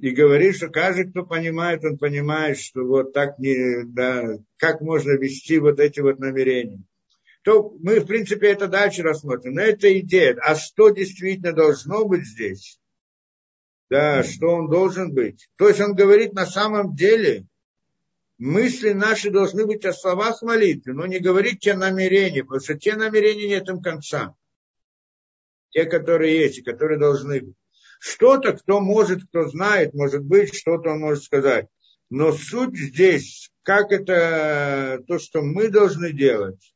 [0.00, 5.12] и говорит, что каждый, кто понимает, он понимает, что вот так не, да, как можно
[5.12, 6.82] вести вот эти вот намерения.
[7.42, 9.54] То мы, в принципе, это дальше рассмотрим.
[9.54, 10.36] Но это идея.
[10.42, 12.78] А что действительно должно быть здесь?
[13.90, 15.48] Да, что он должен быть?
[15.56, 17.46] То есть он говорит на самом деле,
[18.38, 22.96] мысли наши должны быть о словах молитвы, но не говорить те намерения, потому что те
[22.96, 24.34] намерения нет им конца.
[25.70, 27.56] Те, которые есть и которые должны быть.
[27.98, 31.66] Что-то, кто может, кто знает, может быть, что-то он может сказать.
[32.08, 36.72] Но суть здесь, как это то, что мы должны делать.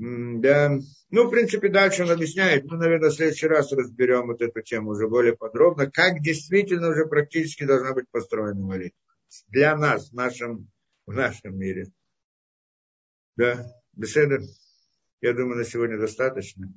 [0.00, 0.78] Да.
[1.10, 2.64] Ну, в принципе, дальше он объясняет.
[2.64, 7.04] Мы, наверное, в следующий раз разберем вот эту тему уже более подробно, как действительно уже
[7.04, 8.98] практически должна быть построена молитва.
[9.48, 10.70] Для нас, в нашем,
[11.04, 11.92] в нашем мире.
[13.36, 14.38] Да, беседа,
[15.20, 16.72] я думаю, на сегодня достаточно.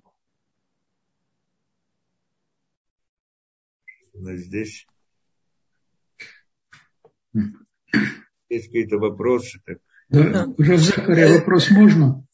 [4.16, 4.86] нас здесь.
[8.50, 9.62] Есть какие-то вопросы?
[9.66, 9.78] Так.
[10.10, 12.28] Да, Равзакаря, вопрос можно?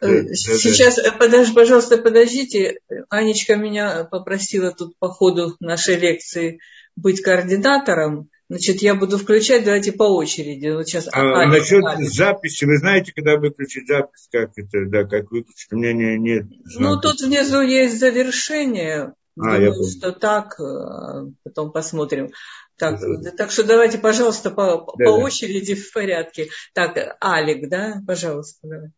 [0.00, 2.80] Э, сейчас, э, подожди, пожалуйста, подождите.
[3.08, 6.60] Анечка меня попросила тут по ходу нашей лекции
[6.96, 8.28] быть координатором.
[8.48, 10.68] Значит, я буду включать, давайте по очереди.
[10.68, 12.04] Вот сейчас а, Аня, насчет Аня.
[12.08, 15.72] записи, вы знаете, когда выключить запись, как это, да, как выключить?
[15.72, 16.46] У меня не, нет.
[16.78, 19.14] Ну, тут внизу есть завершение.
[19.38, 22.30] А, Думаю, я что так, э, потом посмотрим.
[22.78, 23.30] Так, да.
[23.32, 25.24] так что давайте, пожалуйста, по, да, по да.
[25.24, 26.48] очереди в порядке.
[26.72, 28.90] Так, Алик, да, пожалуйста, давай.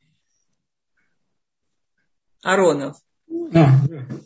[2.43, 2.97] Аронов.
[3.55, 3.71] А,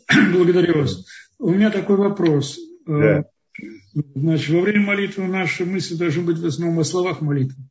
[0.33, 1.05] благодарю вас.
[1.39, 2.57] У меня такой вопрос.
[2.87, 3.25] Э, да.
[4.15, 7.63] Значит, во время молитвы наши мысли должны быть в основном о словах молитвы.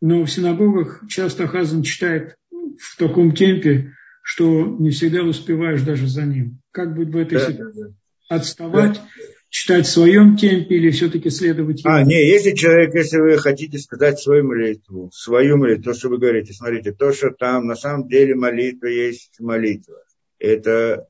[0.00, 3.92] Но в синагогах часто Хазан читает в таком темпе,
[4.22, 6.60] что не всегда успеваешь даже за ним.
[6.70, 7.82] Как быть в этой да, ситуации?
[7.82, 8.36] Да, да.
[8.36, 9.08] Отставать, да.
[9.48, 11.94] Читать в своем темпе или все-таки следовать ему?
[11.94, 16.18] А, не, если человек, если вы хотите сказать свою молитву, свою молитву, то, что вы
[16.18, 20.02] говорите, смотрите, то, что там на самом деле молитва есть молитва.
[20.38, 21.08] Это,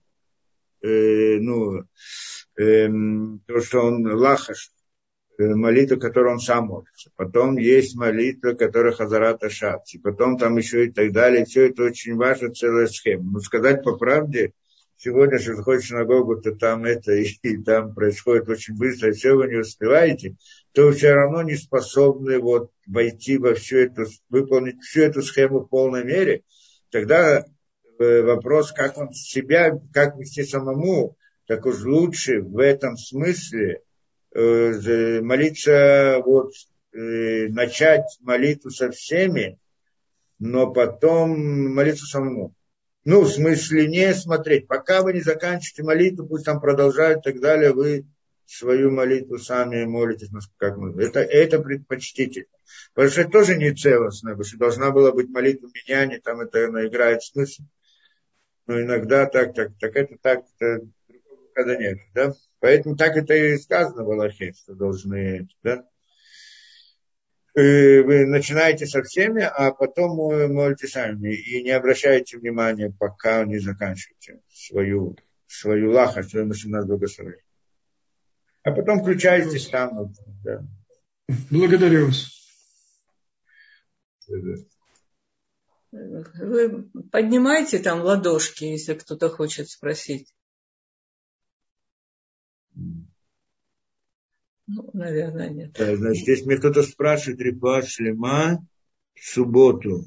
[0.83, 1.83] э, ну,
[2.57, 2.89] э,
[3.47, 4.71] то, что он лахаш,
[5.39, 7.11] Э, молитва, которую он сам молится.
[7.15, 9.83] Потом есть молитва, которая Хазарат Ашат.
[9.95, 11.45] И потом там еще и так далее.
[11.45, 13.35] Все это очень важно, целая схема.
[13.35, 14.53] Но сказать по правде,
[14.99, 19.49] сегодня, если заходишь в синагогу, то там это и, там происходит очень быстро, все вы
[19.49, 20.37] не успеваете,
[20.73, 25.61] то вы все равно не способны вот войти во всю эту, выполнить всю эту схему
[25.61, 26.43] в полной мере.
[26.91, 27.45] Тогда
[27.99, 31.17] э, вопрос, как он себя, как вести самому,
[31.47, 33.81] так уж лучше в этом смысле–
[34.35, 36.53] Э, молиться, вот,
[36.93, 39.59] э, начать молитву со всеми,
[40.39, 42.55] но потом молиться самому.
[43.05, 44.67] Ну, в смысле не смотреть.
[44.67, 48.07] Пока вы не заканчиваете молитву, пусть там продолжают и так далее, вы
[48.45, 51.03] свою молитву сами молитесь, как мы.
[51.03, 52.49] Это, это предпочтительно.
[52.95, 56.41] Потому что это тоже не целостно, потому что должна была быть молитва меня, не там
[56.41, 57.63] это она играет смысл.
[58.67, 60.87] Но иногда так, так, так это так, это,
[61.55, 62.35] когда нет, да?
[62.61, 65.88] Поэтому так это и сказано в Аллахе, что должны, да?
[67.61, 70.17] Вы начинаете со всеми, а потом
[70.55, 71.35] молите сами.
[71.35, 75.17] И не обращайте внимания, пока не заканчиваете свою,
[75.49, 77.43] свою лаха, свою машину благословения.
[78.63, 80.15] А потом включаетесь там.
[80.45, 80.65] Да.
[81.51, 82.31] Благодарю вас.
[85.91, 90.33] Вы поднимаете там ладошки, если кто-то хочет спросить.
[94.69, 95.73] Ну, наверное, нет.
[95.79, 98.67] Да, значит, здесь мне кто-то спрашивает, Рипа Шлема
[99.15, 100.05] в субботу.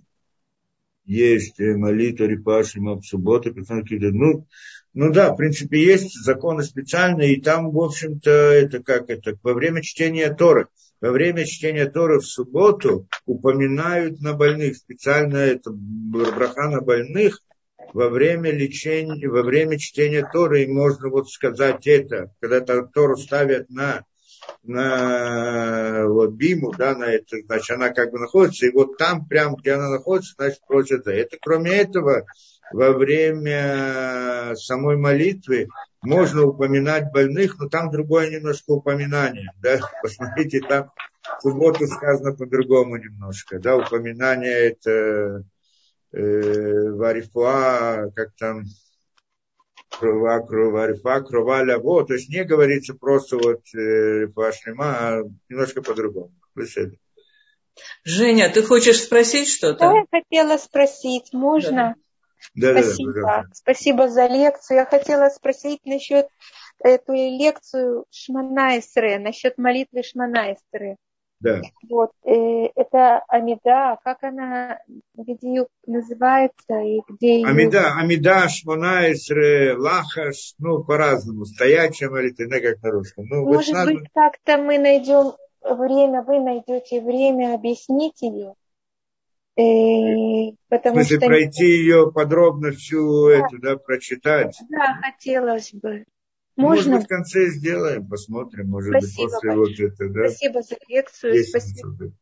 [1.04, 3.52] Есть э, молитва Рипа Шлема в субботу.
[3.56, 4.48] Ну,
[4.94, 9.54] ну да, в принципе, есть законы специальные, и там, в общем-то, это как это, во
[9.56, 10.68] время чтения Торы.
[11.02, 17.40] Во время чтения Торы в субботу упоминают на больных, специально это браха на больных,
[17.94, 23.72] во время лечения, во время чтения Торы, и можно вот сказать это, когда Тору ставят
[23.72, 24.06] на,
[24.64, 29.56] на вот, биму, да, на это, значит, она как бы находится, и вот там, прям
[29.56, 31.38] где она находится, значит, просят за это.
[31.42, 32.26] Кроме этого,
[32.72, 35.68] во время самой молитвы
[36.02, 40.92] можно упоминать больных, но там другое немножко упоминание, да, посмотрите, там
[41.22, 45.44] в субботу сказано по-другому немножко, да, упоминание это
[46.14, 48.64] э, варифуа, как там,
[50.02, 52.06] крова, крова, варифа, крова, ляво.
[52.06, 56.32] То есть не говорится просто вот э, шлема, а немножко по-другому.
[58.04, 59.86] Женя, ты хочешь спросить что-то?
[59.86, 61.96] Я хотела спросить, можно?
[62.56, 62.72] Да.
[62.74, 63.14] Спасибо.
[63.14, 64.78] Да, да, Спасибо за лекцию.
[64.78, 66.28] Я хотела спросить насчет
[66.84, 70.98] эту лекцию Шманайсре, насчет молитвы Шманайсре.
[71.42, 71.62] Да.
[71.90, 74.80] Вот, э, это Амида, как она,
[75.16, 77.48] где ее называется и где ее...
[77.48, 83.26] Амида, Амида, Шмонайсре, Лахаш, ну, по-разному, стоячая молитва, как на русском.
[83.26, 88.54] Ну, Может вот быть, как-то мы найдем время, вы найдете время объяснить ее.
[89.58, 91.26] Э, потому смысле, что...
[91.26, 93.34] пройти ее подробно всю да.
[93.38, 94.58] эту, да, прочитать.
[94.70, 96.06] Да, хотелось бы.
[96.56, 96.92] Можно?
[96.92, 99.88] Может быть, в конце сделаем, посмотрим, может Спасибо быть, после большое.
[99.88, 100.14] вот этого.
[100.14, 100.30] Да?
[100.30, 101.44] Спасибо за лекцию.
[101.46, 102.14] Спасибо.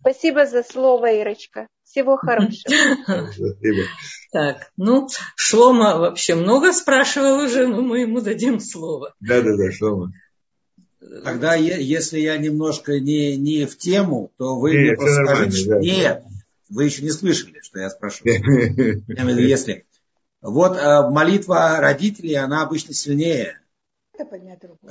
[0.00, 1.68] Спасибо за слово, Ирочка.
[1.84, 2.74] Всего хорошего.
[3.32, 3.82] Спасибо.
[4.32, 9.14] Так, ну, Шлома вообще много спрашивал уже, но мы ему дадим слово.
[9.20, 10.12] Да-да-да, Шлома.
[11.24, 15.78] Тогда, если я немножко не, не в тему, то вы Нет, мне просто скажите, да.
[15.80, 16.24] нет,
[16.68, 19.04] вы еще не слышали, что я спрашиваю.
[19.38, 19.84] Если.
[20.40, 23.60] Вот э, молитва родителей, она обычно сильнее.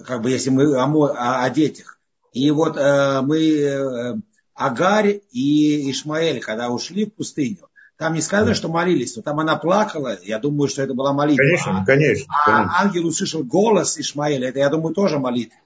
[0.05, 1.99] Как бы если мы о, о, о детях.
[2.33, 4.15] И вот э, мы э,
[4.53, 9.57] Агарь и Ишмаэль, когда ушли в пустыню, там не сказано, что молились, но там она
[9.57, 10.17] плакала.
[10.23, 11.43] Я думаю, что это была молитва.
[11.43, 12.33] Конечно, конечно.
[12.33, 12.79] А конечно.
[12.79, 14.49] ангел услышал голос Ишмаэля.
[14.49, 15.59] Это, я думаю, тоже молитва.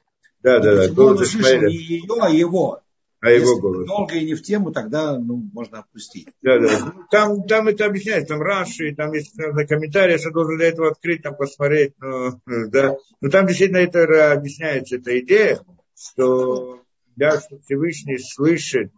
[0.44, 0.88] Да, да, да.
[0.90, 2.82] Голос он услышал не ее, а его.
[3.26, 3.88] А Если его голос.
[3.88, 6.28] долго и не в тему, тогда ну, можно опустить.
[6.44, 6.94] Да, да.
[7.10, 11.24] Там, там это объясняется, там Раши, там есть на комментарии, я должен для этого открыть,
[11.24, 11.94] там посмотреть.
[12.00, 12.98] Но, да.
[13.22, 15.60] но там действительно это объясняется, эта идея,
[15.98, 16.84] что,
[17.16, 18.92] да, что Всевышний слышит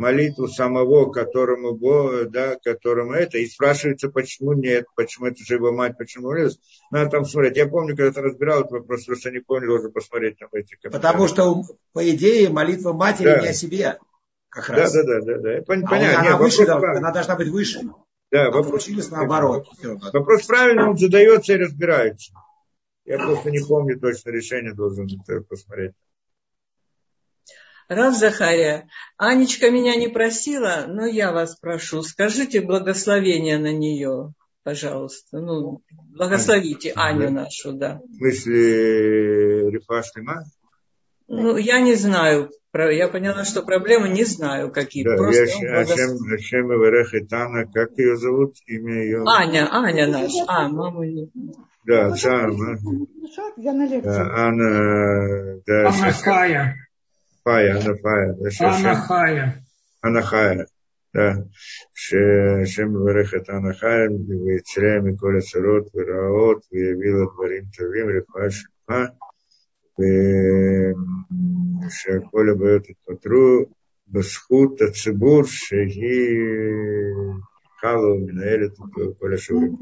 [0.00, 5.72] молитву самого, которому Бог, да, которому это, и спрашивается, почему нет, почему это же его
[5.72, 6.58] мать, почему молилась.
[6.90, 7.56] Надо там смотреть.
[7.56, 11.28] Я помню, когда ты разбирал этот вопрос, просто не помню, должен посмотреть там эти Потому
[11.28, 11.62] что,
[11.92, 13.40] по идее, молитва матери да.
[13.40, 13.98] не о себе.
[14.48, 14.92] Как раз.
[14.92, 15.62] Да, да, да, да.
[15.62, 15.96] Понятно.
[15.96, 17.82] А она, выше, она должна быть выше.
[18.32, 19.66] Да, а вопрос, получилось наоборот.
[20.12, 22.32] Вопрос правильно, он задается и разбирается.
[23.04, 25.08] Я просто не помню точно решение, должен
[25.48, 25.92] посмотреть.
[27.90, 28.86] Рав Захария,
[29.16, 35.40] Анечка меня не просила, но я вас прошу, скажите благословение на нее, пожалуйста.
[35.40, 35.82] Ну,
[36.14, 37.30] благословите Аню да.
[37.30, 38.00] нашу, да.
[38.08, 40.44] В смысле, Рифаштима?
[41.26, 42.50] Ну, я не знаю.
[42.72, 45.02] Я поняла, что проблемы не знаю, какие.
[45.02, 45.98] Да, Просто я, благос...
[46.32, 49.24] Ашем Верехетана, как ее зовут, имя ее?
[49.26, 50.44] Аня, Аня наша.
[50.46, 51.04] А, мама.
[51.84, 52.46] Да, да,
[53.56, 54.30] Я на лекции.
[54.32, 56.76] Анна, да, Анна Хая.
[57.44, 58.36] Анахая, Анахая.
[58.60, 59.64] Анахая.
[60.00, 60.66] Анахая.
[61.12, 61.44] Да.
[61.92, 69.16] Шем Верехет Анахая, Вецеля Миколя Сарот, Вераот, Виявила Дворим Тавим, Рифа Шельма,
[71.90, 73.72] Шаколя Бают Патру,
[74.06, 76.36] Басхут Ацибур, Шаги
[77.80, 78.76] Калу, Минаэлит,
[79.18, 79.78] Коля Шеврим.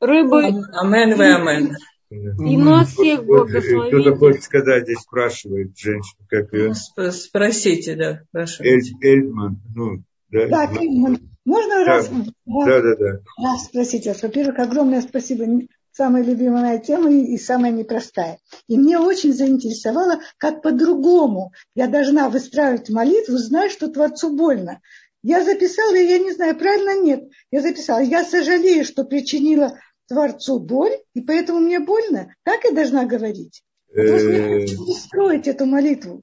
[0.00, 0.64] Рыбы.
[0.72, 1.76] Амен, вы амен.
[2.10, 3.94] И нас всех благословит.
[3.94, 6.74] Кто-то хочет сказать, здесь спрашивает женщина, как ее?
[6.74, 8.64] Спросите, да, прошу.
[8.64, 10.48] Эль, Эльман, ну, да.
[10.48, 11.18] Да, Эльман.
[11.44, 11.84] Можно да.
[11.84, 12.08] раз?
[12.08, 13.20] Да, да, да.
[13.42, 14.22] Раз спросить вас.
[14.22, 15.46] Во-первых, огромное спасибо.
[15.92, 18.38] Самая любимая моя тема и самая непростая.
[18.68, 24.80] И мне очень заинтересовало, как по-другому я должна выстраивать молитву, зная, что Творцу больно.
[25.22, 27.28] Я записала, я не знаю, правильно нет.
[27.50, 29.78] Я записала, я сожалею, что причинила
[30.10, 32.34] Творцу боль, и поэтому мне больно.
[32.42, 33.62] Так я должна говорить.
[33.94, 36.20] Потому что я хочу строить эту молитву.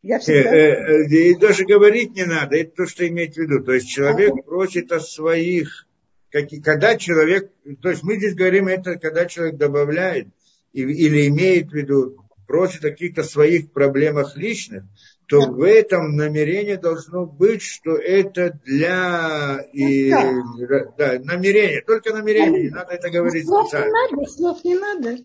[0.00, 1.04] Я всегда...
[1.04, 3.62] И даже говорить не надо, это то, что иметь в виду.
[3.62, 5.86] То есть человек просит о своих,
[6.30, 7.52] когда человек,
[7.82, 10.28] то есть мы здесь говорим это, когда человек добавляет
[10.72, 12.16] или имеет в виду,
[12.46, 14.84] просит о каких-то своих проблемах личных,
[15.26, 22.70] то в этом намерение должно быть, что это для и, да, намерение, только намерение, не
[22.70, 23.86] надо это говорить слов специально.
[23.86, 25.16] Не надо, слов не надо.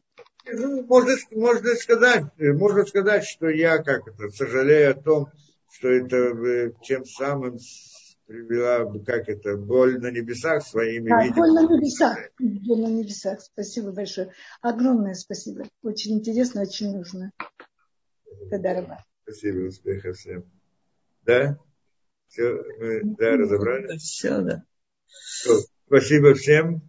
[0.52, 5.28] Ну, можно, можно сказать, можно сказать, что я как это сожалею о том,
[5.72, 7.60] что это э, тем самым
[8.30, 11.40] привела, как это, боль на небесах своими да, видами.
[11.40, 13.42] Боль на небесах, боль на небесах.
[13.42, 14.32] Спасибо большое.
[14.62, 15.66] Огромное спасибо.
[15.82, 17.32] Очень интересно, очень нужно.
[18.52, 18.74] Тогда
[19.30, 20.44] Спасибо, успехов всем.
[21.22, 21.60] Да?
[22.30, 23.96] Все, мы да, разобрали?
[23.98, 24.64] Все, да.
[25.06, 25.60] Все.
[25.86, 26.82] Спасибо всем.